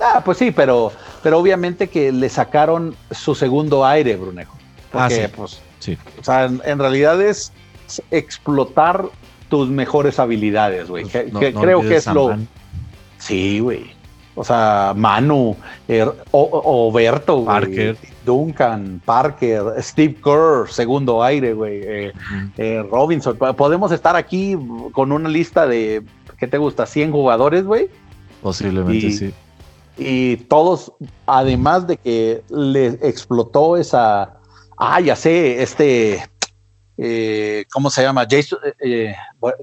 Ah, 0.00 0.22
pues 0.24 0.38
sí, 0.38 0.50
pero, 0.50 0.92
pero 1.22 1.38
obviamente 1.38 1.88
que 1.88 2.12
le 2.12 2.28
sacaron 2.28 2.94
su 3.10 3.34
segundo 3.34 3.84
aire, 3.84 4.16
Brunejo. 4.16 4.56
ah, 4.92 5.08
sí. 5.10 5.22
pues, 5.34 5.60
sí. 5.80 5.96
O 6.20 6.24
sea, 6.24 6.44
en, 6.46 6.60
en 6.64 6.78
realidad 6.78 7.20
es 7.20 7.52
explotar 8.10 9.04
tus 9.48 9.68
mejores 9.68 10.18
habilidades, 10.18 10.88
güey. 10.88 11.04
Pues 11.06 11.32
no, 11.32 11.40
no 11.40 11.60
creo 11.60 11.80
que 11.80 11.96
es 11.96 12.06
lo. 12.06 12.28
Man. 12.28 12.48
Sí, 13.18 13.60
güey. 13.60 13.90
O 14.34 14.44
sea, 14.44 14.92
Manu, 14.94 15.56
er, 15.88 16.12
o, 16.30 16.40
Oberto, 16.88 17.36
güey, 17.38 17.46
Parker. 17.46 17.96
Duncan, 18.24 19.00
Parker, 19.04 19.62
Steve 19.80 20.14
Kerr, 20.22 20.68
segundo 20.70 21.22
aire, 21.24 21.54
güey. 21.54 21.80
Eh, 21.82 22.12
eh, 22.56 22.84
Robinson. 22.88 23.36
Po- 23.36 23.52
Podemos 23.54 23.90
estar 23.90 24.14
aquí 24.14 24.56
con 24.92 25.10
una 25.10 25.28
lista 25.28 25.66
de, 25.66 26.04
¿qué 26.38 26.46
te 26.46 26.58
gusta? 26.58 26.86
100 26.86 27.10
jugadores, 27.10 27.64
güey. 27.64 27.88
Posiblemente 28.42 29.06
Y- 29.06 29.12
sí. 29.12 29.34
Y 29.98 30.36
todos, 30.36 30.92
además 31.26 31.86
de 31.86 31.96
que 31.96 32.42
le 32.48 32.86
explotó 33.02 33.76
esa. 33.76 34.34
Ah, 34.78 35.00
ya 35.00 35.16
sé, 35.16 35.62
este. 35.62 36.24
eh, 36.96 37.64
¿Cómo 37.72 37.90
se 37.90 38.02
llama? 38.02 38.26
Jason, 38.30 38.60
eh, 38.64 38.74
eh, 38.80 39.14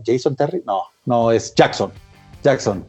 Jason 0.05 0.35
Terry? 0.35 0.61
No, 0.65 0.81
no, 1.05 1.31
es 1.31 1.53
Jackson. 1.55 1.91
Jackson. 2.43 2.85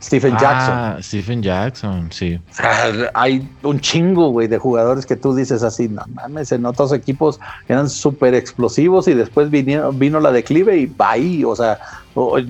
Stephen 0.00 0.32
Jackson. 0.38 0.74
Ah, 0.74 0.98
Stephen 1.00 1.42
Jackson, 1.42 2.12
sí. 2.12 2.38
O 2.50 2.54
sea, 2.54 3.10
hay 3.14 3.48
un 3.64 3.80
chingo, 3.80 4.30
güey, 4.30 4.46
de 4.46 4.56
jugadores 4.56 5.04
que 5.04 5.16
tú 5.16 5.34
dices 5.34 5.64
así, 5.64 5.88
no 5.88 6.02
mames, 6.14 6.52
en 6.52 6.64
otros 6.66 6.92
equipos 6.92 7.40
eran 7.68 7.90
súper 7.90 8.34
explosivos 8.34 9.08
y 9.08 9.14
después 9.14 9.50
vinieron, 9.50 9.98
vino 9.98 10.20
la 10.20 10.30
declive 10.30 10.76
y 10.76 10.86
bye, 10.86 11.44
o 11.44 11.56
sea, 11.56 11.80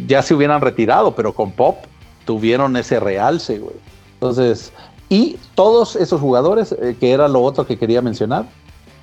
ya 0.06 0.20
se 0.20 0.34
hubieran 0.34 0.60
retirado, 0.60 1.14
pero 1.14 1.32
con 1.32 1.50
Pop 1.52 1.78
tuvieron 2.26 2.76
ese 2.76 3.00
realce, 3.00 3.58
güey. 3.58 3.76
Entonces, 4.20 4.72
y 5.08 5.38
todos 5.54 5.96
esos 5.96 6.20
jugadores, 6.20 6.72
eh, 6.72 6.96
que 6.98 7.12
era 7.12 7.28
lo 7.28 7.42
otro 7.42 7.66
que 7.66 7.78
quería 7.78 8.02
mencionar, 8.02 8.46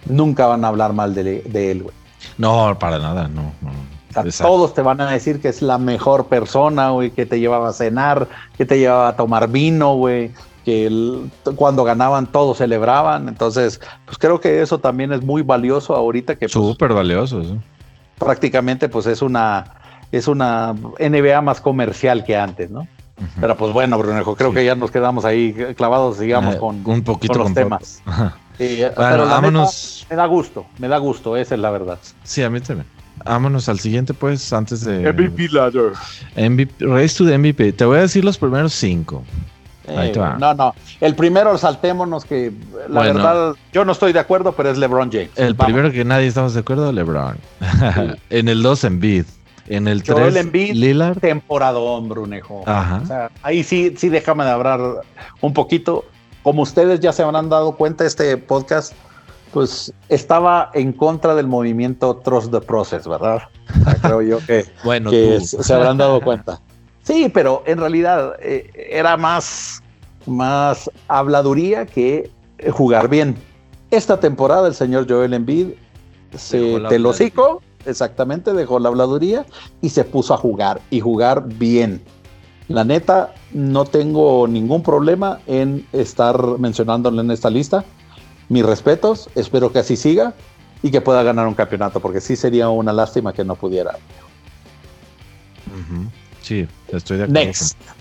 nunca 0.05 0.47
van 0.47 0.65
a 0.65 0.67
hablar 0.67 0.93
mal 0.93 1.15
de, 1.15 1.41
de 1.41 1.71
él, 1.71 1.83
güey. 1.83 1.95
No, 2.37 2.77
para 2.79 2.99
nada, 2.99 3.27
no. 3.27 3.43
no. 3.61 3.69
O 4.09 4.13
sea, 4.13 4.23
Exacto. 4.23 4.51
todos 4.53 4.73
te 4.73 4.81
van 4.81 5.01
a 5.01 5.09
decir 5.11 5.41
que 5.41 5.49
es 5.49 5.61
la 5.61 5.77
mejor 5.77 6.27
persona, 6.27 6.91
güey, 6.91 7.11
que 7.11 7.25
te 7.25 7.39
llevaba 7.39 7.69
a 7.69 7.73
cenar, 7.73 8.27
que 8.57 8.65
te 8.65 8.77
llevaba 8.79 9.09
a 9.09 9.15
tomar 9.15 9.49
vino, 9.49 9.95
güey, 9.95 10.31
que 10.63 10.85
el- 10.87 11.29
cuando 11.55 11.83
ganaban 11.83 12.27
todos 12.27 12.57
celebraban. 12.57 13.27
Entonces, 13.29 13.79
pues 14.05 14.17
creo 14.17 14.39
que 14.39 14.61
eso 14.61 14.79
también 14.79 15.11
es 15.13 15.21
muy 15.23 15.41
valioso 15.43 15.95
ahorita 15.95 16.33
que 16.35 16.47
pues, 16.47 16.51
Súper 16.53 16.93
valioso. 16.93 17.41
sí. 17.43 17.57
prácticamente 18.17 18.87
pues 18.89 19.05
es 19.07 19.21
una 19.21 19.65
es 20.11 20.27
una 20.29 20.73
NBA 20.99 21.41
más 21.41 21.59
comercial 21.59 22.23
que 22.23 22.37
antes, 22.37 22.69
¿no? 22.71 22.87
Pero 23.39 23.55
pues 23.55 23.71
bueno, 23.73 23.97
Brunejo, 23.97 24.35
creo 24.35 24.49
Sí. 24.49 24.55
que 24.55 24.65
ya 24.65 24.75
nos 24.75 24.91
quedamos 24.91 25.23
ahí 25.25 25.53
clavados, 25.77 26.17
sigamos 26.17 26.55
Eh, 26.55 26.59
con, 26.59 26.81
un 26.85 27.01
poquito 27.03 27.33
con 27.33 27.39
los 27.39 27.47
con 27.47 27.53
temas. 27.55 28.01
Sí, 28.57 28.77
pero 28.95 29.23
neta, 29.25 29.25
vámonos. 29.35 30.07
me 30.09 30.15
da 30.15 30.25
gusto, 30.27 30.65
me 30.77 30.87
da 30.87 30.97
gusto, 30.97 31.35
esa 31.35 31.55
es 31.55 31.59
la 31.61 31.71
verdad. 31.71 31.99
Sí, 32.23 32.41
a 32.41 32.49
mí 32.49 32.61
también. 32.61 32.87
Vámonos 33.25 33.67
al 33.67 33.79
siguiente, 33.79 34.13
pues, 34.13 34.53
antes 34.53 34.85
de. 34.85 35.01
ladder. 35.51 35.91
MVP, 36.37 36.85
Race 36.85 37.17
to 37.17 37.25
the 37.25 37.37
MVP. 37.37 37.73
Te 37.73 37.83
voy 37.83 37.97
a 37.97 38.01
decir 38.01 38.23
los 38.23 38.37
primeros 38.37 38.71
cinco. 38.73 39.23
Ahí 39.89 40.11
te 40.13 40.19
va. 40.19 40.37
no, 40.37 40.53
no. 40.53 40.73
El 41.01 41.15
primero, 41.15 41.57
saltémonos 41.57 42.23
que 42.23 42.53
la 42.87 43.01
Bueno. 43.01 43.13
verdad, 43.15 43.55
yo 43.73 43.83
no 43.83 43.91
estoy 43.91 44.13
de 44.13 44.19
acuerdo, 44.19 44.53
pero 44.53 44.69
es 44.71 44.77
LeBron 44.77 45.11
James. 45.11 45.31
El 45.35 45.53
Vamos. 45.53 45.65
primero 45.73 45.91
que 45.91 46.05
nadie 46.05 46.27
estamos 46.27 46.53
de 46.53 46.61
acuerdo, 46.61 46.91
LeBron. 46.93 47.37
en 48.29 48.47
el 48.47 48.63
2, 48.63 48.83
Embiid. 48.85 49.25
En 49.67 49.87
el 49.87 50.03
Joel 50.05 50.33
3, 50.33 50.45
Embiid. 50.45 50.73
Lillard. 50.75 51.19
temporadón, 51.19 52.07
Brunejo. 52.07 52.63
Ajá. 52.65 53.01
O 53.03 53.07
sea, 53.07 53.31
ahí 53.41 53.63
sí, 53.63 53.95
sí 53.97 54.09
déjame 54.09 54.43
de 54.43 54.51
hablar 54.51 55.01
un 55.41 55.53
poquito. 55.53 56.05
Como 56.43 56.61
ustedes 56.61 56.99
ya 56.99 57.11
se 57.11 57.23
habrán 57.23 57.49
dado 57.49 57.75
cuenta, 57.75 58.05
este 58.05 58.37
podcast, 58.37 58.93
pues 59.51 59.91
estaba 60.09 60.69
en 60.73 60.93
contra 60.93 61.33
del 61.33 61.47
movimiento 61.47 62.17
Trust 62.17 62.51
the 62.51 62.61
Process, 62.61 63.07
¿verdad? 63.07 63.43
Creo 64.01 64.21
yo 64.21 64.45
que, 64.45 64.65
Bueno, 64.83 65.09
que 65.09 65.39
se 65.41 65.73
habrán 65.73 65.97
dado 65.97 66.21
cuenta. 66.21 66.61
Sí, 67.01 67.31
pero 67.33 67.63
en 67.65 67.79
realidad 67.79 68.35
eh, 68.41 68.89
era 68.91 69.17
más, 69.17 69.81
más 70.27 70.91
habladuría 71.07 71.85
que 71.85 72.29
jugar 72.71 73.09
bien. 73.09 73.35
Esta 73.91 74.19
temporada 74.19 74.67
el 74.67 74.75
señor 74.75 75.05
Joel 75.07 75.33
Embiid 75.33 75.69
se 76.35 76.57
Dejó 76.57 77.61
exactamente, 77.85 78.53
dejó 78.53 78.79
la 78.79 78.89
habladuría 78.89 79.45
y 79.81 79.89
se 79.89 80.03
puso 80.03 80.33
a 80.33 80.37
jugar 80.37 80.81
y 80.89 80.99
jugar 80.99 81.47
bien. 81.47 82.01
La 82.67 82.83
neta, 82.83 83.33
no 83.51 83.85
tengo 83.85 84.47
ningún 84.47 84.81
problema 84.81 85.39
en 85.45 85.85
estar 85.93 86.39
mencionándolo 86.57 87.21
en 87.21 87.29
esta 87.31 87.49
lista. 87.49 87.85
Mis 88.49 88.65
respetos, 88.65 89.29
espero 89.35 89.71
que 89.71 89.79
así 89.79 89.95
siga 89.95 90.33
y 90.81 90.91
que 90.91 91.01
pueda 91.01 91.21
ganar 91.23 91.47
un 91.47 91.53
campeonato, 91.53 91.99
porque 91.99 92.21
sí 92.21 92.35
sería 92.35 92.69
una 92.69 92.91
lástima 92.93 93.33
que 93.33 93.43
no 93.43 93.55
pudiera. 93.55 93.95
Sí, 96.41 96.67
estoy 96.91 97.17
de 97.17 97.23
acuerdo. 97.23 97.41
Next, 97.45 97.77
con- 97.77 97.95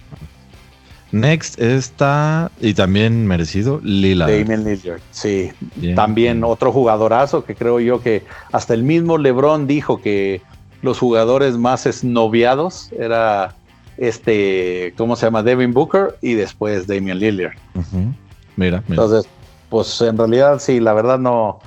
Next 1.14 1.60
está, 1.60 2.50
y 2.60 2.74
también 2.74 3.24
merecido, 3.26 3.80
Lillard. 3.84 4.30
Damian 4.30 4.64
Lillard. 4.64 5.00
Sí, 5.12 5.52
Bien. 5.76 5.94
también 5.94 6.42
otro 6.42 6.72
jugadorazo 6.72 7.44
que 7.44 7.54
creo 7.54 7.78
yo 7.78 8.00
que 8.00 8.24
hasta 8.50 8.74
el 8.74 8.82
mismo 8.82 9.16
LeBron 9.16 9.68
dijo 9.68 10.00
que 10.00 10.42
los 10.82 10.98
jugadores 10.98 11.56
más 11.56 11.86
esnoviados 11.86 12.90
era 12.98 13.54
este, 13.96 14.92
¿cómo 14.96 15.14
se 15.14 15.26
llama? 15.26 15.44
Devin 15.44 15.72
Booker 15.72 16.16
y 16.20 16.34
después 16.34 16.88
Damian 16.88 17.20
Lillard. 17.20 17.54
Mira, 17.84 18.14
mira. 18.56 18.82
Entonces, 18.88 19.28
pues 19.68 20.00
en 20.00 20.18
realidad 20.18 20.58
sí, 20.58 20.80
la 20.80 20.94
verdad 20.94 21.20
no, 21.20 21.60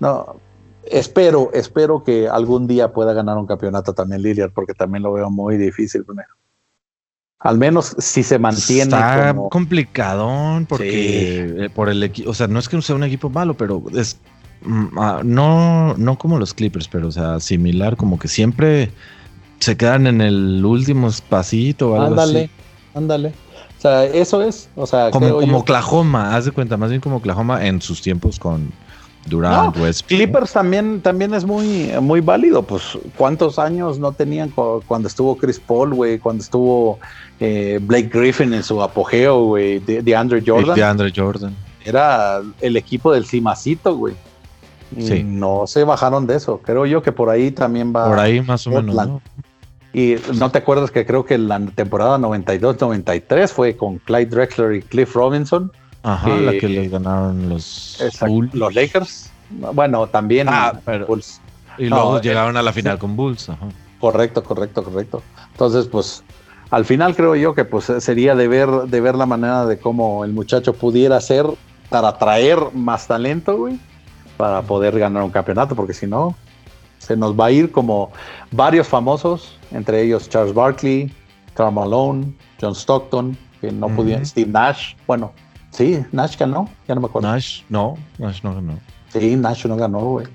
no, 0.00 0.36
espero, 0.90 1.50
espero 1.54 2.02
que 2.02 2.28
algún 2.28 2.66
día 2.66 2.92
pueda 2.92 3.12
ganar 3.12 3.38
un 3.38 3.46
campeonato 3.46 3.94
también 3.94 4.22
Lillard, 4.22 4.50
porque 4.52 4.74
también 4.74 5.04
lo 5.04 5.12
veo 5.12 5.30
muy 5.30 5.56
difícil 5.56 6.04
primero. 6.04 6.30
Al 7.40 7.56
menos 7.56 7.94
si 7.98 8.22
se 8.24 8.38
mantiene 8.38 8.82
Está 8.82 9.28
como- 9.32 9.48
complicadón 9.48 10.66
porque 10.66 11.64
eh, 11.66 11.70
por 11.72 11.88
el 11.88 12.02
equipo, 12.02 12.30
o 12.30 12.34
sea, 12.34 12.48
no 12.48 12.58
es 12.58 12.68
que 12.68 12.80
sea 12.82 12.96
un 12.96 13.04
equipo 13.04 13.30
malo, 13.30 13.54
pero 13.54 13.82
es 13.94 14.18
mm, 14.62 14.98
ah, 14.98 15.20
no, 15.24 15.94
no 15.96 16.18
como 16.18 16.38
los 16.38 16.52
Clippers, 16.52 16.88
pero 16.88 17.06
o 17.08 17.12
sea, 17.12 17.38
similar, 17.38 17.96
como 17.96 18.18
que 18.18 18.26
siempre 18.26 18.90
se 19.60 19.76
quedan 19.76 20.06
en 20.08 20.20
el 20.20 20.64
último 20.64 21.08
espacito 21.08 21.90
o 21.90 21.94
algo 21.94 22.06
Ándale, 22.08 22.40
así. 22.44 22.50
ándale. 22.94 23.28
O 23.78 23.80
sea, 23.80 24.04
eso 24.04 24.42
es, 24.42 24.68
o 24.74 24.86
sea, 24.88 25.12
Como, 25.12 25.36
como 25.38 25.58
Oklahoma, 25.58 26.34
haz 26.34 26.46
de 26.46 26.50
cuenta, 26.50 26.76
más 26.76 26.90
bien 26.90 27.00
como 27.00 27.16
Oklahoma 27.18 27.64
en 27.64 27.80
sus 27.80 28.02
tiempos 28.02 28.40
con 28.40 28.72
Durant, 29.26 29.76
Westbrook. 29.76 30.08
Clippers 30.08 30.52
también, 30.52 31.00
también 31.02 31.34
es 31.34 31.44
muy, 31.44 31.90
muy 32.00 32.20
válido. 32.20 32.62
Pues, 32.62 32.96
¿cuántos 33.16 33.58
años 33.58 33.98
no 33.98 34.12
tenían 34.12 34.48
cu- 34.50 34.82
cuando 34.86 35.08
estuvo 35.08 35.36
Chris 35.36 35.60
Paul, 35.60 35.94
güey? 35.94 36.18
Cuando 36.18 36.42
estuvo 36.42 36.98
eh, 37.40 37.78
Blake 37.82 38.08
Griffin 38.12 38.54
en 38.54 38.62
su 38.62 38.82
apogeo, 38.82 39.44
güey, 39.44 39.80
de, 39.80 40.02
de 40.02 40.16
Andre 40.16 40.42
Jordan. 40.46 40.74
De 40.76 40.84
Andre 40.84 41.12
Jordan. 41.14 41.54
Era 41.84 42.40
el 42.60 42.76
equipo 42.76 43.12
del 43.12 43.26
cimacito, 43.26 43.96
güey. 43.96 44.14
Sí. 44.98 45.22
No 45.22 45.66
se 45.66 45.84
bajaron 45.84 46.26
de 46.26 46.36
eso. 46.36 46.60
Creo 46.64 46.86
yo 46.86 47.02
que 47.02 47.12
por 47.12 47.28
ahí 47.28 47.50
también 47.50 47.92
va. 47.94 48.08
Por 48.08 48.18
ahí 48.18 48.40
más 48.40 48.66
o 48.66 48.70
menos. 48.70 48.94
¿no? 48.94 49.20
Y 49.92 50.16
no 50.38 50.50
te 50.50 50.58
acuerdas 50.58 50.90
que 50.90 51.04
creo 51.04 51.24
que 51.26 51.36
la 51.38 51.58
temporada 51.74 52.16
92-93 52.18 53.48
fue 53.48 53.76
con 53.76 53.98
Clyde 53.98 54.26
Drexler 54.26 54.74
y 54.76 54.82
Cliff 54.82 55.14
Robinson. 55.14 55.72
Ajá, 56.02 56.26
que- 56.36 56.40
la 56.40 56.52
que 56.52 56.68
les 56.68 56.90
ganaron 56.90 57.48
los. 57.48 57.98
Bulls. 58.20 58.54
Los 58.54 58.74
Lakers. 58.74 59.30
Bueno, 59.50 60.06
también 60.06 60.46
Ah, 60.50 60.78
pero- 60.84 61.06
Bulls. 61.06 61.40
Y 61.78 61.84
No, 61.84 61.96
luego 61.96 62.18
eh, 62.18 62.20
llegaron 62.22 62.56
a 62.56 62.62
la 62.62 62.72
final 62.72 62.98
con 62.98 63.16
Bulls. 63.16 63.48
Ajá. 63.48 63.66
Correcto, 64.00 64.42
correcto, 64.44 64.82
correcto. 64.84 65.22
Entonces, 65.52 65.86
pues, 65.86 66.22
al 66.70 66.84
final 66.84 67.16
creo 67.16 67.34
yo 67.34 67.54
que 67.54 67.64
pues 67.64 67.90
sería 67.98 68.34
de 68.34 68.46
ver, 68.48 68.68
de 68.68 69.00
ver 69.00 69.14
la 69.16 69.26
manera 69.26 69.64
de 69.66 69.78
cómo 69.78 70.24
el 70.24 70.32
muchacho 70.32 70.72
pudiera 70.72 71.20
ser 71.20 71.46
para 71.88 72.08
atraer 72.08 72.58
más 72.74 73.06
talento, 73.06 73.56
güey, 73.56 73.78
para 74.36 74.62
poder 74.62 74.98
ganar 74.98 75.22
un 75.22 75.30
campeonato, 75.30 75.74
porque 75.74 75.94
si 75.94 76.06
no, 76.06 76.36
se 76.98 77.16
nos 77.16 77.38
va 77.38 77.46
a 77.46 77.50
ir 77.50 77.72
como 77.72 78.12
varios 78.52 78.86
famosos, 78.86 79.56
entre 79.72 80.02
ellos 80.02 80.28
Charles 80.28 80.52
Barkley, 80.54 81.12
Karl 81.54 81.72
Malone, 81.74 82.34
John 82.60 82.74
Stockton, 82.74 83.36
que 83.60 83.72
no 83.72 83.88
pudieron, 83.88 84.24
Steve 84.26 84.50
Nash, 84.50 84.94
bueno, 85.06 85.32
sí, 85.78 86.04
Nash 86.12 86.36
ganó, 86.36 86.68
ya 86.88 86.94
no 86.96 87.00
me 87.00 87.06
acuerdo. 87.06 87.28
Nash, 87.28 87.62
no, 87.68 87.96
Nash 88.18 88.40
no 88.42 88.54
ganó. 88.54 88.78
Sí, 89.10 89.36
Nash 89.36 89.64
no 89.66 89.76
ganó, 89.76 90.00
güey. 90.00 90.26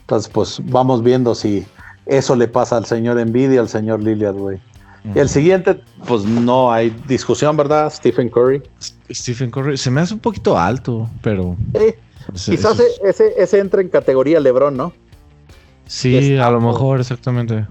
Entonces, 0.00 0.30
pues 0.32 0.60
vamos 0.64 1.02
viendo 1.02 1.34
si 1.34 1.64
eso 2.04 2.34
le 2.34 2.48
pasa 2.48 2.76
al 2.76 2.84
señor 2.84 3.18
y 3.18 3.56
al 3.56 3.68
señor 3.68 4.02
Lillard, 4.02 4.36
güey. 4.36 4.58
Y 5.14 5.18
el 5.18 5.28
siguiente, 5.28 5.80
pues 6.06 6.24
no 6.24 6.72
hay 6.72 6.90
discusión, 7.06 7.56
¿verdad? 7.56 7.90
Stephen 7.90 8.28
Curry. 8.28 8.60
Stephen 9.10 9.50
Curry 9.50 9.78
se 9.78 9.90
me 9.90 10.00
hace 10.00 10.14
un 10.14 10.20
poquito 10.20 10.58
alto, 10.58 11.08
pero. 11.22 11.56
Pues, 11.72 11.94
quizás 12.44 12.78
es- 12.80 13.00
ese, 13.04 13.32
ese 13.38 13.58
entra 13.60 13.80
en 13.80 13.88
categoría 13.88 14.40
LeBron, 14.40 14.76
¿no? 14.76 14.92
Sí, 15.86 16.36
a 16.36 16.50
lo 16.50 16.60
mejor, 16.60 17.00
exactamente. 17.00 17.66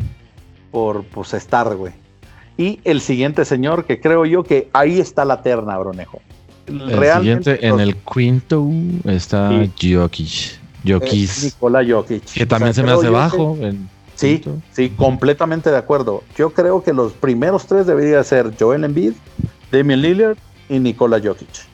por 0.72 1.04
pues, 1.06 1.34
estar, 1.34 1.76
güey. 1.76 1.94
Y 2.58 2.80
el 2.86 3.02
siguiente 3.02 3.46
señor, 3.46 3.86
que 3.86 4.00
creo 4.00 4.26
yo 4.26 4.44
que 4.44 4.70
ahí 4.74 5.00
está 5.00 5.26
la 5.26 5.44
terna, 5.44 5.78
Bronejo. 5.78 6.22
El 6.68 7.14
siguiente, 7.16 7.66
en 7.66 7.80
el 7.80 7.96
quinto 7.96 8.70
está 9.06 9.50
Jokic. 9.82 10.60
Jokic. 10.86 11.44
Nikola 11.44 11.86
Jokic. 11.88 12.24
Que 12.26 12.46
también 12.46 12.74
se 12.74 12.84
me 12.84 12.92
hace 12.92 13.10
bajo. 13.10 13.58
sí, 14.16 14.44
sí, 14.72 14.90
completamente 14.90 15.72
de 15.72 15.78
acuerdo. 15.78 16.24
Yo 16.38 16.52
creo 16.52 16.84
que 16.84 16.94
los 16.94 17.14
primeros 17.14 17.66
tres 17.66 17.88
deberían 17.88 18.24
ser 18.24 18.54
Joel 18.60 18.84
Embiid, 18.84 19.14
Damian 19.72 20.02
Lillard 20.02 20.38
y 20.70 20.80
Nikola 20.80 21.20
Jokic. 21.24 21.66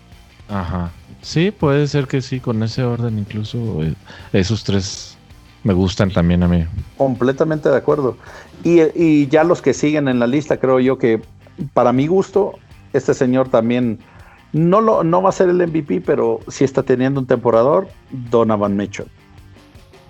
Ajá. 0.47 0.91
Sí, 1.21 1.51
puede 1.51 1.87
ser 1.87 2.07
que 2.07 2.21
sí, 2.21 2.39
con 2.39 2.61
ese 2.63 2.83
orden 2.83 3.17
incluso 3.17 3.81
eh, 3.81 3.93
esos 4.33 4.63
tres 4.63 5.17
me 5.63 5.73
gustan 5.73 6.11
también 6.11 6.43
a 6.43 6.47
mí. 6.47 6.65
Completamente 6.97 7.69
de 7.69 7.77
acuerdo. 7.77 8.17
Y, 8.63 9.27
ya 9.27 9.43
los 9.43 9.61
que 9.61 9.73
siguen 9.73 10.07
en 10.07 10.19
la 10.19 10.27
lista, 10.27 10.57
creo 10.57 10.79
yo 10.79 10.97
que 10.97 11.21
para 11.73 11.93
mi 11.93 12.07
gusto, 12.07 12.53
este 12.91 13.13
señor 13.13 13.49
también 13.49 13.99
no, 14.53 14.81
lo, 14.81 15.03
no 15.03 15.21
va 15.21 15.29
a 15.29 15.33
ser 15.33 15.49
el 15.49 15.67
MVP, 15.67 16.01
pero 16.01 16.39
sí 16.47 16.63
está 16.63 16.83
teniendo 16.83 17.19
un 17.19 17.27
temporador, 17.27 17.87
Donovan 18.11 18.77
Mitchell. 18.77 19.07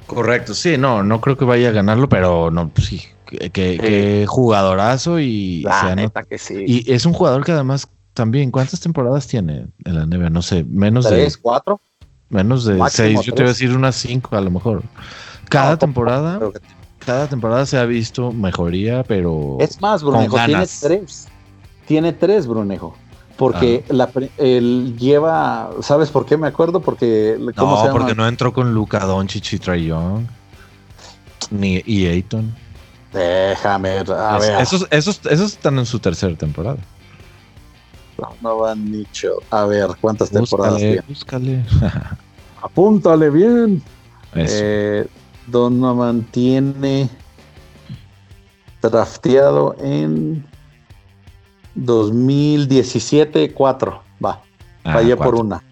Correcto, 0.05 0.53
sí, 0.53 0.77
no, 0.77 1.01
no 1.01 1.21
creo 1.21 1.37
que 1.37 1.45
vaya 1.45 1.69
a 1.69 1.71
ganarlo, 1.71 2.07
pero 2.07 2.51
no, 2.51 2.69
pues 2.69 2.87
sí, 2.87 3.01
que, 3.25 4.25
jugadorazo 4.27 5.19
y, 5.19 5.61
la 5.63 5.95
neta 5.95 6.23
que 6.23 6.37
sí. 6.37 6.65
y 6.67 6.91
es 6.91 7.05
un 7.05 7.13
jugador 7.13 7.43
que 7.43 7.53
además 7.53 7.87
también, 8.13 8.51
¿cuántas 8.51 8.79
temporadas 8.79 9.27
tiene 9.27 9.67
en 9.85 9.95
la 9.95 10.05
NBA? 10.05 10.29
No 10.29 10.41
sé, 10.41 10.63
menos 10.63 11.05
de. 11.05 11.11
¿Tres, 11.11 11.37
cuatro? 11.37 11.81
Menos 12.29 12.65
de 12.65 12.79
seis. 12.89 13.21
Yo 13.21 13.33
te 13.33 13.43
voy 13.43 13.49
a 13.49 13.53
decir 13.53 13.75
unas 13.75 13.95
cinco 13.95 14.35
a 14.35 14.41
lo 14.41 14.51
mejor. 14.51 14.83
Cada 15.49 15.77
temporada. 15.77 16.39
Cada 16.99 17.27
temporada 17.27 17.65
se 17.65 17.77
ha 17.77 17.85
visto 17.85 18.31
mejoría, 18.31 19.03
pero. 19.03 19.57
Es 19.59 19.81
más, 19.81 20.03
Brunejo, 20.03 20.37
tiene 20.45 20.65
tres. 20.81 21.27
Tiene 21.85 22.13
tres, 22.13 22.47
Brunejo. 22.47 22.95
Porque 23.43 23.83
ah. 23.89 23.93
la, 23.93 24.09
él 24.37 24.95
lleva. 24.97 25.69
¿Sabes 25.81 26.09
por 26.09 26.25
qué 26.25 26.37
me 26.37 26.47
acuerdo? 26.47 26.79
Porque. 26.79 27.37
¿cómo 27.57 27.83
no, 27.83 27.91
porque 27.91 28.15
no 28.15 28.25
entró 28.25 28.53
con 28.53 28.73
Luca 28.73 28.99
Doncic 28.99 29.53
y 29.53 29.59
Trae 29.59 29.85
Young. 29.85 30.25
Ni 31.51 31.83
y 31.85 32.07
Ayton. 32.07 32.55
Déjame. 33.11 33.99
A 33.99 34.37
ver. 34.39 34.61
Esos, 34.61 34.87
esos, 34.89 35.19
esos 35.25 35.51
están 35.51 35.77
en 35.77 35.85
su 35.85 35.99
tercera 35.99 36.33
temporada. 36.35 36.77
Donovan 38.17 38.89
Mitchell. 38.89 39.33
A 39.49 39.65
ver, 39.65 39.89
¿cuántas 39.99 40.29
temporadas 40.29 40.77
tiene? 40.77 41.03
Búscale. 41.05 41.65
Apúntale 42.61 43.29
bien. 43.29 43.83
Eh, 44.35 45.05
Donovan 45.47 46.23
tiene 46.31 47.09
drafteado 48.81 49.75
en 49.79 50.45
2017, 51.75 53.53
4. 53.53 54.01
Va. 54.23 54.41
Ah, 54.83 54.93
Fallé 54.93 55.15
por 55.15 55.35
una. 55.35 55.63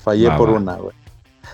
Fallé 0.00 0.30
por 0.32 0.50
una, 0.50 0.76
güey. 0.76 0.94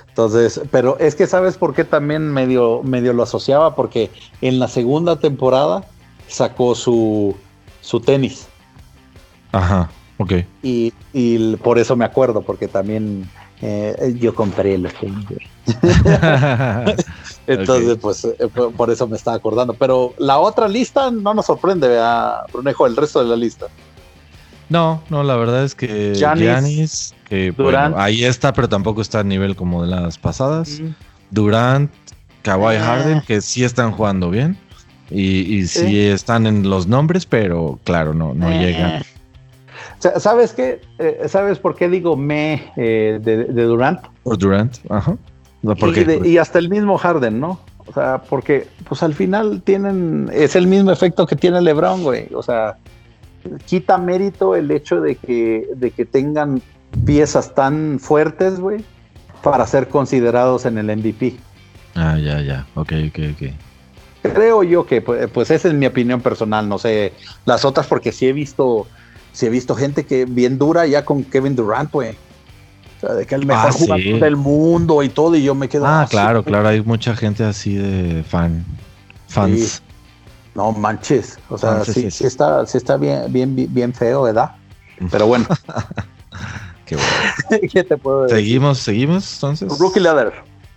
Entonces, 0.08 0.60
pero 0.70 0.98
es 0.98 1.14
que 1.14 1.26
sabes 1.26 1.56
por 1.56 1.74
qué 1.74 1.84
también 1.84 2.30
medio, 2.30 2.82
medio 2.82 3.14
lo 3.14 3.22
asociaba, 3.22 3.74
porque 3.74 4.10
en 4.42 4.58
la 4.58 4.68
segunda 4.68 5.16
temporada 5.16 5.84
sacó 6.28 6.74
su, 6.74 7.34
su 7.80 8.00
tenis. 8.00 8.46
Ajá, 9.52 9.90
ok. 10.18 10.32
Y, 10.62 10.92
y 11.14 11.56
por 11.56 11.78
eso 11.78 11.96
me 11.96 12.04
acuerdo, 12.04 12.42
porque 12.42 12.68
también 12.68 13.26
eh, 13.62 14.16
yo 14.18 14.34
compré 14.34 14.76
los 14.76 14.92
Entonces, 17.46 17.96
pues 18.00 18.24
eh, 18.24 18.48
por 18.76 18.90
eso 18.90 19.06
me 19.06 19.16
estaba 19.16 19.36
acordando. 19.36 19.74
Pero 19.74 20.14
la 20.18 20.38
otra 20.38 20.66
lista 20.66 21.12
no 21.12 21.32
nos 21.32 21.46
sorprende, 21.46 21.86
vea, 21.86 22.42
Brunejo, 22.52 22.86
el 22.86 22.96
resto 22.96 23.22
de 23.22 23.26
la 23.28 23.36
lista. 23.36 23.68
No, 24.68 25.02
no, 25.10 25.22
la 25.22 25.36
verdad 25.36 25.64
es 25.64 25.74
que 25.74 26.14
Giannis, 26.14 27.14
que 27.28 27.54
ahí 27.96 28.24
está, 28.24 28.52
pero 28.52 28.68
tampoco 28.68 29.00
está 29.00 29.20
a 29.20 29.24
nivel 29.24 29.54
como 29.54 29.84
de 29.84 29.90
las 29.90 30.18
pasadas. 30.18 30.80
Durant, 31.30 31.90
Kawhi 32.42 32.76
ah. 32.76 32.84
Harden, 32.84 33.20
que 33.20 33.40
sí 33.40 33.62
están 33.64 33.92
jugando 33.92 34.30
bien. 34.30 34.58
Y, 35.10 35.66
sí. 35.66 36.00
están 36.00 36.46
en 36.46 36.68
los 36.70 36.86
nombres, 36.86 37.26
pero 37.26 37.78
claro, 37.84 38.14
no, 38.14 38.32
no 38.32 38.50
eh. 38.50 38.58
llegan. 38.58 39.02
¿Sabes 40.16 40.52
qué? 40.52 40.80
Eh, 40.98 41.26
¿Sabes 41.28 41.58
por 41.58 41.76
qué 41.76 41.88
digo 41.88 42.16
me 42.16 42.72
eh, 42.76 43.20
de, 43.22 43.44
Durant? 43.62 44.00
Por 44.24 44.36
Durant, 44.36 44.76
ajá. 44.88 45.16
y, 46.24 46.38
hasta 46.38 46.58
el 46.58 46.68
mismo 46.68 46.98
Harden, 46.98 47.38
¿no? 47.38 47.60
O 47.86 47.92
sea, 47.92 48.22
porque 48.28 48.66
pues 48.88 49.02
al 49.02 49.14
final 49.14 49.62
tienen, 49.62 50.28
es 50.32 50.56
el 50.56 50.66
mismo 50.66 50.90
efecto 50.90 51.26
que 51.26 51.36
tiene 51.36 51.60
LeBron, 51.60 52.02
güey. 52.02 52.28
O 52.34 52.42
sea, 52.42 52.76
quita 53.66 53.96
mérito 53.98 54.56
el 54.56 54.70
hecho 54.70 55.00
de 55.00 55.14
que, 55.14 55.68
de 55.76 55.90
que 55.92 56.04
tengan 56.04 56.60
piezas 57.04 57.54
tan 57.54 57.98
fuertes, 58.00 58.58
güey, 58.58 58.84
para 59.42 59.66
ser 59.66 59.88
considerados 59.88 60.64
en 60.64 60.78
el 60.78 60.96
MVP. 60.96 61.36
Ah, 61.94 62.18
ya, 62.18 62.40
ya. 62.40 62.66
Ok, 62.74 62.92
ok, 63.08 63.18
ok. 63.34 64.32
Creo 64.34 64.62
yo 64.62 64.86
que, 64.86 65.00
pues, 65.00 65.28
pues 65.30 65.50
esa 65.50 65.68
es 65.68 65.74
mi 65.74 65.86
opinión 65.86 66.20
personal, 66.20 66.68
no 66.68 66.78
sé 66.78 67.12
las 67.44 67.64
otras, 67.64 67.86
porque 67.86 68.12
sí 68.12 68.26
he 68.26 68.32
visto 68.32 68.86
si 69.32 69.46
he 69.46 69.50
visto 69.50 69.74
gente 69.74 70.04
que 70.04 70.24
bien 70.24 70.58
dura 70.58 70.86
ya 70.86 71.04
con 71.04 71.24
Kevin 71.24 71.56
Durant, 71.56 71.90
güey. 71.90 72.10
O 72.10 73.00
sea, 73.00 73.14
de 73.14 73.26
que 73.26 73.34
el 73.34 73.46
mejor 73.46 73.70
ah, 73.70 73.72
jugador 73.72 74.20
del 74.20 74.36
mundo 74.36 75.02
y 75.02 75.08
todo, 75.08 75.34
y 75.34 75.42
yo 75.42 75.54
me 75.54 75.68
quedo. 75.68 75.86
Ah, 75.86 76.06
claro, 76.08 76.44
claro, 76.44 76.68
hay 76.68 76.82
mucha 76.82 77.16
gente 77.16 77.42
así 77.44 77.74
de 77.74 78.22
fan. 78.22 78.64
Fans. 79.28 79.82
No 80.54 80.72
manches. 80.72 81.38
O 81.48 81.56
sea, 81.56 81.84
sí, 81.84 82.10
sí, 82.10 82.26
está, 82.26 82.66
sí 82.66 82.76
está 82.76 82.98
bien, 82.98 83.32
bien, 83.32 83.54
bien 83.56 83.92
feo, 83.94 84.22
¿verdad? 84.22 84.52
Pero 85.10 85.26
bueno. 85.26 85.46
Qué 86.86 86.96
bueno. 86.96 87.68
¿Qué 87.72 87.82
te 87.82 87.96
puedo 87.96 88.24
decir? 88.24 88.36
Seguimos, 88.36 88.78
seguimos, 88.78 89.34
entonces. 89.34 89.78
Rookie 89.78 90.00
Ladder. 90.00 90.32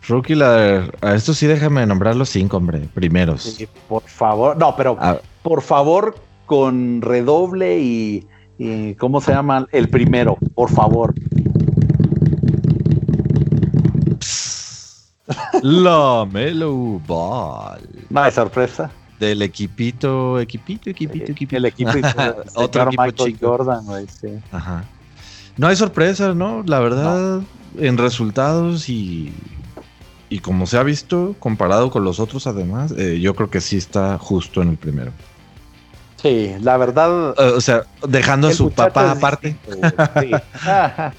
Rookie 0.08 0.36
Ladder. 0.36 0.95
A 1.01 1.14
esto 1.16 1.34
sí 1.34 1.45
déjame 1.45 1.86
nombrar 1.86 2.16
los 2.16 2.30
cinco, 2.30 2.58
hombre. 2.58 2.88
Primeros. 2.93 3.43
Sí, 3.43 3.68
por 3.89 4.03
favor. 4.03 4.56
No, 4.58 4.76
pero 4.76 4.97
por 5.43 5.62
favor, 5.62 6.16
con 6.45 7.01
redoble 7.01 7.80
y 7.80 8.26
y 8.58 8.95
¿cómo 8.95 9.22
se 9.22 9.32
llama? 9.32 9.68
El 9.72 9.89
primero, 9.89 10.38
por 10.53 10.70
favor. 10.70 11.14
La 15.62 16.28
Melo 16.32 17.01
Ball. 17.08 17.82
No 18.10 18.22
hay 18.22 18.32
sorpresa. 18.32 18.91
Del 19.20 19.41
equipito, 19.41 20.39
equipito, 20.39 20.89
equipito, 20.89 21.32
equipito. 21.32 21.58
El 21.58 21.66
equipo. 21.66 21.91
Otro 22.56 22.84
equipo 22.84 23.12
chico. 23.12 23.47
Jordan, 23.47 23.86
güey, 23.86 24.06
sí. 24.08 24.39
Ajá. 24.51 24.84
No 25.58 25.68
hay 25.68 25.76
sorpresa, 25.76 26.34
¿no? 26.34 26.64
La 26.66 26.80
verdad, 26.80 27.41
en 27.78 27.97
resultados 27.97 28.89
y, 28.89 29.34
y 30.30 30.39
como 30.39 30.68
se 30.68 30.78
ha 30.78 30.84
visto, 30.84 31.36
comparado 31.39 31.89
con 31.91 32.03
los 32.03 32.20
otros 32.20 32.45
además, 32.45 32.93
eh, 32.97 33.20
yo 33.22 33.34
creo 33.36 33.49
que 33.49 33.62
sí 33.62 33.78
está 33.78 34.18
justo 34.18 34.62
en 34.62 34.70
el 34.70 34.78
primero. 34.78 35.12
Sí, 36.26 36.55
la 36.59 36.76
verdad. 36.78 37.36
o 37.38 37.61
sea, 37.61 37.84
dejando 38.07 38.47
a 38.47 38.51
su 38.51 38.71
papá 38.71 39.11
aparte. 39.11 39.55
Sí. 40.19 40.32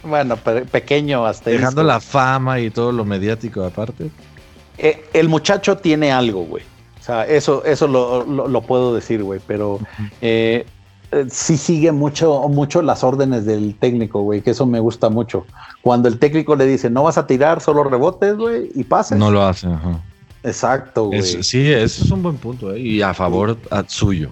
bueno, 0.02 0.36
pequeño 0.36 1.24
hasta. 1.24 1.50
Dejando 1.50 1.84
la 1.84 2.00
fama 2.00 2.58
y 2.58 2.70
todo 2.70 2.90
lo 2.90 3.04
mediático 3.04 3.62
aparte. 3.62 4.10
Eh, 4.78 5.04
el 5.12 5.28
muchacho 5.28 5.76
tiene 5.76 6.10
algo, 6.10 6.42
güey. 6.42 6.64
O 7.00 7.04
sea, 7.04 7.24
eso, 7.24 7.64
eso 7.64 7.86
lo, 7.86 8.60
puedo 8.62 8.96
decir, 8.96 9.22
güey. 9.22 9.40
Pero 9.46 9.78
eh, 10.20 10.66
eh, 11.12 11.26
sí 11.30 11.56
sigue 11.56 11.92
mucho, 11.92 12.48
mucho 12.48 12.82
las 12.82 13.04
órdenes 13.04 13.46
del 13.46 13.76
técnico, 13.76 14.22
güey. 14.22 14.40
Que 14.40 14.50
eso 14.50 14.66
me 14.66 14.80
gusta 14.80 15.08
mucho. 15.08 15.46
Cuando 15.82 16.08
el 16.08 16.18
técnico 16.18 16.56
le 16.56 16.66
dice, 16.66 16.90
no 16.90 17.04
vas 17.04 17.16
a 17.16 17.28
tirar, 17.28 17.60
solo 17.60 17.84
rebotes, 17.84 18.36
güey, 18.36 18.72
y 18.74 18.82
pases. 18.82 19.16
No 19.16 19.30
lo 19.30 19.44
hace, 19.44 19.68
ajá. 19.68 20.00
Exacto, 20.42 21.06
güey. 21.06 21.22
sí, 21.22 21.70
eso 21.70 22.04
es 22.04 22.10
un 22.10 22.24
buen 22.24 22.38
punto, 22.38 22.72
¿eh? 22.72 22.80
Y 22.80 23.02
a 23.02 23.14
favor 23.14 23.56
suyo. 23.86 24.30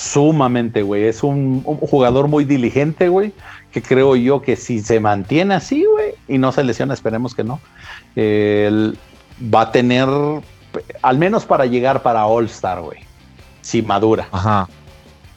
Sumamente, 0.00 0.80
güey. 0.80 1.04
Es 1.04 1.22
un, 1.22 1.62
jugador 1.62 2.26
muy 2.26 2.46
diligente, 2.46 3.10
güey. 3.10 3.34
Que 3.70 3.82
creo 3.82 4.16
yo 4.16 4.40
que 4.40 4.56
si 4.56 4.80
se 4.80 4.98
mantiene 4.98 5.54
así, 5.54 5.84
güey, 5.84 6.14
y 6.26 6.38
no 6.38 6.52
se 6.52 6.64
lesiona, 6.64 6.94
esperemos 6.94 7.34
que 7.34 7.44
no, 7.44 7.60
él 8.16 8.98
va 9.54 9.60
a 9.60 9.72
tener, 9.72 10.08
al 11.02 11.18
menos 11.18 11.44
para 11.44 11.66
llegar 11.66 12.02
para 12.02 12.24
All 12.24 12.46
Star, 12.46 12.80
güey. 12.80 13.00
Si 13.60 13.82
madura. 13.82 14.26
Ajá. 14.32 14.68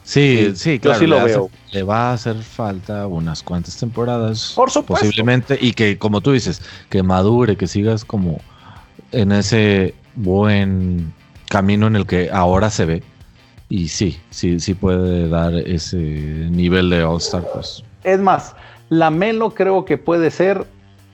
Sí, 0.03 0.53
sí, 0.55 0.79
claro. 0.79 0.97
Yo 0.97 0.99
sí 1.01 1.07
lo 1.07 1.25
veo. 1.25 1.49
le 1.73 1.83
va 1.83 2.11
a 2.11 2.13
hacer 2.13 2.41
falta 2.41 3.05
unas 3.05 3.43
cuantas 3.43 3.75
temporadas. 3.77 4.53
Por 4.55 4.71
supuesto. 4.71 5.05
Posiblemente. 5.05 5.57
Y 5.59 5.73
que, 5.73 5.97
como 5.97 6.21
tú 6.21 6.31
dices, 6.31 6.61
que 6.89 7.03
madure, 7.03 7.57
que 7.57 7.67
sigas 7.67 8.05
como 8.05 8.39
en 9.11 9.33
ese 9.33 9.93
buen 10.15 11.13
camino 11.49 11.85
en 11.87 11.97
el 11.97 12.05
que 12.05 12.31
ahora 12.31 12.69
se 12.69 12.85
ve 12.85 13.03
y 13.69 13.87
sí, 13.87 14.19
sí, 14.29 14.59
sí 14.59 14.73
puede 14.73 15.29
dar 15.29 15.53
ese 15.55 15.97
nivel 15.97 16.89
de 16.89 17.03
All-Star, 17.03 17.43
pues. 17.53 17.83
Es 18.03 18.19
más, 18.19 18.55
la 18.89 19.09
Melo 19.09 19.53
creo 19.53 19.85
que 19.85 19.97
puede 19.97 20.29
ser 20.31 20.65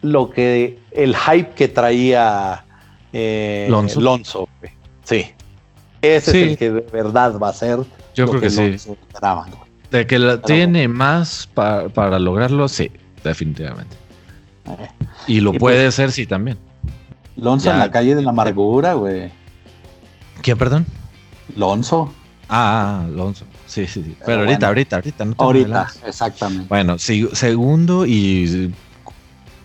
lo 0.01 0.29
que 0.29 0.79
el 0.91 1.15
hype 1.15 1.51
que 1.51 1.67
traía 1.67 2.65
eh, 3.13 3.67
Lonzo. 3.69 4.47
Sí. 5.03 5.25
Ese 6.01 6.31
es 6.31 6.47
el 6.49 6.57
que 6.57 6.71
de 6.71 6.81
verdad 6.81 7.37
va 7.37 7.49
a 7.49 7.53
ser. 7.53 7.79
Yo 8.15 8.27
creo 8.27 8.41
que, 8.41 8.49
sí. 8.49 8.77
de 9.91 10.07
que 10.07 10.19
la 10.19 10.41
tiene 10.41 10.87
más 10.87 11.47
para 11.55 12.19
lograrlo, 12.19 12.67
sí, 12.67 12.91
definitivamente. 13.23 13.95
Eh. 14.65 14.87
Y 15.27 15.39
lo 15.41 15.53
puede 15.53 15.85
pues, 15.85 15.95
ser, 15.95 16.11
sí, 16.11 16.25
también. 16.25 16.57
Lonzo 17.35 17.71
en 17.71 17.79
la 17.79 17.91
calle 17.91 18.15
de 18.15 18.21
la 18.21 18.31
amargura, 18.31 18.93
güey. 18.93 19.31
¿Qué, 20.41 20.55
perdón? 20.55 20.85
Lonzo. 21.55 22.13
Ah, 22.49 23.05
Lonzo. 23.09 23.45
Sí, 23.67 23.85
sí, 23.85 24.03
sí. 24.03 24.17
Pero, 24.25 24.41
ahorita, 24.41 24.67
ahorita, 24.67 24.95
ahorita, 24.95 25.25
no 25.25 25.35
Ahorita, 25.37 25.87
exactamente. 26.05 26.65
Bueno, 26.67 26.97
segundo 26.97 28.05
y. 28.07 28.73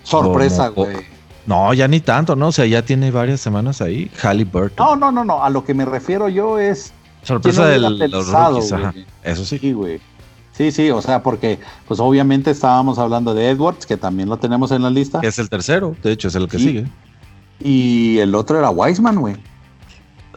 Sorpresa, 0.02 0.68
güey. 0.68 0.96
No, 1.46 1.72
ya 1.74 1.88
ni 1.88 2.00
tanto, 2.00 2.36
¿no? 2.36 2.48
O 2.48 2.52
sea, 2.52 2.66
ya 2.66 2.82
tiene 2.82 3.10
varias 3.10 3.40
semanas 3.40 3.80
ahí. 3.80 4.10
Halliburton. 4.22 4.86
No, 4.86 4.96
no, 4.96 5.12
no, 5.12 5.24
no. 5.24 5.42
A 5.42 5.50
lo 5.50 5.64
que 5.64 5.74
me 5.74 5.84
refiero 5.84 6.28
yo 6.28 6.58
es. 6.58 6.92
Sorpresa 7.22 7.66
de 7.66 7.78
los 7.78 8.28
rookies, 8.28 8.72
ajá. 8.72 8.94
Eso 9.22 9.44
sí. 9.44 9.58
Sí, 9.58 9.72
güey. 9.72 10.00
Sí, 10.52 10.70
sí, 10.70 10.90
o 10.90 11.02
sea, 11.02 11.22
porque 11.22 11.58
pues 11.88 11.98
obviamente 11.98 12.50
estábamos 12.52 12.98
hablando 12.98 13.34
de 13.34 13.50
Edwards, 13.50 13.86
que 13.86 13.96
también 13.96 14.28
lo 14.28 14.36
tenemos 14.36 14.70
en 14.70 14.82
la 14.82 14.90
lista. 14.90 15.18
Es 15.22 15.38
el 15.38 15.48
tercero, 15.48 15.96
de 16.02 16.12
hecho, 16.12 16.28
es 16.28 16.34
el 16.36 16.48
que 16.48 16.58
sigue. 16.58 16.86
Y 17.58 18.18
el 18.18 18.34
otro 18.34 18.58
era 18.58 18.70
Wiseman, 18.70 19.16
güey. 19.16 19.36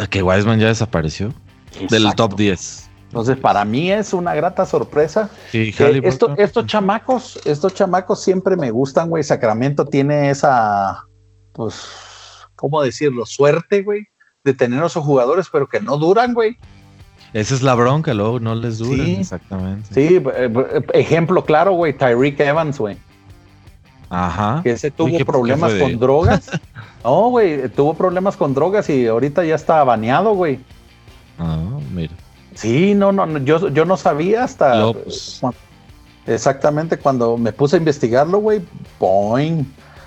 Que 0.10 0.24
Wiseman 0.24 0.60
ya 0.60 0.68
desapareció. 0.68 1.34
Del 1.90 2.14
top 2.16 2.36
10. 2.36 2.90
Entonces, 3.08 3.38
para 3.38 3.64
mí 3.64 3.92
es 3.92 4.14
una 4.14 4.36
grata 4.36 4.66
sorpresa. 4.66 5.30
Sí, 5.52 5.74
esto, 6.04 6.36
estos 6.38 6.66
chamacos, 6.66 7.40
estos 7.46 7.74
chamacos 7.74 8.22
siempre 8.22 8.58
me 8.58 8.70
gustan, 8.70 9.10
güey. 9.10 9.24
Sacramento 9.24 9.86
tiene 9.86 10.30
esa, 10.30 11.06
pues, 11.54 11.88
¿cómo 12.56 12.82
decirlo? 12.82 13.26
Suerte, 13.26 13.82
güey, 13.84 14.08
de 14.44 14.54
tener 14.54 14.84
a 14.84 14.88
esos 14.88 15.06
jugadores, 15.06 15.48
pero 15.52 15.68
que 15.68 15.80
no 15.80 15.98
duran, 15.98 16.34
güey. 16.34 16.58
Esa 17.34 17.56
es 17.56 17.62
la 17.62 17.76
bronca, 17.76 18.14
luego 18.14 18.40
no 18.40 18.56
les 18.56 18.78
dura. 18.80 19.04
exactamente. 19.04 19.94
Sí, 19.94 20.16
eh, 20.16 20.24
eh, 20.36 20.82
ejemplo 20.94 21.44
claro, 21.46 21.74
güey, 21.74 21.94
Tyreek 21.94 22.40
Evans, 22.40 22.78
güey. 22.78 22.98
Ajá. 24.10 24.62
Que 24.64 24.72
ese 24.72 24.92
tuvo 24.92 25.18
problemas 25.26 25.74
con 25.74 26.00
drogas. 26.00 26.50
no, 27.04 27.30
güey, 27.30 27.68
tuvo 27.70 27.94
problemas 27.94 28.38
con 28.38 28.54
drogas 28.54 28.90
y 28.90 29.08
ahorita 29.08 29.44
ya 29.46 29.56
está 29.56 29.84
baneado, 29.84 30.34
güey. 30.34 30.60
Ah, 31.40 31.80
mira. 31.94 32.14
Sí, 32.56 32.96
no, 32.96 33.12
no, 33.12 33.38
yo, 33.40 33.70
yo 33.70 33.86
no 33.86 33.98
sabía 33.98 34.44
hasta. 34.44 34.92
Pues. 34.92 35.42
exactamente 36.26 36.98
cuando 36.98 37.38
me 37.38 37.52
puse 37.52 37.76
a 37.76 37.80
investigarlo, 37.80 38.40
güey. 38.40 38.62
Boing. 39.00 39.66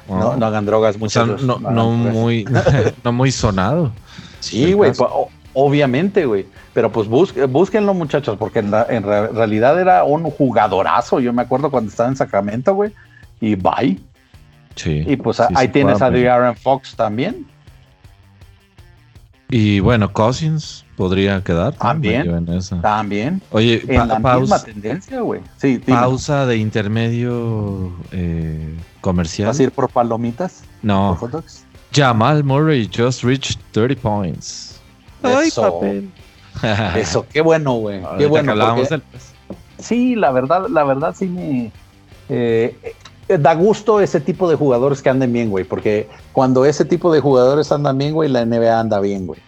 No, 0.09 0.37
no 0.37 0.47
hagan 0.47 0.67
drogas, 0.67 0.99
muchachos. 0.99 1.45
no, 1.45 1.59
no, 1.59 1.91
muy, 1.93 2.45
no 3.05 3.13
muy 3.13 3.31
sonado. 3.31 3.93
Sí, 4.41 4.73
güey, 4.73 4.93
obviamente, 5.53 6.27
güey. 6.27 6.47
Pero 6.73 6.91
pues 6.91 7.09
búsquenlo, 7.09 7.95
muchachos, 7.95 8.37
porque 8.39 8.61
en, 8.61 8.73
realidad 9.03 9.81
era 9.81 10.05
un 10.05 10.25
jugadorazo. 10.25 11.21
Yo 11.21 11.33
me 11.33 11.43
acuerdo 11.43 11.71
cuando 11.71 11.91
estaba 11.91 12.09
en 12.09 12.17
Sacramento, 12.17 12.75
güey. 12.75 12.93
Y 13.41 13.55
bye. 13.55 13.99
Sí. 14.77 15.05
Y 15.07 15.17
pues 15.17 15.41
ahí 15.41 15.69
tienes 15.69 16.01
a 16.03 16.07
Aaron 16.07 16.57
Fox 16.57 16.97
también. 16.97 17.47
Y 19.49 19.81
bueno, 19.81 20.13
Cousins 20.13 20.85
podría 21.01 21.43
quedar 21.43 21.73
también. 21.73 22.47
También. 22.83 23.41
Oye, 23.53 23.83
en 23.89 24.07
la 24.07 24.19
misma 24.19 24.63
tendencia, 24.63 25.23
güey. 25.23 25.41
Sí, 25.57 25.79
pausa 25.79 26.45
de 26.45 26.59
intermedio 26.59 27.91
eh, 28.13 28.77
comercial. 29.01 29.49
¿Vas 29.49 29.59
a 29.59 29.63
ir 29.63 29.73
por 29.73 29.89
palomitas? 29.89 30.63
No. 30.83 31.19
Jamal 31.95 32.45
Murray 32.45 32.87
just 32.95 33.25
reached 33.25 33.59
30 33.73 33.99
points. 34.03 34.79
Ay, 35.23 35.51
papel. 35.57 36.11
Eso, 36.97 37.25
qué 37.33 37.41
bueno, 37.41 37.77
güey. 37.77 38.03
Qué 38.19 38.27
bueno. 38.27 38.55
Sí, 39.79 40.17
la 40.17 40.33
verdad, 40.33 40.67
la 40.69 40.85
verdad 40.85 41.15
sí 41.19 41.29
me 41.29 41.73
eh, 42.29 42.77
da 43.27 43.55
gusto 43.55 44.03
ese 44.03 44.21
tipo 44.21 44.51
de 44.51 44.57
jugadores 44.57 45.01
que 45.01 45.09
anden 45.09 45.33
bien, 45.33 45.49
güey, 45.49 45.65
porque 45.65 46.11
cuando 46.33 46.67
ese 46.67 46.85
tipo 46.85 47.11
de 47.11 47.21
jugadores 47.21 47.73
andan 47.73 47.97
bien, 47.97 48.13
güey, 48.13 48.29
la 48.29 48.45
NBA 48.45 48.79
anda 48.79 49.01
bien, 49.01 49.27
güey. 49.27 49.41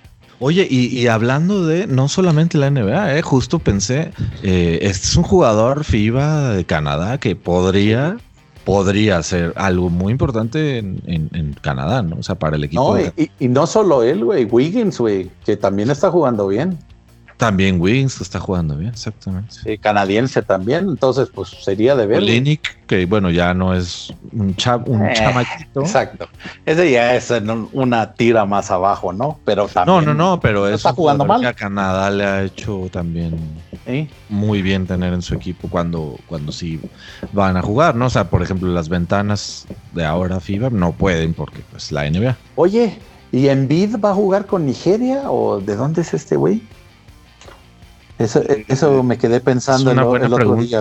Oye, 0.45 0.67
y, 0.69 1.07
hablando 1.07 1.65
de 1.65 1.87
no 1.87 2.09
solamente 2.09 2.59
la 2.59 2.69
NBA, 2.69 3.17
eh, 3.17 3.23
justo 3.23 3.61
pensé, 3.61 4.11
eh, 4.43 4.81
este 4.83 5.07
es 5.07 5.17
un 5.17 5.23
jugador 5.23 5.85
FIBA 5.85 6.55
de 6.55 6.65
Canadá 6.65 7.19
que 7.19 7.37
podría 7.37 8.17
podría 8.65 9.23
ser 9.23 9.53
algo 9.55 9.89
muy 9.89 10.11
importante 10.11 10.79
en, 10.79 11.57
Canadá, 11.61 12.03
¿no? 12.03 12.17
O 12.17 12.23
sea, 12.25 12.35
para 12.35 12.57
el 12.57 12.65
equipo. 12.65 12.97
No, 12.97 13.01
y, 13.17 13.31
y, 13.39 13.47
no 13.47 13.69
solo 13.69 14.03
él, 14.03 14.25
güey, 14.25 14.45
Wiggins, 14.45 14.99
güey, 14.99 15.31
que 15.45 15.57
también 15.57 15.91
está 15.91 16.11
jugando 16.11 16.49
bien. 16.49 16.77
También 17.43 17.81
Wings 17.81 18.21
está 18.21 18.39
jugando 18.39 18.77
bien, 18.77 18.93
exactamente. 18.93 19.57
Sí, 19.65 19.77
canadiense 19.77 20.43
también, 20.43 20.89
entonces 20.89 21.29
pues 21.35 21.49
sería 21.49 21.97
de 21.97 22.07
ver. 22.07 22.19
Olinick, 22.19 22.87
que 22.87 23.05
bueno, 23.05 23.31
ya 23.31 23.53
no 23.53 23.75
es 23.75 24.15
un, 24.31 24.55
un 24.87 25.07
eh, 25.07 25.13
chamaquito. 25.13 25.81
Exacto. 25.81 26.29
Ese 26.65 26.93
ya 26.93 27.17
es 27.17 27.33
una 27.73 28.13
tira 28.13 28.45
más 28.45 28.71
abajo, 28.71 29.13
¿no? 29.13 29.41
Pero 29.45 29.67
también. 29.67 29.97
No, 29.97 30.01
no, 30.03 30.15
no, 30.15 30.39
pero 30.39 30.69
es 30.69 30.77
está 30.77 30.93
jugando 30.93 31.25
mal. 31.25 31.45
a 31.45 31.53
Canadá 31.53 32.11
le 32.11 32.25
ha 32.25 32.45
hecho 32.45 32.89
también 32.93 33.37
muy 34.29 34.63
bien 34.63 34.87
tener 34.87 35.13
en 35.13 35.23
su 35.23 35.35
equipo 35.35 35.67
cuando, 35.69 36.21
cuando 36.29 36.53
sí 36.53 36.79
van 37.33 37.57
a 37.57 37.63
jugar, 37.63 37.97
¿no? 37.97 38.07
O 38.07 38.11
sea, 38.11 38.31
por 38.31 38.41
ejemplo, 38.45 38.69
las 38.69 38.89
ventanas 38.89 39.67
de 39.95 40.05
ahora 40.05 40.39
FIBA 40.39 40.71
no 40.71 40.93
pueden 40.93 41.35
porque 41.35 41.65
pues 41.73 41.91
la 41.91 42.09
NBA. 42.09 42.37
Oye, 42.55 43.01
¿y 43.33 43.49
Envid 43.49 43.97
va 43.99 44.13
a 44.13 44.15
jugar 44.15 44.47
con 44.47 44.65
Nigeria 44.65 45.29
o 45.29 45.61
de 45.61 45.75
dónde 45.75 46.03
es 46.03 46.15
este 46.15 46.37
güey? 46.37 46.63
Eso, 48.19 49.03
me 49.03 49.19
quedé 49.19 49.41
pensando 49.41 49.91
el, 49.91 49.99
otro 50.33 50.57
día. 50.57 50.81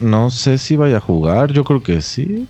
No 0.00 0.30
sé 0.30 0.58
si 0.58 0.76
vaya 0.76 0.98
a 0.98 1.00
jugar, 1.00 1.52
yo 1.52 1.64
creo 1.64 1.82
que 1.82 2.02
sí. 2.02 2.46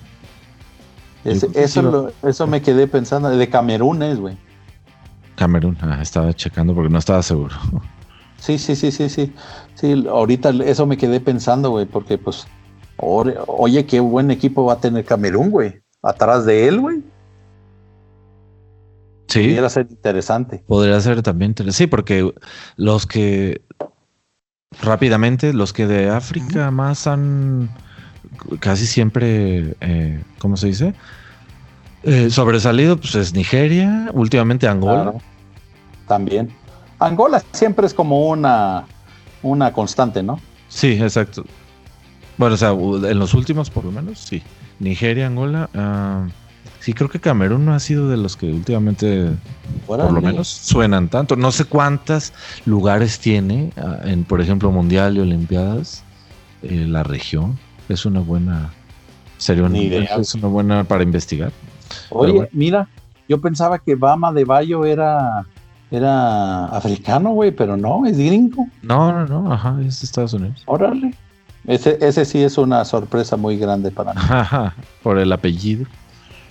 eso, 1.24 2.12
eso 2.22 2.46
me 2.46 2.62
quedé 2.62 2.86
pensando. 2.86 3.30
De 3.30 3.48
Camerún 3.48 4.02
es, 4.02 4.18
güey. 4.18 4.36
Camerún, 5.36 5.76
ah, 5.80 5.98
estaba 6.00 6.32
checando 6.32 6.74
porque 6.74 6.90
no 6.90 6.98
estaba 6.98 7.22
seguro. 7.22 7.56
Sí, 8.38 8.58
sí, 8.58 8.76
sí, 8.76 8.90
sí, 8.92 9.08
sí. 9.08 9.32
Sí, 9.74 10.04
ahorita 10.06 10.50
eso 10.64 10.86
me 10.86 10.96
quedé 10.96 11.18
pensando, 11.18 11.70
güey, 11.70 11.86
porque 11.86 12.18
pues, 12.18 12.46
oye, 12.98 13.86
qué 13.86 14.00
buen 14.00 14.30
equipo 14.30 14.66
va 14.66 14.74
a 14.74 14.80
tener 14.80 15.04
Camerún, 15.04 15.50
güey. 15.50 15.80
Atrás 16.02 16.44
de 16.44 16.68
él, 16.68 16.80
güey. 16.80 17.02
Sí. 19.28 19.40
Podría 19.40 19.68
ser 19.70 19.86
interesante. 19.88 20.62
Podría 20.66 21.00
ser 21.00 21.22
también 21.22 21.52
interesante. 21.52 21.84
Sí, 21.84 21.86
porque 21.86 22.32
los 22.76 23.06
que 23.06 23.62
rápidamente, 24.82 25.52
los 25.52 25.72
que 25.72 25.86
de 25.86 26.10
África 26.10 26.70
más 26.70 27.06
han 27.06 27.70
casi 28.60 28.86
siempre, 28.86 29.74
eh, 29.80 30.22
¿cómo 30.38 30.56
se 30.56 30.68
dice? 30.68 30.94
Eh, 32.02 32.30
sobresalido, 32.30 32.96
pues 32.96 33.14
es 33.14 33.32
Nigeria, 33.32 34.10
últimamente 34.12 34.68
Angola. 34.68 35.14
También. 36.06 36.50
Angola 36.98 37.42
siempre 37.52 37.86
es 37.86 37.94
como 37.94 38.28
una, 38.28 38.84
una 39.42 39.72
constante, 39.72 40.22
¿no? 40.22 40.38
Sí, 40.68 40.92
exacto. 41.00 41.44
Bueno, 42.36 42.56
o 42.56 42.58
sea, 42.58 42.70
en 42.70 43.18
los 43.18 43.34
últimos 43.34 43.70
por 43.70 43.84
lo 43.84 43.92
menos, 43.92 44.18
sí. 44.18 44.42
Nigeria, 44.80 45.26
Angola. 45.26 45.70
Uh, 45.72 46.28
Sí, 46.84 46.92
creo 46.92 47.08
que 47.08 47.18
Camerún 47.18 47.64
no 47.64 47.72
ha 47.72 47.80
sido 47.80 48.10
de 48.10 48.18
los 48.18 48.36
que 48.36 48.44
últimamente, 48.44 49.30
por 49.86 50.12
lo 50.12 50.20
menos, 50.20 50.48
suenan 50.48 51.08
tanto. 51.08 51.34
No 51.34 51.50
sé 51.50 51.64
cuántos 51.64 52.34
lugares 52.66 53.18
tiene, 53.20 53.72
ah, 53.78 54.00
en 54.04 54.24
por 54.24 54.42
ejemplo, 54.42 54.70
Mundial 54.70 55.16
y 55.16 55.20
Olimpiadas, 55.20 56.04
eh, 56.60 56.84
la 56.86 57.02
región. 57.02 57.58
Es 57.88 58.04
una 58.04 58.20
buena, 58.20 58.70
sería 59.38 59.64
una, 59.64 59.78
es 59.78 60.34
una 60.34 60.48
buena 60.48 60.84
para 60.84 61.02
investigar. 61.02 61.52
Oye, 62.10 62.50
mira, 62.52 62.86
yo 63.30 63.40
pensaba 63.40 63.78
que 63.78 63.94
Bama 63.94 64.30
de 64.34 64.44
Bayo 64.44 64.84
era, 64.84 65.46
era 65.90 66.66
africano, 66.66 67.30
güey, 67.30 67.50
pero 67.50 67.78
no, 67.78 68.04
es 68.04 68.18
gringo. 68.18 68.68
No, 68.82 69.10
no, 69.10 69.24
no, 69.24 69.50
ajá, 69.50 69.78
es 69.80 70.02
de 70.02 70.04
Estados 70.04 70.34
Unidos. 70.34 70.62
Órale. 70.66 71.14
Ese, 71.66 71.96
ese 72.02 72.26
sí 72.26 72.42
es 72.42 72.58
una 72.58 72.84
sorpresa 72.84 73.38
muy 73.38 73.56
grande 73.56 73.90
para 73.90 74.12
mí. 74.12 74.20
Ajá, 74.22 74.74
por 75.02 75.18
el 75.18 75.32
apellido. 75.32 75.86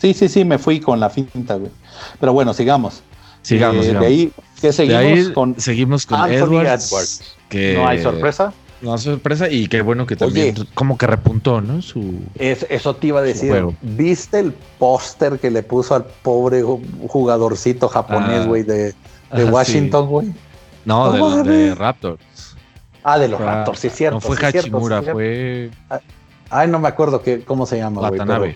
Sí, 0.04 0.14
sí, 0.14 0.28
sí, 0.28 0.44
me 0.44 0.58
fui 0.58 0.82
con 0.82 1.00
la 1.00 1.10
finta, 1.10 1.56
güey. 1.56 1.72
Pero 2.20 2.34
bueno, 2.34 2.54
sigamos. 2.54 3.02
Sigamos, 3.42 3.86
eh, 3.86 3.94
De 3.94 4.06
ahí, 4.06 4.34
¿qué 4.60 4.74
seguimos 4.74 5.30
con? 5.30 5.58
Seguimos 5.58 6.06
con 6.06 6.30
Edwards, 6.30 7.38
Que 7.48 7.76
no 7.76 7.88
hay 7.88 8.04
sorpresa. 8.04 8.52
No 8.82 8.92
hay 8.92 9.00
sorpresa 9.00 9.50
y 9.50 9.68
qué 9.68 9.82
bueno 9.82 10.06
que 10.06 10.18
también 10.18 10.56
como 10.74 10.98
que 10.98 11.08
repuntó, 11.08 11.62
¿no? 11.62 11.82
Su, 11.82 12.20
eso 12.36 12.98
te 12.98 13.08
iba 13.08 13.22
a 13.22 13.24
decir. 13.24 13.64
¿Viste 13.82 14.40
el 14.40 14.52
póster 14.78 15.40
que 15.40 15.50
le 15.50 15.64
puso 15.64 15.96
al 15.96 16.04
pobre 16.04 16.64
jugadorcito 17.08 17.88
japonés, 17.88 18.42
ah. 18.42 18.46
güey, 18.46 18.64
de, 18.64 18.94
de 19.32 19.46
Washington, 19.46 20.10
güey? 20.10 20.34
No, 20.84 21.44
de, 21.46 21.76
Raptors. 21.76 22.22
Ah, 23.06 23.18
de 23.18 23.30
los 23.30 23.40
Raptors, 23.40 23.80
sí, 23.80 23.90
cierto. 23.90 24.16
No 24.16 24.20
fue 24.20 24.36
Hachimura, 24.36 25.02
fue. 25.02 25.72
Ay, 26.54 26.68
no 26.68 26.78
me 26.78 26.88
acuerdo 26.88 27.22
que, 27.22 27.42
cómo 27.42 27.66
se 27.66 27.78
llama, 27.78 28.02
güey. 28.02 28.12
Watanabe. 28.12 28.56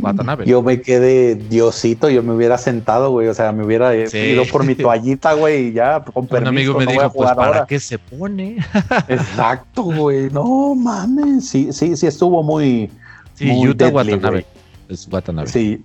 Watanabe. 0.00 0.46
Yo 0.46 0.62
me 0.62 0.80
quedé 0.80 1.36
diosito, 1.36 2.10
yo 2.10 2.24
me 2.24 2.34
hubiera 2.34 2.58
sentado, 2.58 3.10
güey. 3.10 3.28
O 3.28 3.34
sea, 3.34 3.52
me 3.52 3.64
hubiera 3.64 3.94
ido 3.94 4.44
por 4.50 4.64
mi 4.64 4.74
toallita, 4.76 5.34
güey, 5.34 5.68
y 5.68 5.72
ya, 5.72 6.00
con 6.00 6.26
permiso. 6.26 6.50
Un 6.50 6.58
amigo 6.58 6.78
me 6.78 6.86
dijo, 6.86 7.12
pues, 7.12 7.32
¿para 7.32 7.66
qué 7.66 7.78
se 7.78 7.98
pone? 7.98 8.56
Exacto, 9.08 9.84
güey. 9.84 10.28
No 10.30 10.74
mames. 10.74 11.48
Sí, 11.48 11.72
sí, 11.72 11.96
sí 11.96 12.06
estuvo 12.06 12.42
muy. 12.42 12.90
Sí, 13.34 13.46
muy 13.46 13.68
Utah 13.68 13.88
Watanabe. 13.88 14.44
Es 14.88 15.06
Watanabe. 15.10 15.48
Sí, 15.48 15.82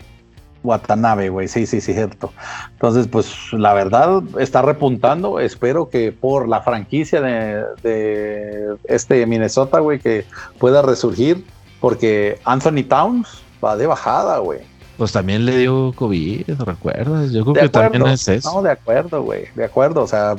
Watanabe, 0.63 1.29
güey, 1.29 1.47
sí, 1.47 1.65
sí, 1.65 1.81
sí, 1.81 1.93
cierto. 1.93 2.31
Entonces, 2.73 3.07
pues 3.07 3.51
la 3.51 3.73
verdad 3.73 4.21
está 4.39 4.61
repuntando. 4.61 5.39
Espero 5.39 5.89
que 5.89 6.11
por 6.11 6.47
la 6.47 6.61
franquicia 6.61 7.21
de, 7.21 8.75
este 8.85 9.25
Minnesota, 9.25 9.79
güey, 9.79 9.99
que 9.99 10.25
pueda 10.59 10.81
resurgir, 10.81 11.45
porque 11.79 12.39
Anthony 12.45 12.83
Towns 12.87 13.43
va 13.63 13.75
de 13.75 13.87
bajada, 13.87 14.39
güey. 14.39 14.59
Pues 14.97 15.11
también 15.11 15.45
le 15.45 15.57
dio 15.57 15.93
COVID, 15.95 16.61
¿recuerdas? 16.63 17.31
Yo 17.31 17.43
creo 17.43 17.55
que 17.55 17.69
también 17.69 18.05
es 18.07 18.27
eso. 18.27 18.53
No, 18.53 18.61
de 18.61 18.71
acuerdo, 18.71 19.23
güey, 19.23 19.45
de 19.55 19.65
acuerdo. 19.65 20.03
O 20.03 20.07
sea, 20.07 20.35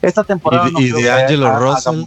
esta 0.00 0.22
temporada. 0.22 0.68
Y, 0.78 0.90
de 0.90 1.10
Angelo 1.10 1.58
Russell. 1.58 2.04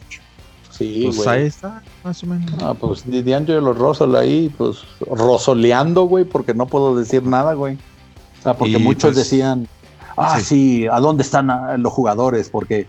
Sí, 0.77 1.09
pues 1.15 1.25
ahí 1.25 1.45
está, 1.45 1.81
más 2.03 2.21
o 2.23 2.27
menos. 2.27 2.51
Ah, 2.61 2.73
pues 2.73 3.03
D'Angelo 3.05 3.73
Russell 3.73 4.13
ahí, 4.15 4.53
pues 4.57 4.79
rosoleando, 5.09 6.03
güey, 6.03 6.25
porque 6.25 6.53
no 6.53 6.65
puedo 6.65 6.95
decir 6.97 7.23
nada, 7.23 7.53
güey. 7.53 7.75
O 8.39 8.43
sea, 8.43 8.55
porque 8.55 8.77
muchos 8.77 9.13
pues, 9.13 9.15
decían, 9.15 9.69
ah, 10.17 10.37
sí. 10.41 10.85
¿a 10.91 10.99
dónde 10.99 11.23
están 11.23 11.49
ah, 11.49 11.77
los 11.77 11.93
jugadores? 11.93 12.49
Porque 12.49 12.87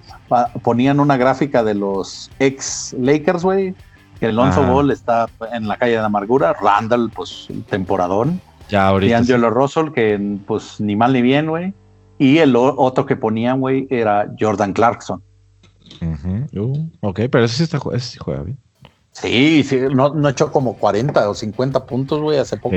ponían 0.63 0.99
una 0.99 1.17
gráfica 1.17 1.63
de 1.63 1.75
los 1.75 2.29
ex 2.41 2.95
Lakers, 2.99 3.45
güey, 3.45 3.75
que 4.19 4.27
el 4.27 4.39
Alonso 4.39 4.65
Ball 4.65 4.91
está 4.91 5.29
en 5.53 5.69
la 5.69 5.77
calle 5.77 5.93
de 5.93 5.99
amargura, 5.99 6.55
Randall, 6.55 7.11
pues, 7.15 7.47
temporadón. 7.71 8.41
Ya 8.69 8.89
ahorita. 8.89 9.15
D'Angelo 9.15 9.51
Russell, 9.51 9.93
que 9.93 10.39
pues 10.45 10.81
ni 10.81 10.97
mal 10.97 11.13
ni 11.13 11.23
bien, 11.23 11.47
güey. 11.47 11.73
Y 12.19 12.39
el 12.39 12.57
otro 12.57 13.07
que 13.07 13.15
ponían, 13.15 13.61
güey, 13.61 13.87
era 13.91 14.27
Jordan 14.41 14.73
Clarkson. 14.73 15.23
Uh, 16.01 16.89
ok, 17.01 17.21
pero 17.31 17.45
ese 17.45 17.57
sí, 17.57 17.63
está, 17.65 17.79
ese 17.95 18.13
sí 18.13 18.19
juega 18.19 18.43
bien. 18.43 18.59
Sí, 19.13 19.63
sí 19.63 19.81
no, 19.93 20.15
no 20.15 20.29
echó 20.29 20.53
como 20.53 20.77
40 20.77 21.29
o 21.29 21.35
50 21.35 21.87
puntos, 21.87 22.21
güey, 22.21 22.39
hace 22.39 22.57
poco. 22.57 22.77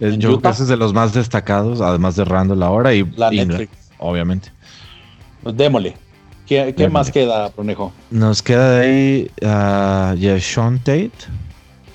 yo 0.00 0.18
creo 0.18 0.40
que 0.40 0.48
ese 0.48 0.64
es 0.64 0.68
de 0.68 0.76
los 0.76 0.92
más 0.92 1.14
destacados, 1.14 1.80
además 1.80 2.16
de 2.16 2.24
Randall 2.24 2.62
ahora 2.62 2.94
y, 2.94 3.04
la 3.16 3.30
obviamente. 3.98 4.50
Pues 5.42 5.56
démosle. 5.56 5.96
¿Qué, 6.46 6.88
más 6.90 7.10
queda, 7.10 7.50
Pronejo? 7.50 7.92
Nos 8.10 8.42
queda 8.42 8.72
de 8.72 9.30
ahí 9.40 10.34
uh, 10.36 10.40
Sean 10.40 10.78
Tate. 10.78 11.12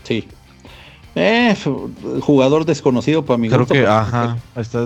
Sí. 0.03 0.27
Eh, 1.13 1.55
jugador 2.21 2.65
desconocido 2.65 3.25
para 3.25 3.37
mi 3.37 3.49
Creo 3.49 3.65
que, 3.65 3.85
ajá. 3.85 4.37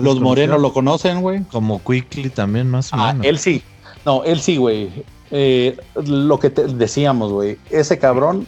Los 0.02 0.20
morenos 0.20 0.60
lo 0.60 0.72
conocen, 0.72 1.20
güey. 1.20 1.42
Como 1.44 1.82
Quickly 1.82 2.30
también, 2.30 2.70
más 2.70 2.92
o 2.92 2.96
ah, 2.96 3.14
Él 3.22 3.38
sí. 3.38 3.62
No, 4.04 4.24
él 4.24 4.40
sí, 4.40 4.56
güey. 4.56 4.90
Eh, 5.32 5.76
lo 6.04 6.38
que 6.38 6.50
te 6.50 6.66
decíamos, 6.66 7.32
güey. 7.32 7.58
Ese 7.70 7.98
cabrón, 7.98 8.46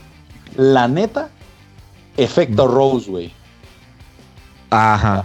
la 0.57 0.87
neta, 0.87 1.31
efecto 2.19 2.69
Rose, 2.69 3.11
güey. 3.11 3.33
Ajá. 4.69 5.25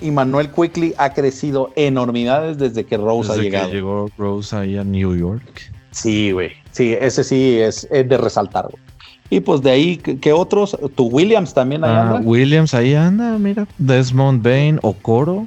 Y 0.00 0.10
Manuel 0.10 0.50
Quickly 0.50 0.94
ha 0.98 1.14
crecido 1.14 1.70
enormidades 1.76 2.58
desde 2.58 2.84
que 2.84 2.96
Rose 2.96 3.32
ha 3.32 3.36
llegado. 3.36 3.68
Que 3.68 3.76
llegó 3.76 4.10
Rose 4.18 4.56
ahí 4.56 4.76
a 4.76 4.82
New 4.84 5.16
York. 5.16 5.72
Sí, 5.92 6.32
güey. 6.32 6.50
Sí, 6.72 6.96
ese 7.00 7.22
sí 7.22 7.58
es, 7.58 7.88
de 7.90 8.16
resaltar, 8.16 8.68
güey. 8.68 8.82
Y 9.30 9.40
pues 9.40 9.60
de 9.60 9.70
ahí, 9.70 9.98
¿qué 9.98 10.32
otros? 10.32 10.76
Tu 10.94 11.04
Williams 11.04 11.52
también 11.52 11.84
ahí 11.84 11.90
ah, 11.90 12.02
anda. 12.02 12.20
Williams 12.20 12.74
ahí 12.74 12.94
anda, 12.94 13.38
mira. 13.38 13.66
Desmond 13.76 14.42
Bain, 14.42 14.78
Okoro. 14.82 15.46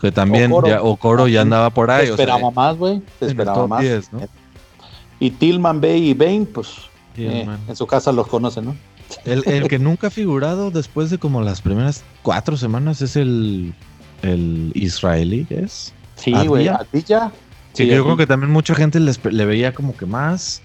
Que 0.00 0.12
también, 0.12 0.52
Okoro, 0.52 0.68
ya, 0.68 0.82
Okoro 0.82 1.28
ya 1.28 1.42
andaba 1.42 1.70
por 1.70 1.90
ahí. 1.90 2.08
esperaba 2.08 2.50
más, 2.50 2.76
güey. 2.76 3.02
Te 3.18 3.26
esperaba 3.26 3.66
más. 3.66 3.84
Y 5.20 5.30
Tillman, 5.30 5.80
Bay 5.80 6.10
y 6.10 6.14
Bain, 6.14 6.46
pues 6.46 6.68
eh, 7.16 7.46
en 7.68 7.76
su 7.76 7.86
casa 7.86 8.10
los 8.10 8.26
conocen, 8.26 8.64
¿no? 8.64 8.76
El, 9.24 9.68
que 9.68 9.78
nunca 9.78 10.08
ha 10.08 10.10
figurado 10.10 10.70
después 10.70 11.10
de 11.10 11.18
como 11.18 11.42
las 11.42 11.60
primeras 11.60 12.02
cuatro 12.22 12.56
semanas 12.56 13.02
es 13.02 13.16
el, 13.16 13.74
el 14.22 14.72
israelí, 14.74 15.46
¿es? 15.50 15.92
Sí, 16.16 16.32
güey, 16.46 16.64
ya. 16.64 17.32
Sí, 17.72 17.86
yo 17.86 18.02
creo 18.04 18.16
que 18.16 18.26
también 18.26 18.50
mucha 18.52 18.74
gente 18.74 18.98
le 18.98 19.44
veía 19.44 19.72
como 19.72 19.96
que 19.96 20.06
más. 20.06 20.62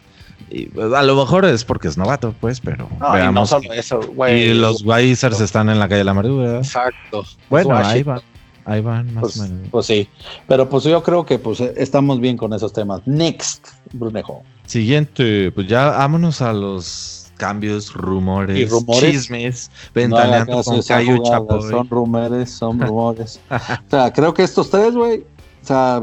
Y, 0.49 0.65
pues, 0.67 0.91
a 0.93 1.03
lo 1.03 1.15
mejor 1.15 1.45
es 1.45 1.63
porque 1.63 1.87
es 1.87 1.97
novato, 1.97 2.33
pues, 2.39 2.59
pero 2.59 2.89
veamos. 3.13 3.51
Y 3.51 3.67
no 3.67 3.73
eso, 3.73 3.99
Y 4.29 4.53
los 4.53 4.83
Wizards 4.83 5.39
están 5.39 5.69
en 5.69 5.79
la 5.79 5.87
calle 5.87 5.99
de 5.99 6.03
la 6.03 6.11
Amargura. 6.11 6.57
Exacto. 6.57 7.25
Bueno, 7.49 7.75
ahí 7.75 8.03
va. 8.03 8.21
Ahí 8.65 8.81
van, 8.81 9.13
más 9.13 9.21
pues, 9.21 9.39
o 9.39 9.43
menos. 9.43 9.67
Pues 9.69 9.85
sí, 9.85 10.09
pero 10.47 10.67
pues 10.67 10.83
yo 10.85 11.01
creo 11.03 11.25
que 11.25 11.37
pues 11.37 11.59
estamos 11.59 12.19
bien 12.19 12.35
con 12.35 12.51
esos 12.53 12.73
temas. 12.73 13.01
Next, 13.05 13.67
Brunejo. 13.93 14.41
Siguiente, 14.65 15.51
pues 15.51 15.67
ya 15.67 15.91
vámonos 15.91 16.41
a 16.41 16.51
los 16.51 17.31
cambios, 17.37 17.93
rumores, 17.93 18.57
¿Y 18.57 18.65
rumores? 18.65 19.11
chismes, 19.11 19.71
ventaneando 19.93 20.63
con 20.63 20.81
Cayo 20.81 21.21
Chapoy. 21.23 21.69
Son 21.69 21.89
rumores, 21.89 22.49
son 22.49 22.79
rumores. 22.87 23.39
o 23.49 23.89
sea, 23.89 24.11
creo 24.11 24.33
que 24.33 24.43
estos 24.43 24.69
tres, 24.71 24.95
güey, 24.95 25.19
o 25.61 25.65
sea, 25.65 26.01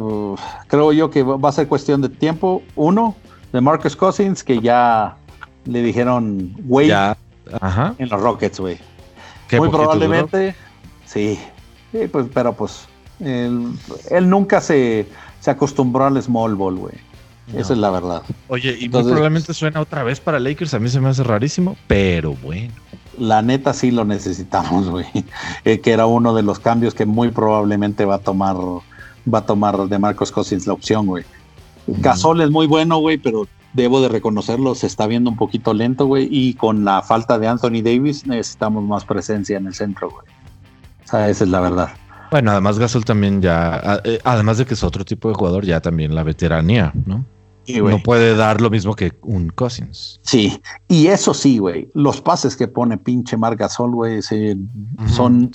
creo 0.68 0.92
yo 0.92 1.10
que 1.10 1.22
va 1.22 1.48
a 1.48 1.52
ser 1.52 1.66
cuestión 1.66 2.00
de 2.00 2.08
tiempo. 2.08 2.62
Uno, 2.76 3.16
de 3.52 3.60
Marcus 3.60 3.96
Cousins, 3.96 4.44
que 4.44 4.60
ya 4.60 5.16
le 5.64 5.82
dijeron, 5.82 6.54
güey, 6.64 6.90
en 6.90 8.08
los 8.08 8.20
Rockets, 8.20 8.60
güey. 8.60 8.78
Muy 9.52 9.68
probablemente, 9.68 10.54
sí, 11.04 11.38
Sí, 11.92 12.08
pues, 12.10 12.26
pero 12.32 12.54
pues 12.54 12.86
él, 13.20 13.76
nunca 14.22 14.60
se, 14.60 15.06
se, 15.40 15.50
acostumbró 15.50 16.06
al 16.06 16.20
small 16.22 16.54
ball, 16.54 16.76
güey. 16.76 16.94
Esa 17.54 17.74
es 17.74 17.78
la 17.78 17.90
verdad. 17.90 18.22
Oye, 18.48 18.76
y 18.78 18.88
probablemente 18.88 19.52
suena 19.52 19.80
otra 19.80 20.02
vez 20.04 20.20
para 20.20 20.40
Lakers. 20.40 20.74
A 20.74 20.78
mí 20.78 20.88
se 20.88 21.00
me 21.00 21.10
hace 21.10 21.22
rarísimo, 21.22 21.76
pero 21.86 22.34
bueno. 22.34 22.72
La 23.18 23.42
neta 23.42 23.74
sí 23.74 23.90
lo 23.90 24.04
necesitamos, 24.04 24.88
güey. 24.88 25.06
Eh, 25.64 25.80
que 25.80 25.92
era 25.92 26.06
uno 26.06 26.34
de 26.34 26.42
los 26.42 26.58
cambios 26.58 26.94
que 26.94 27.04
muy 27.04 27.30
probablemente 27.30 28.04
va 28.04 28.16
a 28.16 28.18
tomar 28.18 28.56
va 29.32 29.38
a 29.38 29.46
tomar 29.46 29.76
de 29.76 29.98
Marcos 29.98 30.32
Cousins 30.32 30.66
la 30.66 30.72
opción, 30.72 31.06
güey. 31.06 31.24
Gasol 31.86 32.40
es 32.40 32.50
muy 32.50 32.66
bueno, 32.66 32.98
güey, 32.98 33.18
pero 33.18 33.46
debo 33.74 34.00
de 34.00 34.08
reconocerlo, 34.08 34.74
se 34.74 34.86
está 34.86 35.06
viendo 35.06 35.30
un 35.30 35.36
poquito 35.36 35.74
lento, 35.74 36.06
güey. 36.06 36.26
Y 36.30 36.54
con 36.54 36.84
la 36.84 37.02
falta 37.02 37.38
de 37.38 37.48
Anthony 37.48 37.82
Davis 37.82 38.26
necesitamos 38.26 38.82
más 38.84 39.04
presencia 39.04 39.58
en 39.58 39.66
el 39.66 39.74
centro, 39.74 40.10
güey 40.10 40.41
esa 41.12 41.44
es 41.44 41.50
la 41.50 41.60
verdad. 41.60 41.90
Bueno, 42.30 42.52
además 42.52 42.78
Gasol 42.78 43.04
también 43.04 43.42
ya, 43.42 44.00
eh, 44.04 44.18
además 44.24 44.58
de 44.58 44.64
que 44.64 44.74
es 44.74 44.82
otro 44.82 45.04
tipo 45.04 45.28
de 45.28 45.34
jugador, 45.34 45.66
ya 45.66 45.80
también 45.80 46.14
la 46.14 46.22
veteranía, 46.22 46.92
¿no? 47.06 47.26
no 47.68 48.02
puede 48.02 48.34
dar 48.34 48.60
lo 48.60 48.70
mismo 48.70 48.94
que 48.94 49.12
un 49.22 49.50
Cousins. 49.50 50.18
Sí, 50.22 50.60
y 50.88 51.08
eso 51.08 51.32
sí, 51.34 51.58
güey, 51.58 51.88
los 51.94 52.20
pases 52.20 52.56
que 52.56 52.68
pone 52.68 52.98
pinche 52.98 53.36
Mar 53.36 53.56
Gasol, 53.56 53.92
güey, 53.92 54.20
son 54.22 55.52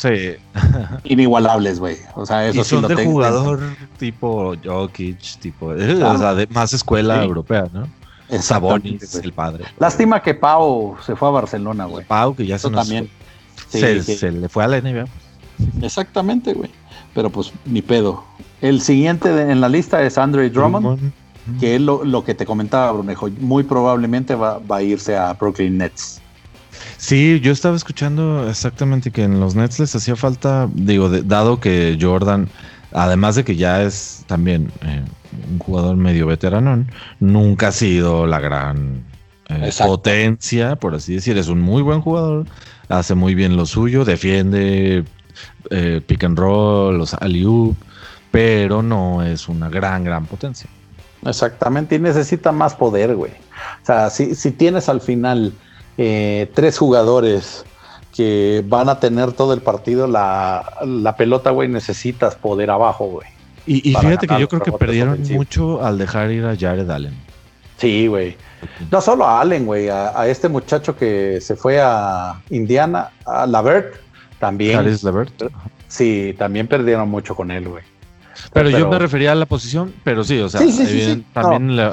inigualables, 1.03 1.79
güey. 1.79 1.97
O 2.15 2.25
sea, 2.25 2.47
eso 2.47 2.61
y 2.61 2.63
son 2.63 2.87
de 2.87 3.05
jugador 3.05 3.59
tipo 3.97 4.53
Jokic, 4.63 5.39
tipo, 5.39 5.73
eh, 5.73 6.03
o 6.03 6.17
sea, 6.17 6.33
de 6.33 6.47
más 6.47 6.73
escuela 6.73 7.23
europea, 7.23 7.67
¿no? 7.73 7.87
Sabonis, 8.39 9.15
el 9.15 9.33
padre. 9.33 9.65
Lástima 9.79 10.21
que 10.21 10.33
Pau 10.33 10.97
se 11.05 11.15
fue 11.15 11.29
a 11.29 11.31
Barcelona, 11.31 11.85
güey. 11.85 12.05
Pau, 12.05 12.35
que 12.35 12.45
ya 12.45 12.57
se 12.57 12.69
también. 12.69 13.09
se, 13.69 14.31
le 14.31 14.49
fue 14.49 14.63
a 14.63 14.67
la 14.67 14.81
NBA. 14.81 15.05
Exactamente, 15.81 16.53
güey. 16.53 16.69
Pero 17.13 17.29
pues 17.29 17.51
ni 17.65 17.81
pedo. 17.81 18.23
El 18.61 18.81
siguiente 18.81 19.29
en 19.29 19.61
la 19.61 19.69
lista 19.69 20.01
es 20.03 20.17
Andre 20.17 20.49
Drummond, 20.49 21.11
que 21.59 21.75
es 21.75 21.81
lo, 21.81 22.23
que 22.23 22.33
te 22.33 22.45
comentaba, 22.45 22.91
Brunejo. 22.91 23.29
Muy 23.39 23.63
probablemente 23.63 24.35
va, 24.35 24.61
a 24.69 24.81
irse 24.81 25.15
a 25.15 25.33
Brooklyn 25.33 25.77
Nets. 25.77 26.21
Sí, 26.97 27.39
yo 27.41 27.51
estaba 27.51 27.75
escuchando 27.75 28.49
exactamente 28.49 29.11
que 29.11 29.23
en 29.23 29.39
los 29.39 29.55
Nets 29.55 29.79
les 29.79 29.95
hacía 29.95 30.15
falta, 30.15 30.67
digo, 30.73 31.09
dado 31.09 31.59
que 31.59 31.97
Jordan, 31.99 32.49
además 32.91 33.35
de 33.35 33.43
que 33.43 33.55
ya 33.55 33.83
es 33.83 34.23
también 34.27 34.71
eh, 34.83 35.03
un 35.51 35.59
jugador 35.59 35.95
medio 35.95 36.25
veterano, 36.25 36.85
nunca 37.19 37.67
ha 37.67 37.71
sido 37.71 38.25
la 38.25 38.39
gran 38.39 39.03
eh, 39.49 39.71
potencia, 39.77 40.75
por 40.75 40.95
así 40.95 41.13
decir. 41.15 41.37
Es 41.37 41.47
un 41.47 41.61
muy 41.61 41.83
buen 41.83 42.01
jugador, 42.01 42.45
hace 42.89 43.15
muy 43.15 43.35
bien 43.35 43.55
lo 43.55 43.65
suyo, 43.65 44.05
defiende 44.05 45.03
eh, 45.69 46.01
pick 46.05 46.23
and 46.23 46.37
roll, 46.37 46.97
los 46.97 47.13
alley 47.15 47.75
pero 48.31 48.83
no 48.83 49.23
es 49.23 49.47
una 49.47 49.69
gran, 49.69 50.03
gran 50.03 50.25
potencia. 50.25 50.69
Exactamente, 51.25 51.95
y 51.95 51.99
necesita 51.99 52.51
más 52.51 52.75
poder, 52.75 53.15
güey. 53.15 53.31
O 53.81 53.85
sea, 53.85 54.09
si, 54.09 54.51
tienes 54.51 54.89
al 54.89 55.01
final 55.01 55.53
eh, 55.97 56.51
tres 56.53 56.77
jugadores 56.77 57.65
que 58.13 58.63
van 58.67 58.89
a 58.89 58.99
tener 58.99 59.31
todo 59.31 59.53
el 59.53 59.61
partido, 59.61 60.07
la, 60.07 61.15
pelota, 61.17 61.51
güey, 61.51 61.69
necesitas 61.69 62.35
poder 62.35 62.69
abajo, 62.69 63.05
güey. 63.05 63.27
Y, 63.65 63.93
fíjate 63.93 64.27
que 64.27 64.39
yo 64.39 64.47
creo 64.47 64.61
que 64.61 64.71
perdieron 64.71 65.21
mucho 65.31 65.83
al 65.83 65.97
dejar 65.97 66.31
ir 66.31 66.45
a 66.45 66.55
Jared 66.55 66.89
Allen. 66.89 67.13
Sí, 67.77 68.07
güey. 68.07 68.37
No 68.89 69.01
solo 69.01 69.25
a 69.25 69.41
Allen, 69.41 69.65
güey, 69.65 69.89
a, 69.89 70.27
este 70.27 70.49
muchacho 70.49 70.95
que 70.95 71.39
se 71.41 71.55
fue 71.55 71.79
a 71.79 72.41
Indiana, 72.49 73.11
a 73.25 73.45
Lavert, 73.45 73.95
también. 74.39 74.77
Caris 74.77 75.03
Lavert. 75.03 75.43
Sí, 75.87 76.35
también 76.37 76.67
perdieron 76.67 77.09
mucho 77.09 77.35
con 77.35 77.51
él, 77.51 77.67
güey. 77.67 77.83
Pero, 78.53 78.69
yo 78.69 78.87
me 78.87 78.99
refería 78.99 79.31
a 79.31 79.35
la 79.35 79.45
posición, 79.45 79.93
pero 80.03 80.23
sí, 80.23 80.39
o 80.39 80.49
sea, 80.49 80.61
también 81.33 81.75
no, 81.75 81.91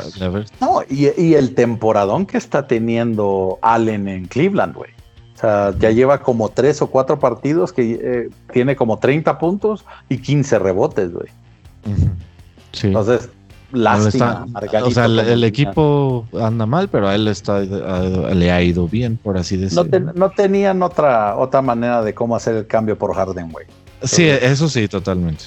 no 0.60 0.82
y, 0.88 1.34
el 1.34 1.54
temporadón 1.54 2.26
que 2.26 2.36
está 2.36 2.66
teniendo 2.66 3.58
Allen 3.62 4.08
en 4.08 4.26
Cleveland, 4.26 4.74
güey. 4.74 4.90
O 5.34 5.38
sea, 5.38 5.74
ya 5.78 5.90
lleva 5.90 6.20
como 6.20 6.50
tres 6.50 6.80
o 6.80 6.86
cuatro 6.88 7.18
partidos 7.18 7.72
que 7.72 7.98
eh, 8.00 8.30
tiene 8.52 8.76
como 8.76 8.98
30 8.98 9.38
puntos 9.38 9.84
y 10.08 10.18
15 10.18 10.58
rebotes, 10.58 11.12
güey. 11.12 11.26
Sí. 12.72 12.88
Entonces, 12.88 13.30
lástima. 13.74 14.46
o 14.82 14.90
sea, 14.90 15.04
el, 15.06 15.44
equipo 15.44 16.26
anda 16.40 16.66
mal, 16.66 16.88
pero 16.88 17.08
a 17.08 17.14
él 17.14 17.28
está, 17.28 17.60
le 17.60 18.50
ha 18.50 18.62
ido 18.62 18.88
bien, 18.88 19.16
por 19.16 19.36
así 19.36 19.56
decirlo. 19.56 19.84
No, 20.14 20.30
tenían 20.30 20.82
otra, 20.82 21.36
otra 21.36 21.62
manera 21.62 22.02
de 22.02 22.14
cómo 22.14 22.36
hacer 22.36 22.56
el 22.56 22.66
cambio 22.66 22.96
por 22.96 23.14
Harden, 23.14 23.50
güey. 23.50 23.66
Sí, 24.02 24.24
eso 24.24 24.68
sí, 24.68 24.88
totalmente. 24.88 25.44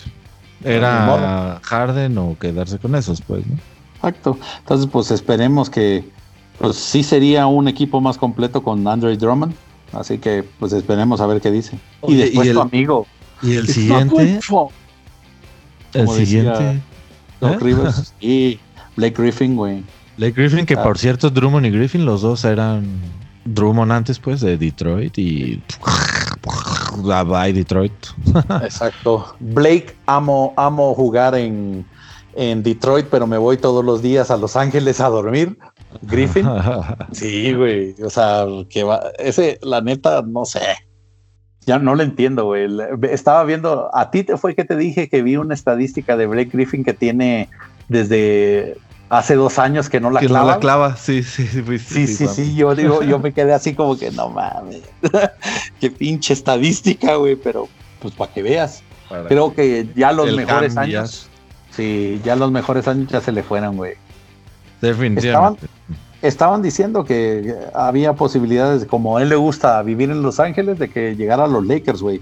Era 0.64 1.60
Harden 1.64 2.18
o 2.18 2.38
quedarse 2.40 2.78
con 2.80 2.96
esos, 2.96 3.22
pues, 3.22 3.46
¿no? 3.46 3.58
Exacto. 3.96 4.38
Entonces, 4.60 4.88
pues 4.92 5.12
esperemos 5.12 5.70
que 5.70 6.04
pues 6.60 6.76
sí 6.76 7.04
sería 7.04 7.46
un 7.48 7.68
equipo 7.68 8.02
más 8.02 8.18
completo 8.18 8.64
con 8.64 8.88
Andre 8.88 9.16
Drummond. 9.18 9.54
Así 9.94 10.18
que, 10.18 10.44
pues 10.60 10.74
esperemos 10.74 11.22
a 11.22 11.28
ver 11.28 11.40
qué 11.40 11.52
dice. 11.52 11.80
y 12.08 12.16
después 12.16 12.52
tu 12.52 12.62
amigo. 12.62 13.08
Y 13.42 13.56
el 13.56 13.68
siguiente. 13.68 14.40
El 15.94 16.08
siguiente. 16.10 16.82
Doc 17.40 17.54
¿Eh? 17.54 17.58
Rivers 17.62 18.14
y 18.20 18.60
Blake 18.96 19.22
Griffin, 19.22 19.56
güey. 19.56 19.84
Blake 20.18 20.34
Griffin, 20.34 20.66
que 20.66 20.76
por 20.76 20.98
cierto, 20.98 21.30
Drummond 21.30 21.68
y 21.68 21.70
Griffin, 21.70 22.06
los 22.06 22.22
dos 22.22 22.44
eran 22.44 23.00
Drummond 23.46 23.92
antes, 23.92 24.20
pues, 24.20 24.42
de 24.42 24.58
Detroit 24.58 25.18
y. 25.18 25.62
Bye, 26.98 27.54
Detroit. 27.54 27.94
Exacto. 28.64 29.36
Blake, 29.40 29.96
amo, 30.08 30.54
amo 30.58 30.96
jugar 30.96 31.36
en, 31.36 31.86
en 32.36 32.64
Detroit, 32.64 33.06
pero 33.12 33.28
me 33.28 33.38
voy 33.38 33.58
todos 33.58 33.86
los 33.86 34.02
días 34.02 34.32
a 34.32 34.38
Los 34.38 34.56
Ángeles 34.56 35.00
a 35.00 35.10
dormir. 35.10 35.58
Griffin. 36.02 36.48
Sí, 37.12 37.54
güey. 37.54 37.96
O 38.04 38.10
sea, 38.10 38.46
que 38.70 38.84
va. 38.84 39.02
Ese, 39.20 39.60
la 39.62 39.82
neta, 39.82 40.24
no 40.24 40.46
sé. 40.46 40.62
Ya 41.68 41.80
no 41.80 41.96
lo 41.96 42.02
entiendo, 42.02 42.46
güey. 42.46 42.66
Estaba 43.12 43.44
viendo, 43.44 43.92
a 43.94 44.10
ti 44.10 44.24
te 44.24 44.38
fue 44.38 44.56
que 44.56 44.64
te 44.64 44.78
dije 44.78 45.10
que 45.10 45.22
vi 45.22 45.36
una 45.36 45.54
estadística 45.54 46.16
de 46.16 46.26
Blake 46.26 46.52
Griffin 46.54 46.86
que 46.86 46.94
tiene 46.94 47.50
desde 47.90 48.78
hace 49.10 49.36
dos 49.36 49.60
años 49.60 49.90
que 49.90 50.00
no 50.00 50.10
la 50.10 50.22
clava. 50.22 50.46
No 50.46 50.52
la 50.52 50.60
clava, 50.60 50.96
sí, 50.96 51.24
sí, 51.24 51.46
sí. 51.46 51.62
Sí, 51.78 52.08
sí, 52.08 52.28
sí, 52.28 52.56
yo 52.56 52.74
digo, 52.74 53.04
yo 53.04 53.20
me 53.20 53.34
quedé 53.34 53.54
así 53.54 53.74
como 53.76 53.98
que 53.98 54.12
no 54.12 54.30
mames. 54.30 54.82
Qué 55.82 55.92
pinche 55.92 56.34
estadística, 56.34 57.16
güey, 57.16 57.36
pero 57.36 57.68
pues 58.00 58.14
para 58.14 58.32
que 58.32 58.44
veas. 58.44 58.82
Creo 59.28 59.54
que 59.54 59.90
ya 59.94 60.14
los 60.14 60.34
mejores 60.34 60.78
años. 60.78 61.28
Sí, 61.72 62.22
ya 62.24 62.38
los 62.38 62.50
mejores 62.50 62.88
años 62.88 63.12
ya 63.12 63.20
se 63.20 63.34
le 63.34 63.44
fueron, 63.44 63.76
güey. 63.76 63.96
Definitivamente 64.80 65.66
estaban 65.66 66.07
diciendo 66.62 67.04
que 67.04 67.56
había 67.74 68.14
posibilidades, 68.14 68.86
como 68.86 69.18
a 69.18 69.22
él 69.22 69.30
le 69.30 69.36
gusta 69.36 69.82
vivir 69.84 70.10
en 70.10 70.22
Los 70.22 70.40
Ángeles, 70.40 70.80
de 70.80 70.90
que 70.90 71.16
llegara 71.16 71.46
a 71.46 71.48
los 71.48 71.66
Lakers, 71.66 72.02
güey. 72.02 72.22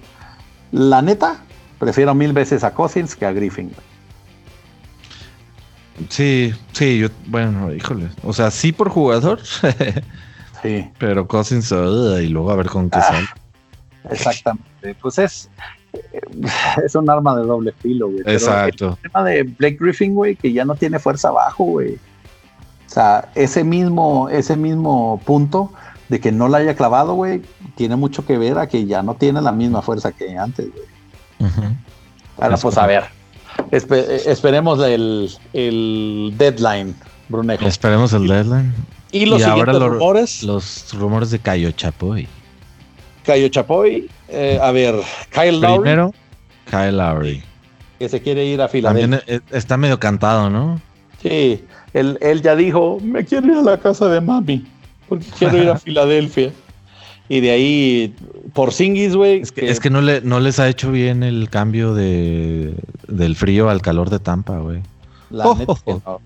La 0.72 1.02
neta, 1.02 1.38
prefiero 1.80 2.14
mil 2.14 2.34
veces 2.34 2.64
a 2.64 2.74
Cousins 2.74 3.16
que 3.16 3.26
a 3.26 3.32
Griffin. 3.32 3.72
Sí, 6.10 6.54
sí, 6.74 7.00
yo, 7.00 7.08
bueno, 7.28 7.74
híjole. 7.74 8.10
O 8.24 8.34
sea, 8.34 8.52
sí 8.52 8.72
por 8.72 8.90
jugador. 8.90 9.40
sí. 10.62 10.90
Pero 10.98 11.28
Cousins, 11.28 11.72
y 11.72 12.28
luego 12.28 12.52
a 12.52 12.56
ver 12.56 12.68
con 12.68 12.90
qué 12.90 13.00
ah, 13.00 13.04
sale. 13.04 13.28
Exactamente. 14.10 14.96
Pues 15.02 15.18
es, 15.18 15.50
es 16.84 16.96
un 16.96 17.10
arma 17.10 17.36
de 17.38 17.44
doble 17.44 17.72
filo, 17.82 18.10
güey. 18.10 18.24
Exacto. 18.26 18.98
el 19.02 19.12
tema 19.12 19.24
de 19.24 19.44
Blake 19.44 19.78
Griffin, 19.80 20.14
güey, 20.14 20.36
que 20.36 20.52
ya 20.52 20.66
no 20.66 20.76
tiene 20.76 21.00
fuerza 21.00 21.30
abajo, 21.30 21.64
güey. 21.64 21.98
O 22.86 22.90
sea, 22.90 23.30
ese 23.36 23.64
mismo, 23.64 24.30
ese 24.30 24.56
mismo 24.56 25.20
punto 25.26 25.72
de 26.10 26.20
que 26.20 26.32
no 26.32 26.48
la 26.48 26.60
haya 26.60 26.76
clavado, 26.76 27.14
güey, 27.16 27.42
tiene 27.76 27.96
mucho 27.96 28.26
que 28.26 28.38
ver 28.38 28.58
a 28.58 28.68
que 28.68 28.86
ya 28.86 29.04
no 29.04 29.16
tiene 29.16 29.42
la 29.42 29.52
misma 29.52 29.82
fuerza 29.82 30.12
que 30.12 30.38
antes, 30.38 30.70
güey. 30.72 30.86
Bueno, 32.38 32.58
pues 32.58 32.78
a 32.78 32.88
ver. 32.88 33.04
esperemos 33.72 34.80
el, 34.82 36.34
deadline, 36.38 36.96
Brunejo. 37.30 37.66
Esperemos 37.66 38.14
el 38.14 38.28
deadline. 38.28 38.74
Y 39.12 39.26
los 39.26 39.42
siguientes 39.42 39.80
rumores. 39.80 40.44
Los 40.44 40.94
rumores 40.94 41.32
de 41.32 41.40
Cayo 41.40 41.72
Chapoy. 41.72 42.28
Cayo 43.24 43.48
Chapoy, 43.48 44.10
eh, 44.28 44.60
a 44.62 44.72
ver, 44.72 44.96
Kyle 45.32 45.60
Lowry. 45.60 45.82
Primero, 45.82 46.14
Kyle 46.70 46.96
Lowry. 46.96 47.44
Que 47.98 48.10
se 48.10 48.22
quiere 48.22 48.46
ir 48.46 48.62
a 48.62 48.68
Filadelfia. 48.68 49.20
También 49.20 49.24
eh, 49.28 49.40
está 49.52 49.78
medio 49.78 50.00
cantado, 50.00 50.50
¿no? 50.50 50.80
Sí, 51.22 51.64
él, 51.94 52.42
ya 52.44 52.56
dijo, 52.56 53.00
me 53.02 53.26
quiero 53.26 53.48
ir 53.48 53.58
a 53.58 53.62
la 53.62 53.78
casa 53.78 54.08
de 54.08 54.22
mami, 54.22 54.66
porque 55.08 55.26
quiero 55.38 55.58
ir 55.58 55.70
a 55.70 55.78
Filadelfia. 55.80 56.52
Y 57.28 57.40
de 57.40 57.52
ahí, 57.52 58.16
por 58.54 58.72
Singis, 58.72 59.16
güey. 59.16 59.42
Es 59.42 59.80
que, 59.80 59.90
no, 59.90 60.02
le, 60.02 60.22
no 60.22 60.40
les 60.40 60.60
ha 60.60 60.70
hecho 60.70 60.92
bien 60.92 61.24
el 61.24 61.50
cambio 61.50 61.96
de, 61.96 62.76
del 63.08 63.36
frío 63.36 63.70
al 63.70 63.82
calor 63.82 64.12
de 64.12 64.20
Tampa, 64.20 64.60
güey. 64.60 64.82
La 65.32 65.48
oh, 65.48 66.22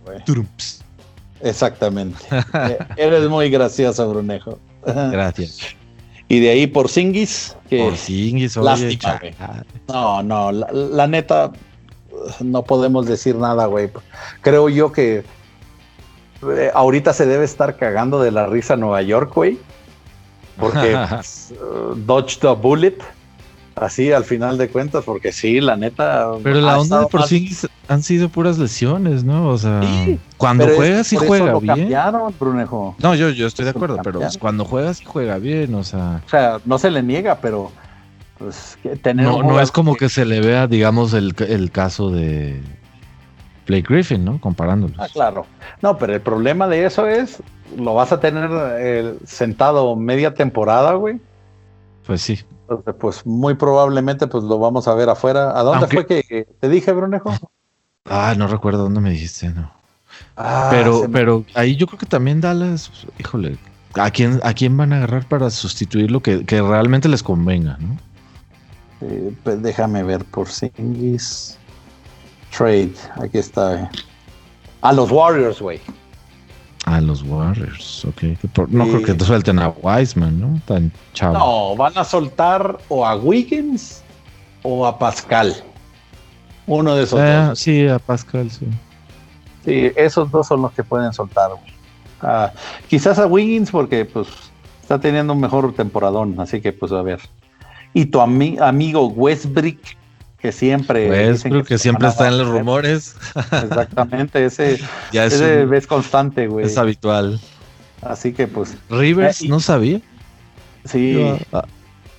Exactamente. 1.42 2.20
Eh, 2.54 2.78
eres 2.98 3.30
muy 3.30 3.50
gracioso, 3.50 4.10
Brunejo. 4.10 4.60
Gracias. 4.86 5.60
Y 6.28 6.40
de 6.40 6.50
ahí 6.52 6.68
por 6.68 6.90
Singis, 6.90 7.56
que 7.70 7.80
por 7.80 7.98
Singis, 7.98 8.56
lástima, 8.58 9.20
No, 9.88 10.22
no, 10.22 10.52
la, 10.52 11.08
neta, 11.08 11.52
no 12.42 12.64
podemos 12.64 13.06
decir 13.06 13.36
nada, 13.36 13.66
güey. 13.66 13.90
Creo 14.42 14.70
yo 14.70 14.92
que 14.92 15.24
eh, 16.48 16.72
ahorita 16.74 17.14
se 17.14 17.26
debe 17.26 17.46
estar 17.46 17.76
cagando 17.78 18.22
de 18.22 18.32
la 18.32 18.48
risa 18.48 18.76
Nueva 18.76 19.02
York, 19.02 19.34
güey. 19.34 19.60
Porque 20.58 20.98
pues, 21.10 21.54
dodge 21.96 22.40
the 22.40 22.50
bullet. 22.50 22.98
Así 23.76 24.12
al 24.12 24.26
final 24.26 24.58
de 24.58 24.68
cuentas, 24.68 25.06
porque 25.06 25.32
sí, 25.32 25.62
la 25.62 25.78
neta. 25.78 26.32
Pero 26.44 26.60
la 26.60 26.78
onda 26.78 27.02
de 27.02 27.08
por 27.08 27.24
sí 27.24 27.50
han 27.88 28.04
sido 28.04 28.28
puras 28.28 28.58
lesiones, 28.58 29.24
¿no? 29.24 29.48
O 29.48 29.58
sea, 29.58 29.82
cuando 30.36 30.68
juega 30.76 31.04
sí 31.06 31.16
juega 31.16 31.58
bien. 31.60 31.90
Brunejo. 32.38 32.96
No, 33.00 33.16
yo, 33.16 33.30
yo 33.30 33.48
estoy 33.48 33.64
de 33.64 33.72
acuerdo, 33.72 34.00
pero 34.04 34.20
cuando 34.40 34.66
juega 34.66 34.94
sí 34.94 35.06
juega 35.06 35.38
bien, 35.38 35.74
o 35.76 35.84
sea. 35.86 36.22
O 36.26 36.30
sea, 36.30 36.60
no 36.66 36.78
se 36.78 36.92
le 36.92 37.02
niega, 37.02 37.40
pero 37.40 37.72
pues 38.40 38.78
tener 39.02 39.26
no, 39.26 39.44
no 39.44 39.60
es 39.62 39.72
como 39.72 39.96
que 39.96 40.10
se 40.10 40.26
le 40.26 40.40
vea, 40.42 40.66
digamos, 40.66 41.14
el, 41.14 41.36
el 41.48 41.70
caso 41.70 42.10
de, 42.10 42.60
Blake 43.70 43.86
Griffin, 43.88 44.26
¿no? 44.26 44.42
Comparándolos. 44.42 44.98
Ah, 45.00 45.08
claro. 45.14 45.46
No, 45.82 45.98
pero 45.98 46.16
el 46.16 46.22
problema 46.22 46.68
de 46.68 46.86
eso 46.86 47.06
es, 47.06 47.42
lo 47.78 47.94
vas 47.94 48.12
a 48.12 48.20
tener 48.20 48.50
eh, 48.80 49.16
sentado 49.26 49.96
media 49.96 50.34
temporada, 50.34 50.94
güey. 50.96 51.22
Pues 52.06 52.24
sí. 52.24 52.40
Entonces, 52.62 52.96
pues 53.00 53.26
muy 53.26 53.54
probablemente 53.54 54.26
pues 54.26 54.44
lo 54.44 54.58
vamos 54.58 54.88
a 54.88 54.96
ver 54.96 55.10
afuera. 55.10 55.58
¿A 55.58 55.62
dónde 55.62 55.88
fue 55.88 56.08
que 56.08 56.48
te 56.60 56.70
dije, 56.70 56.92
Brunejo? 56.92 57.32
Ah, 58.12 58.34
no 58.36 58.48
recuerdo 58.48 58.84
dónde 58.84 59.02
me 59.02 59.12
dijiste, 59.12 59.50
no. 59.50 59.72
Ah, 60.36 60.70
pero, 60.72 61.06
pero 61.12 61.46
ahí 61.54 61.76
yo 61.76 61.86
creo 61.86 62.00
que 62.00 62.08
también 62.08 62.42
Dallas, 62.42 62.90
híjole, 63.20 63.60
¿a 63.94 64.10
quién, 64.10 64.40
¿a 64.42 64.54
quién 64.54 64.76
van 64.78 64.94
a 64.94 64.98
agarrar 64.98 65.28
para 65.28 65.52
sustituir 65.52 66.10
lo 66.10 66.22
que, 66.22 66.44
realmente 66.48 67.08
les 67.08 67.22
convenga, 67.22 67.78
no? 67.80 68.00
Eh, 69.02 69.34
pues 69.44 69.62
déjame 69.62 70.04
ver 70.04 70.26
por 70.26 70.48
Singis. 70.50 71.58
Trade, 72.56 72.94
aquí 73.22 73.38
está. 73.38 73.90
A 74.82 74.94
los 74.94 75.12
Warriors, 75.12 75.62
güey. 75.62 75.80
A 76.86 77.00
los 77.02 77.22
Warriors, 77.24 78.06
ok. 78.06 78.24
no 78.70 78.88
creo 78.88 79.04
que 79.04 79.14
te 79.14 79.26
suelten 79.26 79.60
a 79.60 79.70
Wiseman, 79.70 80.40
¿no? 80.40 80.60
Tan 80.66 80.92
chavo. 81.14 81.38
No, 81.38 81.76
van 81.76 81.96
a 81.98 82.04
soltar 82.04 82.80
o 82.88 83.06
a 83.06 83.16
Wiggins 83.16 84.02
o 84.64 84.88
a 84.88 84.98
Pascal. 84.98 85.56
Uno 86.66 86.96
de 86.96 87.04
esos 87.04 87.20
eh, 87.20 87.46
dos. 87.48 87.60
Sí, 87.60 87.88
a 87.88 88.00
Pascal, 88.00 88.50
sí. 88.50 88.66
Sí, 89.66 89.92
esos 89.96 90.32
dos 90.32 90.48
son 90.48 90.62
los 90.62 90.72
que 90.72 90.84
pueden 90.84 91.14
soltar, 91.14 91.52
güey. 91.52 91.74
Ah, 92.22 92.52
quizás 92.88 93.20
a 93.20 93.28
Wiggins 93.28 93.72
porque 93.72 94.06
pues 94.06 94.28
está 94.82 95.00
teniendo 95.00 95.34
un 95.34 95.40
mejor 95.40 95.74
temporadón, 95.74 96.40
así 96.40 96.62
que 96.62 96.74
pues 96.74 96.92
a 96.92 97.02
ver. 97.02 97.20
Y 97.94 98.06
tu 98.06 98.22
amigo 98.22 99.08
Westbrook 99.08 99.80
que 100.42 100.52
siempre. 100.52 101.10
Que, 101.68 101.78
siempre 101.78 102.08
está 102.08 102.28
en 102.28 102.38
los 102.38 102.48
rumores. 102.48 103.16
Exactamente, 103.36 104.46
ese, 104.46 104.80
ya 105.12 105.26
es, 105.26 105.88
constante, 105.88 106.48
güey. 106.48 106.66
Es 106.66 106.78
habitual. 106.78 107.40
Así 108.02 108.32
que 108.32 108.48
pues. 108.48 108.78
Rivers, 108.90 109.42
eh, 109.42 109.48
¿no 109.50 109.60
sabía? 109.60 110.02
Sí. 110.86 111.22
Ah, 111.52 111.66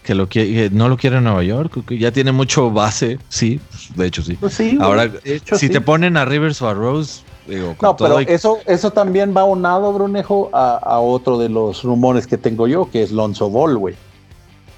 que, 0.03 0.15
lo 0.15 0.29
que 0.29 0.69
no 0.71 0.89
lo 0.89 0.97
quiere 0.97 1.17
en 1.17 1.25
Nueva 1.25 1.43
York, 1.43 1.85
que 1.87 1.99
ya 1.99 2.13
tiene 2.13 2.33
mucho 2.33 2.71
base, 2.71 3.19
sí, 3.29 3.61
de 3.95 4.07
hecho 4.07 4.23
sí. 4.23 4.37
Pues 4.39 4.55
sí 4.55 4.77
Ahora, 4.81 5.11
si 5.57 5.69
te 5.69 5.81
ponen 5.81 6.17
a 6.17 6.25
Rivers 6.25 6.61
o 6.63 6.69
a 6.69 6.75
Rose, 6.75 7.23
Digo, 7.47 7.75
no, 7.83 7.97
pero 7.97 8.21
eso, 8.21 8.59
eso 8.67 8.93
también 8.93 9.35
va 9.37 9.45
unado, 9.45 9.93
Brunejo, 9.93 10.51
a, 10.53 10.77
a, 10.77 11.01
otro 11.01 11.37
de 11.39 11.49
los 11.49 11.83
rumores 11.83 12.27
que 12.27 12.37
tengo 12.37 12.69
yo, 12.69 12.89
que 12.91 13.03
es 13.03 13.11
Lonzo 13.11 13.51
Ball, 13.51 13.77
güey. 13.77 13.97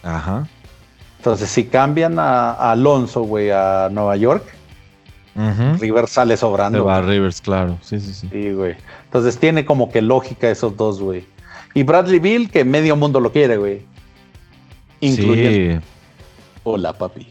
Ajá. 0.03 0.49
Entonces, 1.23 1.51
si 1.51 1.67
cambian 1.67 2.19
a, 2.19 2.51
a 2.51 2.73
Alonso, 2.73 3.23
güey, 3.23 3.53
a 3.53 3.89
Nueva 3.93 4.17
York, 4.17 4.43
Rivers 5.79 6.11
sale 6.11 6.37
sobrando. 6.37 6.79
Se 6.81 6.85
va 6.85 6.97
a 6.97 7.03
Rivers, 7.03 7.41
claro. 7.41 7.79
Sí, 7.81 8.01
sí, 8.01 8.13
sí. 8.13 8.29
Sí, 8.29 8.51
güey. 8.51 8.75
Entonces 9.05 9.39
tiene 9.39 9.65
como 9.65 9.89
que 9.89 10.03
lógica 10.03 10.51
esos 10.51 10.77
dos, 10.77 11.01
güey. 11.01 11.25
Y 11.75 11.85
Bradley 11.85 12.19
Bill, 12.19 12.51
que 12.51 12.65
medio 12.65 12.97
mundo 12.97 13.21
lo 13.21 13.31
quiere, 13.31 13.57
güey. 13.57 13.87
Incluyendo. 14.99 15.81
Sí. 15.81 15.87
Hola, 16.65 16.93
papi. 16.93 17.29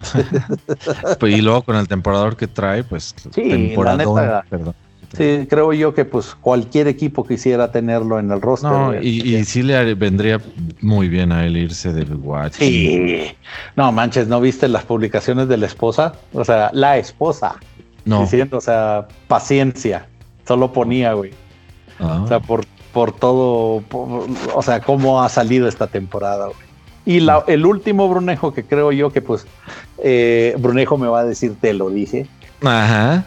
Pues, 1.20 1.36
y 1.36 1.40
luego 1.40 1.62
con 1.62 1.76
el 1.76 1.86
temporador 1.86 2.36
que 2.36 2.48
trae, 2.48 2.82
pues 2.82 3.14
sí, 3.32 3.48
temporador, 3.50 4.44
perdón. 4.50 4.74
Sí, 5.16 5.46
creo 5.48 5.72
yo 5.72 5.94
que 5.94 6.04
pues 6.04 6.34
cualquier 6.34 6.86
equipo 6.86 7.26
quisiera 7.26 7.72
tenerlo 7.72 8.18
en 8.18 8.30
el 8.30 8.42
roster. 8.42 8.70
No, 8.70 8.94
y, 9.00 9.36
y, 9.36 9.44
sí 9.44 9.62
le 9.62 9.94
vendría 9.94 10.40
muy 10.82 11.08
bien 11.08 11.32
a 11.32 11.46
él 11.46 11.56
irse 11.56 11.92
del 11.92 12.14
Watch. 12.16 12.54
Sí. 12.54 13.34
No, 13.74 13.90
manches, 13.90 14.28
¿no 14.28 14.40
viste 14.40 14.68
las 14.68 14.84
publicaciones 14.84 15.48
de 15.48 15.56
la 15.56 15.66
esposa? 15.66 16.12
O 16.34 16.44
sea, 16.44 16.70
la 16.74 16.98
esposa. 16.98 17.56
No. 18.04 18.22
Diciendo, 18.22 18.58
o 18.58 18.60
sea, 18.60 19.08
paciencia. 19.28 20.06
Solo 20.46 20.72
ponía, 20.72 21.14
güey. 21.14 21.30
Ah. 21.98 22.20
O 22.24 22.28
sea, 22.28 22.40
por, 22.40 22.64
por 22.92 23.12
todo, 23.12 23.82
o 23.90 24.62
sea, 24.62 24.80
cómo 24.80 25.22
ha 25.22 25.28
salido 25.28 25.68
esta 25.68 25.86
temporada, 25.86 26.46
güey. 26.46 26.68
Y 27.06 27.20
la, 27.20 27.42
el 27.46 27.64
último 27.64 28.06
Brunejo 28.06 28.52
que 28.52 28.64
creo 28.64 28.92
yo 28.92 29.10
que 29.10 29.22
pues 29.22 29.46
eh, 30.02 30.54
Brunejo 30.58 30.98
me 30.98 31.08
va 31.08 31.20
a 31.20 31.24
decir, 31.24 31.56
te 31.58 31.72
lo 31.72 31.88
dije. 31.88 32.26
Ajá. 32.62 33.24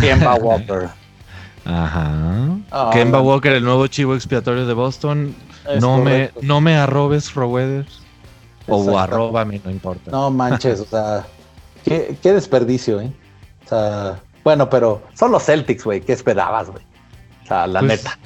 Kemba 0.00 0.34
Walker. 0.40 0.88
Ajá. 1.66 2.58
Ah, 2.70 2.90
Kemba 2.92 3.20
Walker, 3.20 3.52
el 3.52 3.64
nuevo 3.64 3.86
chivo 3.88 4.14
expiatorio 4.14 4.66
de 4.66 4.74
Boston. 4.74 5.34
No 5.80 5.98
me, 5.98 6.30
no 6.42 6.60
me 6.60 6.76
arrobes, 6.76 7.34
Roweather. 7.34 7.86
O 8.68 8.98
arróbame, 8.98 9.60
no 9.64 9.70
importa. 9.70 10.10
No 10.10 10.30
manches, 10.30 10.80
o 10.80 10.84
sea, 10.84 11.26
qué, 11.84 12.16
qué, 12.22 12.32
desperdicio, 12.32 13.00
¿eh? 13.00 13.12
O 13.64 13.68
sea, 13.68 14.20
bueno, 14.44 14.70
pero 14.70 15.02
son 15.14 15.32
los 15.32 15.44
Celtics, 15.44 15.84
güey. 15.84 16.00
¿Qué 16.00 16.12
esperabas, 16.12 16.70
güey? 16.70 16.84
O 17.44 17.46
sea, 17.46 17.66
la 17.66 17.80
pues, 17.80 18.04
neta. 18.04 18.18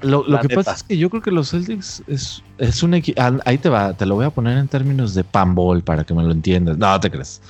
Lo, 0.00 0.24
lo 0.26 0.40
que 0.40 0.48
pasa 0.54 0.72
es 0.72 0.82
que 0.82 0.96
yo 0.96 1.10
creo 1.10 1.20
que 1.20 1.30
los 1.30 1.50
Celtics 1.50 2.02
es, 2.06 2.42
es 2.56 2.82
un 2.82 2.94
equipo. 2.94 3.20
Ah, 3.20 3.36
ahí 3.44 3.58
te 3.58 3.68
va, 3.68 3.92
te 3.92 4.06
lo 4.06 4.14
voy 4.14 4.24
a 4.24 4.30
poner 4.30 4.56
en 4.56 4.68
términos 4.68 5.14
de 5.14 5.24
panball 5.24 5.82
para 5.82 6.04
que 6.04 6.14
me 6.14 6.22
lo 6.22 6.32
entiendas. 6.32 6.78
No, 6.78 6.98
te 6.98 7.10
crees. 7.10 7.42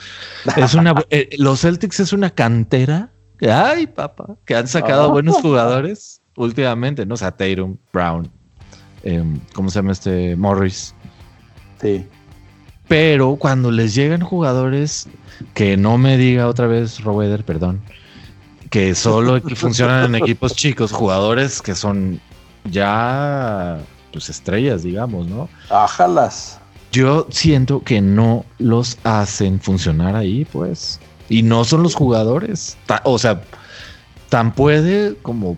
Es 0.57 0.75
una, 0.75 0.95
eh, 1.11 1.31
los 1.39 1.61
Celtics 1.61 2.01
es 2.01 2.13
una 2.13 2.31
cantera 2.31 3.12
ay, 3.51 3.87
papá, 3.87 4.37
que 4.45 4.55
han 4.55 4.69
sacado 4.69 5.11
buenos 5.11 5.37
jugadores 5.37 6.21
últimamente, 6.37 7.07
¿no? 7.07 7.15
O 7.15 7.17
sea, 7.17 7.31
Tatum, 7.31 7.77
Brown, 7.93 8.31
em, 9.03 9.41
¿cómo 9.55 9.71
se 9.71 9.79
llama 9.79 9.93
este? 9.93 10.37
Morris. 10.37 10.95
Sí. 11.81 12.07
Pero 12.89 13.37
cuando 13.37 13.71
les 13.71 13.95
llegan 13.95 14.21
jugadores 14.21 15.09
que 15.55 15.77
no 15.77 15.99
me 15.99 16.17
diga 16.19 16.47
otra 16.47 16.67
vez 16.67 17.03
Robeder, 17.03 17.45
perdón, 17.45 17.81
que 18.71 18.95
solo 18.95 19.41
funcionan 19.57 20.05
en 20.07 20.15
equipos 20.17 20.55
chicos, 20.55 20.93
jugadores 20.93 21.63
que 21.63 21.75
son 21.75 22.21
ya 22.65 23.81
pues 24.13 24.29
estrellas, 24.29 24.83
digamos, 24.83 25.27
¿no? 25.27 25.49
Ájalas. 25.71 26.59
Yo 26.93 27.27
siento 27.31 27.83
que 27.83 28.03
no 28.03 28.45
los 28.59 28.99
hacen 29.05 29.59
funcionar 29.59 30.15
ahí, 30.15 30.45
pues. 30.45 31.01
Y 31.33 31.43
no 31.43 31.65
son 31.65 31.83
los 31.83 31.95
jugadores. 31.95 32.77
O 33.05 33.19
sea, 33.19 33.41
tan 34.29 34.55
puede 34.55 35.17
como 35.23 35.57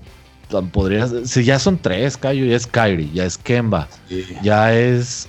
tan 0.49 0.69
podría 0.71 1.09
si 1.25 1.43
ya 1.43 1.59
son 1.59 1.79
tres, 1.79 2.17
Cayo, 2.17 2.45
ya 2.45 2.55
es 2.55 2.67
Kyrie, 2.67 3.11
ya 3.13 3.25
es 3.25 3.37
Kemba, 3.37 3.89
ya 4.43 4.73
es 4.73 5.27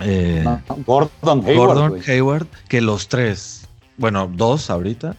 eh, 0.00 0.44
Gordon 0.86 1.44
Hayward, 1.44 2.00
Hayward, 2.08 2.46
que 2.68 2.80
los 2.80 3.08
tres, 3.08 3.68
bueno, 3.98 4.30
dos 4.32 4.70
ahorita, 4.70 5.16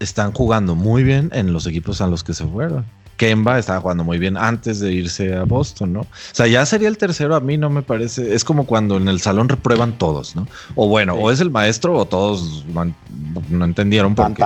están 0.00 0.32
jugando 0.32 0.74
muy 0.74 1.02
bien 1.02 1.30
en 1.34 1.52
los 1.52 1.66
equipos 1.66 2.00
a 2.00 2.06
los 2.06 2.24
que 2.24 2.32
se 2.32 2.46
fueron. 2.46 2.86
Kemba 3.22 3.56
estaba 3.56 3.80
jugando 3.80 4.02
muy 4.02 4.18
bien 4.18 4.36
antes 4.36 4.80
de 4.80 4.92
irse 4.92 5.32
a 5.32 5.44
Boston, 5.44 5.92
¿no? 5.92 6.00
O 6.00 6.06
sea, 6.32 6.48
ya 6.48 6.66
sería 6.66 6.88
el 6.88 6.98
tercero, 6.98 7.36
a 7.36 7.40
mí 7.40 7.56
no 7.56 7.70
me 7.70 7.82
parece. 7.82 8.34
Es 8.34 8.44
como 8.44 8.66
cuando 8.66 8.96
en 8.96 9.06
el 9.06 9.20
salón 9.20 9.48
reprueban 9.48 9.96
todos, 9.96 10.34
¿no? 10.34 10.48
O 10.74 10.88
bueno, 10.88 11.14
o 11.14 11.30
es 11.30 11.38
el 11.40 11.48
maestro 11.48 11.96
o 11.96 12.04
todos 12.04 12.64
no, 12.66 13.64
entendieron 13.64 14.16
por 14.16 14.34
qué. 14.34 14.42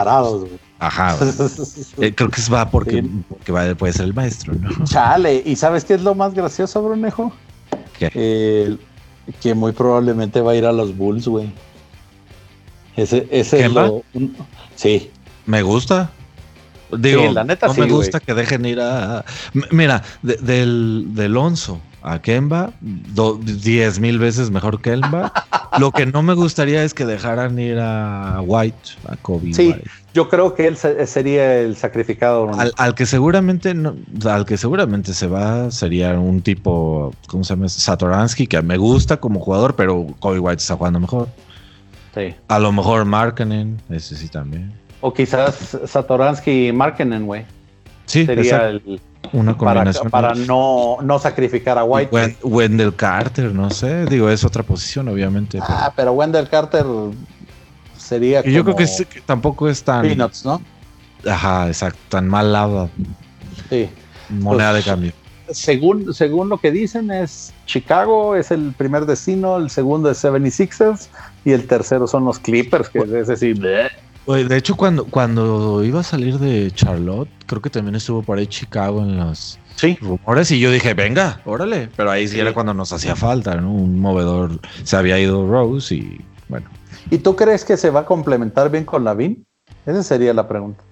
Ajá. 0.79 1.17
Eh, 1.99 2.15
creo 2.15 2.29
que 2.29 2.43
va 2.53 2.69
porque, 2.69 3.03
va, 3.51 3.75
puede 3.77 3.95
ser 3.95 4.05
el 4.05 4.13
maestro, 4.13 4.53
¿no? 4.53 4.69
Chale, 4.85 5.43
¿y 5.47 5.57
sabes 5.57 5.87
qué 5.87 5.95
es 5.95 6.03
lo 6.03 6.15
más 6.15 6.35
gracioso, 6.35 6.83
Brunejo? 6.83 7.33
¿Qué? 7.99 8.77
que 9.41 9.55
muy 9.55 9.73
probablemente 9.73 10.43
va 10.43 10.53
a 10.53 10.55
ir 10.55 10.67
a 10.67 10.73
los 10.73 10.95
Bulls, 10.95 11.27
güey. 11.27 11.51
Ese, 12.95 13.27
ese 13.31 13.65
es 13.65 13.73
lo. 13.73 14.03
sí. 14.75 15.11
Me 15.47 15.63
gusta. 15.63 16.11
Digo, 16.91 17.33
la 17.33 17.45
neta 17.45 17.67
no 17.69 17.75
me 17.75 17.87
gusta 17.87 18.21
que 18.21 18.35
dejen 18.35 18.65
ir 18.65 18.81
a. 18.81 19.25
Mira, 19.71 20.03
del, 20.23 21.07
de 21.11 21.25
Alonso 21.25 21.81
a 22.03 22.21
Kemba, 22.21 22.73
diez 22.81 23.99
mil 23.99 24.19
veces 24.21 24.51
mejor 24.51 24.81
que 24.81 24.93
Kemba. 24.93 25.33
Lo 25.79 25.91
que 25.91 26.07
no 26.07 26.23
me 26.23 26.35
gustaría 26.35 26.85
es 26.85 26.95
que 26.95 27.05
dejaran 27.05 27.59
ir 27.59 27.79
a 27.81 28.41
White, 28.43 28.91
a 29.09 29.17
Kobe. 29.17 29.53
Sí, 29.53 29.75
yo 30.15 30.29
creo 30.29 30.55
que 30.55 30.69
él 30.69 30.77
sería 30.77 31.59
el 31.59 31.77
sacrificado. 31.77 32.51
Al, 32.77 32.95
que 32.95 33.05
seguramente 33.05 33.75
no, 33.75 33.97
al 34.25 34.47
que 34.47 34.57
seguramente 34.57 35.13
se 35.13 35.27
va 35.27 35.71
sería 35.71 36.19
un 36.19 36.41
tipo, 36.41 37.13
¿cómo 37.27 37.45
se 37.45 37.55
llama? 37.55 37.69
Satoransky, 37.69 38.47
que 38.47 38.63
me 38.63 38.77
gusta 38.77 39.19
como 39.19 39.41
jugador, 39.41 39.75
pero 39.75 40.07
Kobe 40.21 40.39
White 40.39 40.63
está 40.63 40.77
jugando 40.77 41.01
mejor. 41.01 41.29
Sí. 42.15 42.35
A 42.49 42.59
lo 42.59 42.73
mejor 42.73 43.05
Markenen, 43.05 43.83
ese 43.91 44.17
sí 44.17 44.29
también. 44.29 44.73
O 45.07 45.15
quizás 45.15 45.79
Satoransky 45.87 46.67
y 46.67 46.73
Markenen, 46.73 47.27
güey. 47.27 47.45
Sí, 48.07 48.27
sería 48.27 48.71
el, 48.71 49.01
una 49.33 49.57
combinación. 49.57 50.11
Para, 50.11 50.35
no, 50.35 50.97
no, 51.01 51.21
sacrificar 51.21 51.79
a 51.79 51.85
White. 51.85 52.39
Wendell 52.43 52.93
Carter, 52.93 53.55
no 53.55 53.71
sé. 53.71 54.05
Digo, 54.07 54.29
es 54.29 54.43
otra 54.43 54.65
posición, 54.65 55.07
obviamente. 55.07 55.61
Ah, 55.63 55.93
pero, 55.95 56.11
Wendell 56.11 56.49
Carter 56.49 56.85
sería. 57.97 58.43
Yo 58.43 58.65
creo 58.65 58.75
que, 58.75 58.89
tampoco 59.25 59.69
es 59.69 59.85
tan. 59.85 60.03
Peanuts, 60.03 60.45
¿no? 60.45 60.61
Ajá, 61.25 61.69
exacto. 61.69 62.01
Tan 62.09 62.27
mal 62.27 62.53
lado. 62.53 62.91
Sí. 63.71 63.89
Moneda 64.29 64.73
de 64.73 64.81
pues, 64.81 64.87
cambio. 64.87 65.13
Según, 65.51 66.15
según 66.15 66.49
lo 66.49 66.59
que 66.59 66.73
dicen, 66.73 67.13
es 67.13 67.55
Chicago, 67.67 68.35
es 68.35 68.51
el 68.51 68.75
primer 68.77 69.07
destino, 69.07 69.57
el 69.59 69.71
segundo 69.71 70.11
es 70.11 70.25
76ers 70.25 71.07
y 71.45 71.53
el 71.53 71.69
tercero 71.69 72.09
son 72.09 72.25
los 72.25 72.41
Clippers, 72.41 72.89
que 72.89 72.99
es 72.99 73.29
decir, 73.29 73.61
de 74.27 74.57
hecho, 74.57 74.77
cuando, 74.77 75.05
cuando 75.05 75.85
iba 75.85 76.01
a 76.01 76.03
salir 76.03 76.39
de 76.39 76.71
Charlotte, 76.73 77.29
creo 77.47 77.63
que 77.63 77.71
también 77.71 77.95
estuvo 77.95 78.23
por 78.23 78.39
ahí 78.39 78.47
Chicago 78.47 79.03
en 79.03 79.17
los 79.17 79.59
rumores 80.01 80.51
y 80.51 80.59
yo 80.59 80.71
dije, 80.71 80.95
venga, 80.95 81.41
órale. 81.45 81.89
Pero 81.97 82.11
ahí 82.11 82.27
sí, 82.27 82.41
era 82.41 82.53
cuando 82.53 82.75
nos 82.75 82.93
hacía 82.93 83.15
falta, 83.15 83.55
¿no? 83.57 83.73
Un 83.73 84.01
movedor. 84.01 84.59
Se 84.83 84.97
había 84.97 85.19
ido 85.19 85.47
Rose 85.47 85.95
y 85.95 86.21
bueno. 86.49 86.69
¿Y 87.11 87.19
tú 87.19 87.37
crees 87.37 87.65
que 87.65 87.77
se 87.77 87.91
va 87.91 88.01
a 88.01 88.05
complementar 88.05 88.71
bien 88.71 88.85
con 88.85 89.05
Lavin? 89.05 89.47
Esa 89.85 90.03
sería 90.03 90.35
la 90.35 90.49
pregunta. 90.49 90.83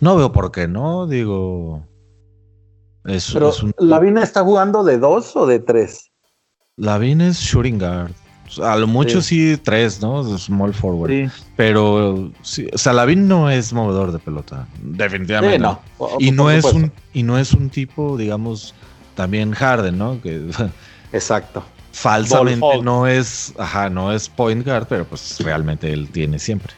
No 0.00 0.16
veo 0.16 0.32
por 0.32 0.52
qué 0.52 0.68
no, 0.68 1.06
digo. 1.06 1.86
Es, 3.04 3.30
Pero 3.32 3.48
es 3.48 3.64
¿Lavin 3.78 4.18
está 4.18 4.42
jugando 4.42 4.84
de 4.84 4.98
dos 4.98 5.34
o 5.34 5.46
de 5.46 5.58
tres? 5.60 6.10
Lavin 6.76 7.20
es 7.20 7.38
shooting 7.38 7.78
guard. 7.78 8.12
A 8.60 8.76
lo 8.76 8.86
mucho 8.86 9.22
sí, 9.22 9.56
tres, 9.62 10.00
¿no? 10.00 10.24
Small 10.38 10.74
forward. 10.74 11.30
Pero 11.56 12.30
sí, 12.42 12.68
Salavin 12.74 13.28
no 13.28 13.50
es 13.50 13.72
movedor 13.72 14.12
de 14.12 14.18
pelota, 14.18 14.66
definitivamente. 14.82 15.58
no. 15.58 15.80
Y 16.18 16.30
no 16.30 16.50
es 16.50 16.64
un 16.64 16.92
y 17.12 17.22
no 17.22 17.38
es 17.38 17.52
un 17.52 17.70
tipo, 17.70 18.16
digamos, 18.16 18.74
también 19.14 19.52
Harden, 19.52 19.98
¿no? 19.98 20.20
Que 20.20 20.50
Exacto. 21.12 21.64
Falsamente 21.92 22.80
no 22.82 23.06
es, 23.06 23.52
ajá, 23.58 23.90
no 23.90 24.12
es 24.12 24.28
point 24.28 24.64
guard, 24.64 24.86
pero 24.88 25.04
pues 25.04 25.38
realmente 25.40 25.92
él 25.92 26.08
tiene 26.08 26.38
siempre. 26.38 26.72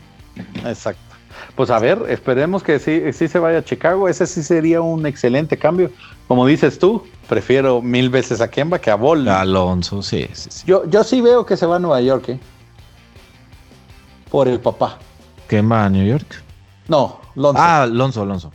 Exacto. 0.65 1.14
Pues 1.57 1.71
a 1.71 1.79
ver, 1.79 2.05
esperemos 2.09 2.63
que 2.63 2.79
sí, 2.79 3.13
sí 3.13 3.29
se 3.29 3.39
vaya 3.39 3.59
a 3.59 3.65
Chicago. 3.65 4.09
Ese 4.09 4.27
sí 4.27 4.43
sería 4.43 4.81
un 4.81 5.07
excelente 5.07 5.57
cambio. 5.57 5.91
Como 6.27 6.47
dices 6.47 6.79
tú, 6.79 7.05
prefiero 7.29 7.81
mil 7.81 8.11
veces 8.11 8.41
a 8.41 8.51
Kemba 8.51 8.81
que 8.81 8.91
a 8.91 8.97
Ball. 8.97 9.29
Alonso, 9.29 10.03
sí, 10.03 10.29
Yo, 10.67 10.89
yo 10.89 11.05
sí 11.05 11.21
veo 11.21 11.47
que 11.47 11.57
se 11.57 11.67
va 11.67 11.77
a 11.77 11.79
Nueva 11.79 12.01
York, 12.01 12.31
¿eh? 12.31 12.41
Por 14.31 14.49
el 14.49 14.59
papá. 14.59 14.99
¿Kemba 15.47 15.85
a 15.85 15.91
New 15.91 16.05
York? 16.05 16.43
No, 16.89 17.21
Alonso. 17.37 17.63
Ah, 17.63 17.83
Alonso, 17.83 18.23
Alonso. 18.23 18.53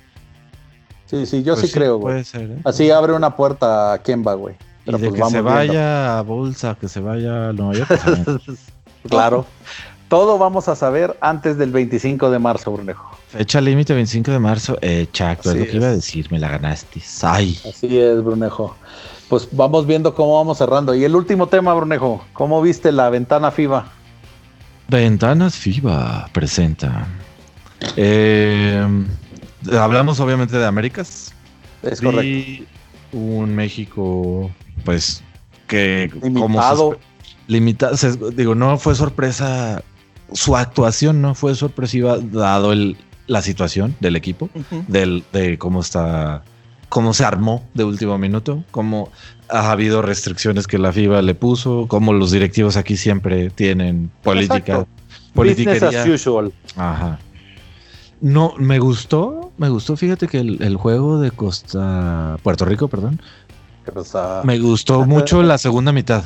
Sí, 1.05 1.25
sí, 1.25 1.41
yo 1.41 1.55
pues 1.55 1.67
sí, 1.67 1.73
creo, 1.73 1.97
güey. 1.97 2.15
Puede 2.15 2.23
ser, 2.25 2.51
¿eh? 2.51 2.61
Así 2.65 2.91
abre 2.91 3.13
una 3.13 3.35
puerta 3.35 3.93
a 3.93 4.03
Kemba, 4.03 4.33
güey. 4.33 4.55
Pero 4.85 4.99
pues 4.99 5.13
que 5.13 5.29
se 5.29 5.41
vaya 5.41 6.19
a 6.19 6.21
Bolsa, 6.21 6.75
que 6.79 6.87
se 6.87 6.99
vaya 6.99 7.49
a 7.49 7.53
Nueva 7.53 7.73
York. 7.73 7.89
claro. 9.09 9.45
Todo 10.09 10.37
vamos 10.37 10.67
a 10.67 10.75
saber 10.75 11.15
antes 11.21 11.57
del 11.57 11.71
25 11.71 12.29
de 12.29 12.39
marzo, 12.39 12.71
Brunejo. 12.71 13.17
Fecha 13.29 13.61
límite 13.61 13.93
25 13.93 14.31
de 14.31 14.39
marzo, 14.39 14.77
eh, 14.81 15.07
es 15.13 15.45
lo 15.45 15.53
que 15.53 15.75
iba 15.75 15.87
a 15.87 15.91
decir, 15.91 16.31
me 16.31 16.39
la 16.39 16.49
ganaste. 16.49 17.01
Ay. 17.21 17.57
Así 17.69 17.97
es, 17.97 18.23
Brunejo. 18.23 18.75
Pues 19.29 19.47
vamos 19.51 19.85
viendo 19.85 20.15
cómo 20.15 20.35
vamos 20.37 20.57
cerrando. 20.57 20.95
Y 20.95 21.03
el 21.03 21.15
último 21.15 21.47
tema, 21.47 21.73
Brunejo, 21.75 22.25
¿cómo 22.33 22.61
viste 22.61 22.91
la 22.91 23.11
ventana 23.11 23.51
FIBA? 23.51 23.91
Ventanas 24.87 25.55
FIBA 25.55 26.27
presenta. 26.33 27.07
Eh, 27.95 29.05
hablamos 29.71 30.19
obviamente 30.19 30.57
de 30.57 30.65
Américas. 30.65 31.33
Es 31.83 32.01
correcto. 32.01 32.65
Un 33.11 33.55
México, 33.55 34.49
pues, 34.83 35.23
que 35.67 36.11
limitado. 36.23 36.97
limitado. 37.47 37.95
Digo, 38.31 38.55
no 38.55 38.77
fue 38.79 38.95
sorpresa. 38.95 39.83
Su 40.33 40.55
actuación 40.55 41.21
no 41.21 41.35
fue 41.35 41.55
sorpresiva, 41.55 42.17
dado 42.19 42.71
el, 42.71 42.97
la 43.27 43.41
situación 43.41 43.95
del 43.99 44.15
equipo, 44.15 44.49
del, 44.87 45.23
de 45.31 45.57
cómo 45.57 45.81
está, 45.81 46.43
cómo 46.89 47.13
se 47.13 47.23
armó 47.23 47.63
de 47.73 47.83
último 47.83 48.17
minuto, 48.17 48.63
cómo 48.71 49.11
ha 49.49 49.71
habido 49.71 50.01
restricciones 50.01 50.67
que 50.67 50.77
la 50.77 50.91
FIBA 50.91 51.21
le 51.21 51.35
puso, 51.35 51.85
cómo 51.87 52.13
los 52.13 52.31
directivos 52.31 52.75
aquí 52.75 52.97
siempre 52.97 53.49
tienen 53.49 54.11
política. 54.23 54.85
política 55.33 55.71
as 55.71 56.07
usual. 56.07 56.51
Ajá. 56.75 57.19
No, 58.21 58.53
me 58.57 58.79
gustó, 58.79 59.53
me 59.57 59.69
gustó, 59.69 59.95
fíjate 59.95 60.27
que 60.27 60.39
el, 60.39 60.75
juego 60.75 61.21
de 61.21 61.31
Costa, 61.31 62.37
Puerto 62.43 62.65
Rico, 62.65 62.87
perdón, 62.87 63.21
me 64.43 64.59
gustó 64.59 65.05
mucho 65.05 65.41
la 65.41 65.57
segunda 65.57 65.91
mitad. 65.91 66.23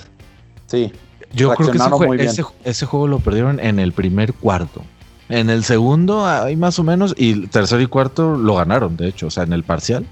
Sí. 0.67 0.91
Yo 1.33 1.53
creo 1.55 1.71
que 1.71 2.25
ese, 2.63 2.85
juego 2.85 3.07
lo 3.07 3.19
perdieron 3.19 3.59
en 3.59 3.79
el 3.79 3.91
primer 3.91 4.33
cuarto. 4.33 4.83
En 5.29 5.49
el 5.49 5.63
segundo, 5.63 6.27
ahí 6.27 6.55
más 6.55 6.77
o 6.79 6.83
menos, 6.83 7.15
y 7.17 7.47
tercero 7.47 7.81
y 7.81 7.87
cuarto 7.87 8.35
lo 8.35 8.55
ganaron, 8.55 8.95
de 8.97 9.07
hecho, 9.07 9.27
o 9.27 9.31
sea, 9.31 9.43
en 9.43 9.53
el 9.53 9.63
parcial 9.63 10.05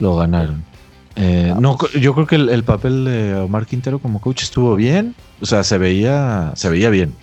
lo 0.00 0.16
ganaron. 0.16 0.64
Eh, 1.14 1.54
no, 1.60 1.78
yo 2.00 2.14
creo 2.14 2.26
que 2.26 2.36
el, 2.36 2.64
papel 2.64 3.04
de 3.04 3.34
Omar 3.34 3.66
Quintero 3.66 3.98
como 3.98 4.20
coach 4.20 4.42
estuvo 4.42 4.74
bien, 4.74 5.14
o 5.40 5.46
sea, 5.46 5.62
se 5.62 5.78
veía, 5.78 6.52
se 6.56 6.68
veía 6.68 6.90
bien 6.90 7.14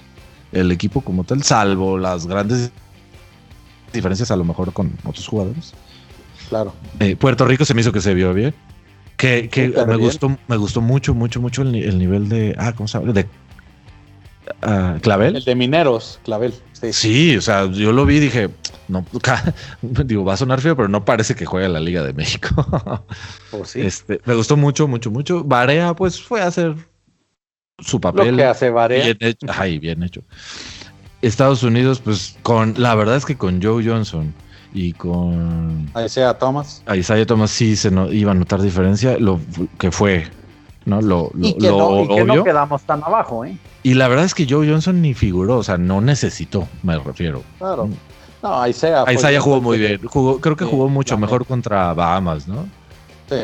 el 0.52 0.72
equipo 0.72 1.02
como 1.02 1.24
tal, 1.24 1.44
salvo 1.44 1.98
las 1.98 2.28
grandes 2.28 2.72
diferencias 3.94 4.32
a 4.32 4.36
lo 4.36 4.44
mejor 4.44 4.74
con 4.74 4.92
otros 5.04 5.28
jugadores. 5.28 5.74
Claro. 6.50 6.74
Eh, 7.00 7.16
Puerto 7.16 7.46
Rico 7.46 7.66
se 7.66 7.74
me 7.74 7.82
hizo 7.82 7.92
que 7.92 8.02
se 8.02 8.14
vio 8.14 8.34
bien. 8.34 8.54
Que, 9.20 9.74
me 9.86 9.98
gustó, 9.98 10.38
me 10.48 10.56
gustó 10.56 10.80
mucho, 10.80 11.14
mucho, 11.14 11.42
mucho 11.42 11.64
el, 11.64 12.00
nivel 12.00 12.30
de. 12.30 12.56
Ah, 12.58 12.72
¿cómo 12.72 12.88
se 12.88 12.98
llama? 12.98 13.12
De 13.12 13.26
ah, 14.62 14.96
Clavel. 15.02 15.36
El 15.36 15.44
de 15.44 15.56
Mineros, 15.56 16.22
Clavel. 16.24 16.54
Sí. 16.72 17.36
o 17.36 17.42
sea, 17.42 17.70
yo 17.70 17.92
lo 17.92 18.06
vi 18.06 18.16
y 18.16 18.20
dije, 18.22 18.50
no, 18.88 19.06
digo, 19.82 20.24
va 20.24 20.36
a 20.36 20.38
sonar 20.38 20.62
feo, 20.62 20.78
pero 20.78 20.88
no 20.88 21.04
parece 21.04 21.36
que 21.36 21.46
juegue 21.46 21.68
la 21.68 21.82
Liga 21.82 22.02
de 22.02 22.14
México. 22.14 22.48
Oh, 23.52 23.66
sí. 23.66 23.82
este, 23.82 24.22
me 24.24 24.36
gustó 24.36 24.56
mucho, 24.56 24.88
mucho, 24.88 25.12
mucho. 25.12 25.44
Barea, 25.44 25.94
pues 25.94 26.22
fue 26.22 26.42
a 26.42 26.48
hacer 26.48 26.76
su 27.80 28.00
papel. 28.00 28.32
Lo 28.32 28.38
que 28.38 28.46
hace 28.46 28.70
Barea. 28.70 29.04
Bien 29.04 29.18
hecho. 29.20 29.48
Ay, 29.50 29.80
bien 29.80 30.02
hecho. 30.02 30.22
Estados 31.22 31.62
Unidos, 31.64 32.00
pues 32.00 32.38
con, 32.42 32.76
la 32.78 32.96
verdad 32.96 33.18
es 33.18 33.26
que 33.26 33.36
con 33.36 33.62
Joe 33.62 33.86
Johnson 33.86 34.34
y 34.74 34.94
con 34.94 35.92
Isaiah 36.06 36.34
Thomas. 36.34 36.84
Isaiah 36.94 37.26
Thomas 37.26 37.52
sí 37.52 37.76
se 37.76 37.92
no, 37.92 38.12
iba 38.12 38.32
a 38.32 38.36
notar 38.36 38.62
diferencia, 38.62 39.18
lo 39.18 39.40
que 39.80 39.92
fue, 39.92 40.28
¿no? 40.86 41.02
Lo, 41.02 41.32
y 41.40 41.54
que, 41.58 41.70
no, 41.70 42.44
quedamos 42.44 42.84
tan 42.84 43.04
abajo, 43.04 43.46
¿eh? 43.46 43.58
Y 43.84 43.94
la 43.96 44.08
verdad 44.08 44.26
es 44.26 44.34
que 44.34 44.46
Joe 44.48 44.70
Johnson 44.70 45.02
ni 45.02 45.14
figuró, 45.14 45.58
o 45.58 45.64
sea, 45.64 45.78
no 45.78 46.02
necesitó, 46.02 46.68
me 46.84 46.98
refiero. 47.00 47.44
Claro. 47.58 47.90
No, 48.42 48.68
Isaiah. 48.68 49.06
Isaiah 49.12 49.42
jugó 49.42 49.60
muy 49.62 49.78
bien. 49.78 50.02
Jugó, 50.06 50.40
creo 50.40 50.56
que 50.56 50.66
jugó 50.66 50.88
mucho 50.88 51.18
mejor 51.18 51.46
contra 51.46 51.94
Bahamas, 51.94 52.48
¿no? 52.48 52.68
Sí, 53.30 53.36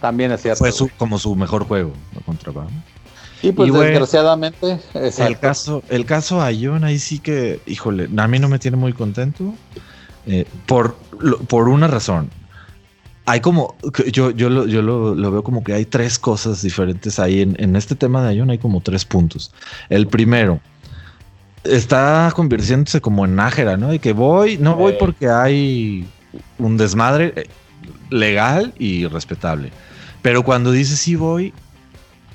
también 0.00 0.30
es 0.32 0.42
cierto. 0.42 0.64
Fue 0.64 0.90
como 0.96 1.18
su 1.18 1.34
mejor 1.34 1.64
juego 1.64 1.92
contra 2.24 2.52
Bahamas. 2.52 2.84
Y 3.42 3.52
pues 3.52 3.72
desgraciadamente, 3.72 4.80
el 4.94 5.38
caso, 5.38 5.82
el 5.88 6.06
caso 6.06 6.40
a 6.40 6.50
John 6.58 6.84
ahí 6.84 6.98
sí 6.98 7.18
que, 7.18 7.60
híjole, 7.66 8.08
a 8.16 8.28
mí 8.28 8.38
no 8.38 8.48
me 8.48 8.58
tiene 8.58 8.76
muy 8.76 8.92
contento 8.92 9.54
eh, 10.26 10.46
por, 10.66 10.96
por 11.48 11.68
una 11.68 11.86
razón. 11.86 12.30
Hay 13.26 13.40
como, 13.40 13.76
yo, 14.12 14.30
yo, 14.30 14.48
lo, 14.48 14.66
yo 14.66 14.82
lo, 14.82 15.30
veo 15.30 15.42
como 15.42 15.64
que 15.64 15.72
hay 15.72 15.84
tres 15.84 16.18
cosas 16.18 16.62
diferentes 16.62 17.18
ahí. 17.18 17.42
En, 17.42 17.74
este 17.74 17.96
tema 17.96 18.22
de 18.22 18.30
Ayun 18.30 18.50
hay 18.50 18.58
como 18.58 18.80
tres 18.80 19.04
puntos. 19.04 19.52
El 19.88 20.06
primero, 20.06 20.60
está 21.64 22.32
convirtiéndose 22.34 23.00
como 23.00 23.24
en 23.24 23.34
nájera, 23.34 23.76
¿no? 23.76 23.92
Y 23.92 23.98
que 23.98 24.12
voy, 24.12 24.58
no 24.58 24.76
voy 24.76 24.94
porque 24.98 25.28
hay 25.28 26.06
un 26.58 26.76
desmadre 26.76 27.32
eh, 27.34 27.46
legal 28.10 28.72
y 28.78 29.06
respetable. 29.06 29.72
Pero 30.22 30.44
cuando 30.44 30.70
dice 30.70 30.96
sí 30.96 31.16
voy, 31.16 31.52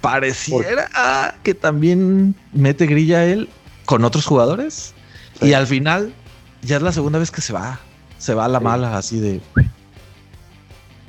pareciera 0.01 1.35
que 1.43 1.53
también 1.53 2.35
mete 2.51 2.85
grilla 2.85 3.23
él 3.25 3.47
con 3.85 4.03
otros 4.03 4.25
jugadores. 4.25 4.93
Y 5.41 5.53
al 5.53 5.67
final, 5.67 6.13
ya 6.61 6.77
es 6.77 6.81
la 6.81 6.91
segunda 6.91 7.19
vez 7.19 7.31
que 7.31 7.41
se 7.41 7.53
va. 7.53 7.79
Se 8.17 8.33
va 8.33 8.45
a 8.45 8.47
la 8.47 8.59
mala, 8.59 8.97
así 8.97 9.19
de. 9.19 9.41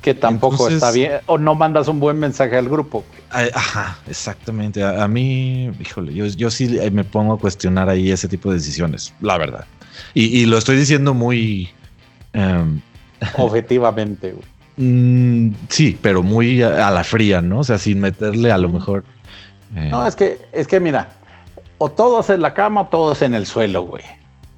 Que 0.00 0.14
tampoco 0.14 0.68
está 0.68 0.90
bien. 0.90 1.20
O 1.26 1.38
no 1.38 1.55
mandas 1.55 1.86
un 1.88 2.00
buen 2.00 2.18
mensaje 2.18 2.57
al 2.57 2.68
grupo. 2.68 3.05
Ajá, 3.30 3.98
exactamente. 4.09 4.82
A, 4.82 5.07
mí, 5.07 5.70
híjole, 5.78 6.14
yo, 6.14 6.26
yo 6.26 6.50
sí 6.50 6.80
me 6.90 7.05
pongo 7.05 7.34
a 7.34 7.38
cuestionar 7.38 7.88
ahí 7.88 8.11
ese 8.11 8.28
tipo 8.28 8.50
de 8.50 8.57
decisiones, 8.57 9.14
la 9.20 9.38
verdad. 9.38 9.66
Y, 10.14 10.46
lo 10.46 10.59
estoy 10.59 10.76
diciendo 10.76 11.14
muy. 11.14 11.70
Em, 12.32 12.80
Objetivamente. 13.36 14.34
Mm, 14.76 15.50
sí, 15.68 15.98
pero 16.00 16.22
muy 16.22 16.62
a, 16.62 16.90
la 16.90 17.05
fría, 17.05 17.42
¿no? 17.42 17.61
O 17.61 17.64
sea, 17.64 17.78
sin 17.78 18.00
meterle 18.00 18.50
a 18.50 18.59
lo 18.59 18.70
mejor. 18.70 19.05
Eh, 19.76 19.88
no, 19.90 20.07
es 20.07 20.16
que, 20.16 20.38
es 20.53 20.66
que 20.66 20.80
mira, 20.80 21.11
o 21.78 21.90
todos 21.90 22.30
en 22.30 22.40
la 22.40 22.55
cama 22.55 22.82
o 22.82 22.86
todos 22.86 23.22
en 23.22 23.34
el 23.34 23.46
suelo, 23.46 23.82
güey. 23.82 24.03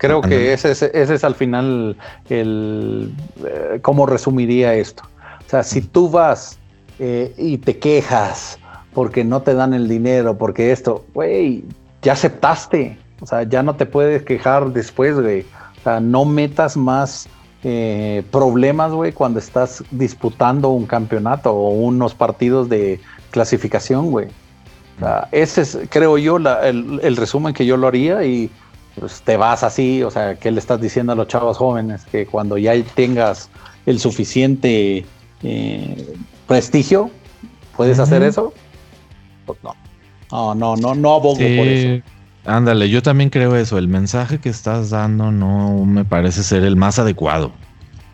Creo 0.07 0.21
que 0.21 0.53
ese 0.53 0.73
es, 0.73 0.83
ese 0.83 1.15
es 1.15 1.25
al 1.25 1.35
final 1.35 1.97
el 2.29 3.13
eh, 3.45 3.79
cómo 3.83 4.07
resumiría 4.07 4.75
esto. 4.75 5.05
O 5.47 5.51
sea, 5.51 5.63
si 5.63 5.81
tú 5.81 6.11
vas 6.11 6.59
eh, 6.99 7.35
y 7.37 7.59
te 7.59 7.79
quejas 7.79 8.59
porque 8.93 9.25
no 9.25 9.43
te 9.43 9.55
dan 9.55 9.75
el 9.75 9.89
dinero, 9.89 10.39
porque 10.39 10.73
esto, 10.73 11.05
güey, 11.13 11.65
ya 12.03 12.13
aceptaste. 12.13 12.97
O 13.21 13.27
sea, 13.27 13.43
ya 13.43 13.63
no 13.63 13.75
te 13.77 13.87
puedes 13.87 14.23
quejar 14.23 14.73
después, 14.73 15.19
güey. 15.19 15.43
O 15.79 15.83
sea, 15.83 16.01
no 16.01 16.25
metas 16.25 16.77
más 16.77 17.29
eh, 17.67 18.23
problemas, 18.31 18.93
güey, 18.93 19.13
cuando 19.13 19.39
estás 19.39 19.83
disputando 19.91 20.69
un 20.69 20.87
campeonato 20.87 21.53
o 21.53 21.71
unos 21.71 22.15
partidos 22.15 22.69
de 22.69 23.01
clasificación, 23.31 24.11
güey. 24.11 24.29
ese 25.33 25.63
es, 25.63 25.79
creo 25.89 26.19
yo, 26.19 26.37
el, 26.37 27.17
resumen 27.17 27.55
que 27.55 27.65
yo 27.65 27.77
lo 27.77 27.89
haría 27.89 28.23
y 28.25 28.51
pues 28.99 29.23
te 29.23 29.37
vas 29.37 29.63
así, 29.63 30.03
o 30.03 30.11
sea, 30.11 30.37
¿qué 30.37 30.51
le 30.51 30.61
estás 30.61 30.81
diciendo 30.81 31.13
a 31.13 31.17
los 31.17 31.29
chavos 31.29 31.57
jóvenes? 31.57 32.05
Que 32.11 32.27
cuando 32.27 32.59
ya 32.59 32.75
tengas 32.95 33.51
el 33.87 33.99
suficiente 33.99 35.05
eh, 35.43 36.15
prestigio, 36.47 37.11
¿puedes 37.77 37.99
hacer 37.99 38.23
eso? 38.23 38.53
Pues 39.47 39.59
no. 39.63 39.75
No, 40.31 40.55
no, 40.55 40.77
no, 40.77 40.95
no 40.95 41.15
abogo 41.15 41.35
por 41.35 41.45
eso. 41.45 42.03
Ándale, 42.45 42.89
yo 42.91 43.03
también 43.03 43.31
creo 43.31 43.57
eso. 43.57 43.79
El 43.79 43.89
mensaje 43.89 44.39
que 44.39 44.49
estás 44.49 44.91
dando 44.91 45.33
no 45.33 45.85
me 45.85 46.05
parece 46.05 46.43
ser 46.43 46.63
el 46.63 46.77
más 46.77 46.99
adecuado. 46.99 47.53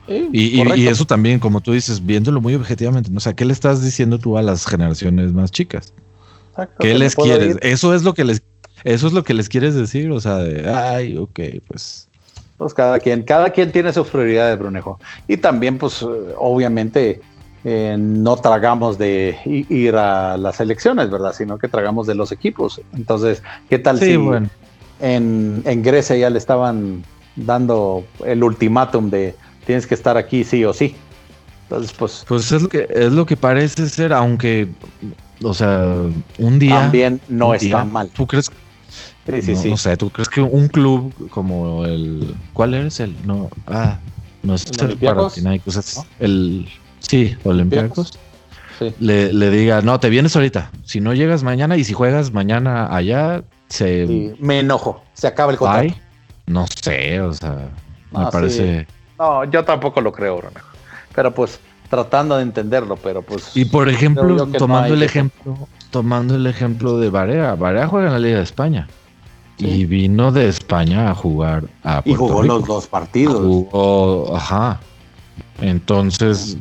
y, 0.09 0.87
eso 0.87 1.05
también, 1.05 1.39
como 1.39 1.61
tú 1.61 1.73
dices, 1.73 2.05
viéndolo 2.05 2.41
muy 2.41 2.55
objetivamente, 2.55 3.11
¿no? 3.11 3.19
o 3.19 3.21
sea, 3.21 3.35
¿qué 3.35 3.45
le 3.45 3.53
estás 3.53 3.83
diciendo 3.83 4.19
tú 4.19 4.39
a 4.39 4.43
las 4.43 4.67
generaciones 4.67 5.33
más 5.33 5.51
chicas? 5.51 5.95
¿Qué 6.79 6.95
les 6.95 7.15
quieres? 7.15 7.57
Eso 7.63 7.95
es 7.95 8.03
lo 8.03 8.15
que 8.15 8.25
les, 8.25 8.43
eso 8.85 9.07
es 9.07 9.13
lo 9.13 9.25
que 9.25 9.35
les 9.35 9.49
quieres 9.49 9.75
decir, 9.75 10.11
o 10.11 10.21
sea, 10.21 10.37
de, 10.37 10.71
ay, 10.71 11.17
ok, 11.17 11.41
pues. 11.67 12.09
Pues 12.57 12.75
cada 12.75 12.99
quien, 12.99 13.23
cada 13.23 13.51
quien 13.51 13.73
tiene 13.73 13.93
sus 13.93 14.09
prioridades, 14.09 14.59
Brunejo. 14.59 15.01
Y 15.27 15.39
también, 15.39 15.79
pues, 15.79 16.05
obviamente, 16.37 17.23
eh, 17.65 17.97
no 17.99 18.37
tragamos 18.37 18.97
de 18.97 19.37
ir 19.45 19.95
a 19.97 20.37
las 20.39 20.61
elecciones, 20.61 21.11
¿verdad? 21.11 21.35
Sino 21.35 21.59
que 21.59 21.69
tragamos 21.69 22.07
de 22.07 22.15
los 22.15 22.33
equipos. 22.33 22.81
Entonces, 22.95 23.43
¿qué 23.69 23.79
tal 23.79 23.99
si 23.99 24.13
en, 25.01 25.63
en, 25.65 25.83
Grecia 25.83 26.17
ya 26.17 26.31
le 26.31 26.39
estaban 26.39 27.05
dando 27.37 28.05
el 28.25 28.43
ultimátum 28.43 29.11
de 29.11 29.35
tienes 29.67 29.87
que 29.87 29.95
estar 29.95 30.17
aquí 30.17 30.45
sí 30.45 30.65
o 30.65 30.73
sí? 30.73 30.95
Entonces, 31.65 31.93
pues... 31.93 32.25
Pues 32.27 32.51
es 32.51 32.63
lo 32.63 32.69
que, 32.69 32.89
es 32.91 33.13
lo 33.13 33.27
que 33.27 33.37
parece 33.37 33.89
ser, 33.89 34.13
aunque, 34.13 34.69
o 35.43 35.53
sea, 35.53 35.87
un 36.39 36.59
día... 36.59 36.81
También 36.81 37.21
no 37.29 37.53
está 37.53 37.85
mal. 37.85 38.09
¿Tú 38.09 38.27
crees? 38.27 38.51
Sí, 39.27 39.43
sí, 39.43 39.57
sí. 39.57 39.71
O 39.71 39.77
sea, 39.77 39.97
¿tú 39.97 40.11
crees 40.11 40.29
que 40.29 40.41
un 40.41 40.69
club 40.69 41.13
como 41.31 41.85
el... 41.85 42.35
¿Cuál 42.53 42.75
es 42.75 43.01
el? 43.01 43.15
No, 43.27 43.51
ah, 43.67 43.99
no 44.43 44.55
es 44.55 44.67
el, 44.81 44.99
el, 45.01 46.01
el 46.19 46.69
Sí, 47.01 47.37
Olympiacos. 47.45 48.19
le, 48.99 49.33
le, 49.33 49.51
diga, 49.51 49.83
no, 49.83 50.01
te 50.01 50.09
vienes 50.09 50.37
ahorita. 50.37 50.71
Si 50.85 51.01
no 51.01 51.13
llegas 51.13 51.43
mañana 51.43 51.77
y 51.77 51.85
si 51.85 51.93
juegas 51.93 52.33
mañana 52.33 52.95
allá, 52.95 53.43
se... 53.69 54.35
me 54.39 54.61
enojo, 54.61 55.03
se 55.15 55.27
acaba 55.27 55.53
el 55.53 55.59
contrato. 55.59 55.95
No 56.47 56.67
sé, 56.83 57.21
o 57.21 57.33
sea, 57.33 57.69
me 58.13 58.27
parece... 58.31 58.87
No, 59.19 59.45
yo 59.45 59.65
tampoco 59.65 60.01
lo 60.01 60.13
creo, 60.13 60.43
Pero 61.15 61.35
pues 61.35 61.61
tratando 61.89 62.37
de 62.37 62.43
entenderlo, 62.43 62.97
pero 62.97 63.23
pues... 63.23 63.57
Y 63.57 63.65
por 63.65 63.89
ejemplo, 63.89 64.47
tomando 64.47 64.95
el 64.95 65.03
ejemplo, 65.03 65.69
tomando 65.91 66.37
el 66.37 66.47
ejemplo 66.47 66.99
de 66.99 67.11
Barea, 67.11 67.55
Barea 67.55 67.87
juega 67.89 68.07
en 68.07 68.13
la 68.15 68.19
Liga 68.19 68.39
de 68.39 68.45
España. 68.45 68.89
Y 69.61 69.85
vino 69.85 70.33
de 70.33 70.49
España 70.49 71.11
a 71.11 71.15
jugar 71.15 71.65
a 71.83 72.03
Puerto 72.03 72.11
Y 72.11 72.15
jugó 72.15 72.43
los 72.43 72.65
dos 72.67 72.87
partidos. 72.87 73.37
Jugó, 73.37 74.37
ajá. 74.37 74.81
Entonces, 75.61 76.57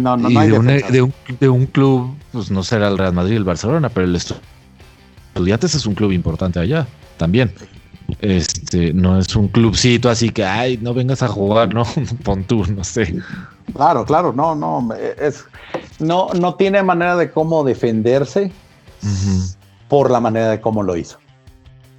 no, 0.00 0.16
no, 0.16 0.28
y 0.28 0.34
de, 0.34 0.58
un, 0.58 0.66
de, 0.66 1.02
un, 1.02 1.14
de, 1.38 1.48
un, 1.48 1.66
club, 1.66 2.16
pues 2.32 2.50
no 2.50 2.62
será 2.62 2.88
el 2.88 2.98
Real 2.98 3.12
Madrid 3.12 3.34
y 3.34 3.36
el 3.36 3.44
Barcelona, 3.44 3.88
pero 3.88 4.06
el 4.06 4.16
Estudiantes 4.16 5.74
es 5.74 5.86
un 5.86 5.94
club 5.94 6.10
importante 6.12 6.58
allá 6.58 6.86
también. 7.16 7.52
Este, 8.20 8.92
no 8.94 9.18
es 9.18 9.36
un 9.36 9.48
clubcito 9.48 10.08
así 10.08 10.30
que, 10.30 10.44
ay, 10.44 10.78
no 10.80 10.94
vengas 10.94 11.22
a 11.22 11.28
jugar, 11.28 11.74
no, 11.74 11.84
pon 12.24 12.44
tú, 12.44 12.64
no 12.66 12.82
sé. 12.82 13.14
Claro, 13.74 14.04
claro, 14.04 14.32
no, 14.32 14.54
no, 14.54 14.88
es, 14.94 15.44
no, 15.98 16.28
no 16.40 16.54
tiene 16.54 16.82
manera 16.82 17.16
de 17.16 17.30
cómo 17.30 17.62
defenderse 17.64 18.50
por 19.88 20.10
la 20.10 20.20
manera 20.20 20.50
de 20.50 20.60
cómo 20.60 20.82
lo 20.82 20.96
hizo. 20.96 21.18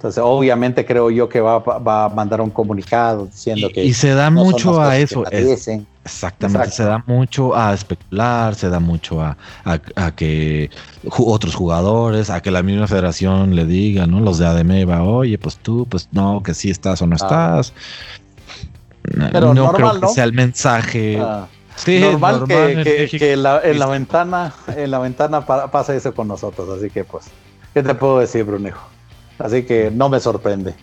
Entonces, 0.00 0.22
obviamente 0.24 0.86
creo 0.86 1.10
yo 1.10 1.28
que 1.28 1.42
va, 1.42 1.58
va 1.58 2.06
a 2.06 2.08
mandar 2.08 2.40
un 2.40 2.48
comunicado 2.48 3.26
diciendo 3.26 3.68
que... 3.68 3.84
Y 3.84 3.92
se 3.92 4.14
da 4.14 4.30
mucho 4.30 4.80
a 4.80 4.96
eso. 4.96 5.24
exactamente, 5.30 6.70
se 6.70 6.84
da 6.84 7.04
mucho 7.06 7.54
a 7.54 7.74
especular, 7.74 8.54
se 8.54 8.70
da 8.70 8.80
mucho 8.80 9.20
a, 9.20 9.36
a, 9.66 10.10
que 10.12 10.70
otros 11.04 11.54
jugadores, 11.54 12.30
a 12.30 12.40
que 12.40 12.50
la 12.50 12.62
misma 12.62 12.86
federación 12.86 13.54
le 13.54 13.66
diga, 13.66 14.06
¿no? 14.06 14.20
Los 14.20 14.38
de 14.38 14.46
ADMEVA, 14.46 15.02
oye, 15.02 15.36
pues 15.36 15.58
tú, 15.58 15.86
pues 15.86 16.08
no, 16.12 16.42
que 16.42 16.54
sí 16.54 16.70
estás 16.70 17.02
o 17.02 17.06
no 17.06 17.16
estás. 17.16 17.74
Pero 19.02 19.52
no 19.52 19.70
creo 19.70 20.00
que 20.00 20.08
sea 20.08 20.24
el 20.24 20.32
mensaje. 20.32 21.18
Ah. 21.20 21.46
Sí, 21.76 22.00
normal, 22.00 22.44
que, 22.48 23.06
que, 23.10 23.32
en, 23.34 23.42
la, 23.42 23.60
en, 23.62 23.78
la, 23.78 23.84
ventana, 23.84 24.54
en 24.66 24.90
la 24.90 24.98
ventana 24.98 25.44
pasa 25.44 25.94
eso 25.94 26.14
con 26.14 26.26
nosotros, 26.26 26.70
así 26.70 26.88
que 26.88 27.04
pues, 27.04 27.26
¿qué 27.74 27.82
te 27.82 27.94
puedo 27.94 28.20
decir, 28.20 28.44
Brunejo? 28.44 28.80
Así 29.40 29.64
que 29.64 29.90
no 29.90 30.08
me 30.08 30.20
sorprende. 30.20 30.74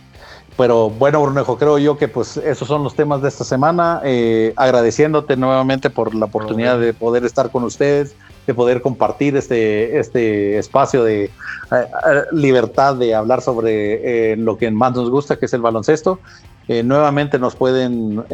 Pero 0.58 0.90
bueno, 0.90 1.22
Brunejo, 1.22 1.56
creo 1.56 1.78
yo 1.78 1.96
que 1.96 2.08
pues 2.08 2.36
esos 2.36 2.66
son 2.66 2.82
los 2.82 2.96
temas 2.96 3.22
de 3.22 3.28
esta 3.28 3.44
semana. 3.44 4.00
Eh, 4.02 4.52
agradeciéndote 4.56 5.36
nuevamente 5.36 5.88
por 5.88 6.16
la 6.16 6.24
oportunidad 6.24 6.80
de 6.80 6.92
poder 6.92 7.24
estar 7.24 7.52
con 7.52 7.62
ustedes, 7.62 8.16
de 8.44 8.54
poder 8.54 8.82
compartir 8.82 9.36
este, 9.36 10.00
este 10.00 10.58
espacio 10.58 11.04
de 11.04 11.26
eh, 11.26 11.30
eh, 11.70 11.86
libertad 12.32 12.96
de 12.96 13.14
hablar 13.14 13.40
sobre 13.40 14.36
lo 14.36 14.58
que 14.58 14.68
más 14.72 14.96
nos 14.96 15.10
gusta, 15.10 15.38
que 15.38 15.46
es 15.46 15.54
el 15.54 15.60
baloncesto. 15.60 16.18
nuevamente 16.66 17.38
nos 17.38 17.54
pueden 17.54 18.24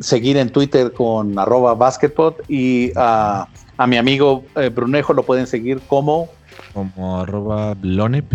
seguir 0.00 0.38
en 0.38 0.48
Twitter 0.48 0.92
con 0.92 1.38
arroba 1.38 1.74
basketball 1.74 2.36
y 2.48 2.90
a, 2.96 3.48
a 3.76 3.86
mi 3.86 3.98
amigo 3.98 4.44
Brunejo 4.74 5.12
lo 5.12 5.24
pueden 5.24 5.46
seguir 5.46 5.82
como... 5.86 6.30
Como 6.72 7.20
arroba 7.20 7.74
blonip 7.74 8.32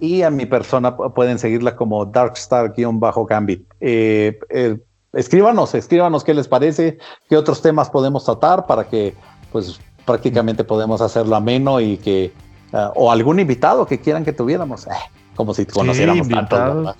y 0.00 0.22
a 0.22 0.30
mi 0.30 0.46
persona 0.46 0.96
pueden 0.96 1.38
seguirla 1.38 1.76
como 1.76 2.06
Darkstar-Gambit. 2.06 3.62
Eh, 3.80 4.38
eh, 4.50 4.78
escríbanos, 5.12 5.74
escríbanos 5.74 6.24
qué 6.24 6.34
les 6.34 6.48
parece, 6.48 6.98
qué 7.28 7.36
otros 7.36 7.62
temas 7.62 7.90
podemos 7.90 8.24
tratar 8.24 8.66
para 8.66 8.84
que 8.84 9.14
pues 9.52 9.80
prácticamente 10.04 10.64
podemos 10.64 11.00
hacerlo 11.00 11.36
ameno 11.36 11.80
y 11.80 11.96
que 11.98 12.32
uh, 12.72 12.90
o 12.94 13.10
algún 13.10 13.40
invitado 13.40 13.86
que 13.86 14.00
quieran 14.00 14.24
que 14.24 14.32
tuviéramos, 14.32 14.86
eh, 14.86 14.90
como 15.34 15.52
si 15.52 15.66
conociéramos 15.66 16.26
sí, 16.26 16.32
tanto. 16.32 16.56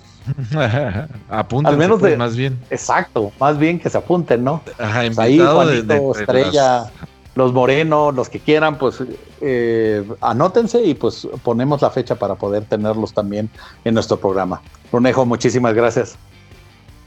Al 1.65 1.77
menos 1.77 1.99
pues, 1.99 2.11
de, 2.11 2.17
más 2.17 2.35
bien. 2.35 2.59
Exacto, 2.69 3.31
más 3.39 3.57
bien 3.57 3.79
que 3.79 3.89
se 3.89 3.97
apunten, 3.97 4.43
¿no? 4.43 4.61
Ajá, 4.77 5.01
pues 5.05 5.19
ahí 5.19 5.39
Juanito, 5.39 6.15
Estrella, 6.15 6.91
los 7.35 7.53
morenos, 7.53 8.13
los 8.13 8.29
que 8.29 8.39
quieran, 8.39 8.77
pues 8.77 9.03
eh, 9.41 10.03
anótense 10.21 10.83
y 10.83 10.93
pues 10.93 11.27
ponemos 11.43 11.81
la 11.81 11.89
fecha 11.89 12.15
para 12.15 12.35
poder 12.35 12.65
tenerlos 12.65 13.13
también 13.13 13.49
en 13.85 13.93
nuestro 13.93 14.17
programa. 14.17 14.61
Ronejo, 14.91 15.25
muchísimas 15.25 15.73
gracias. 15.73 16.17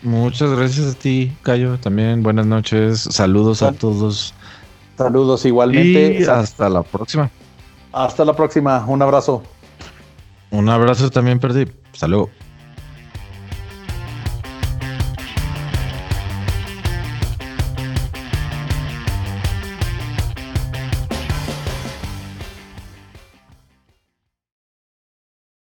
Muchas 0.02 0.50
gracias 0.50 0.94
a 0.94 0.98
ti, 0.98 1.32
Cayo. 1.42 1.78
También 1.78 2.22
buenas 2.22 2.46
noches. 2.46 3.00
Saludos 3.00 3.62
a 3.62 3.72
todos. 3.72 4.34
Saludos 4.98 5.44
igualmente. 5.44 6.20
Y 6.20 6.24
hasta 6.24 6.68
la 6.68 6.82
próxima. 6.82 7.30
Hasta 7.92 8.24
la 8.24 8.34
próxima. 8.34 8.84
Un 8.86 9.02
abrazo. 9.02 9.42
Un 10.50 10.68
abrazo 10.68 11.10
también, 11.10 11.38
Perdí. 11.38 11.70
Hasta 11.92 12.08
luego. 12.08 12.30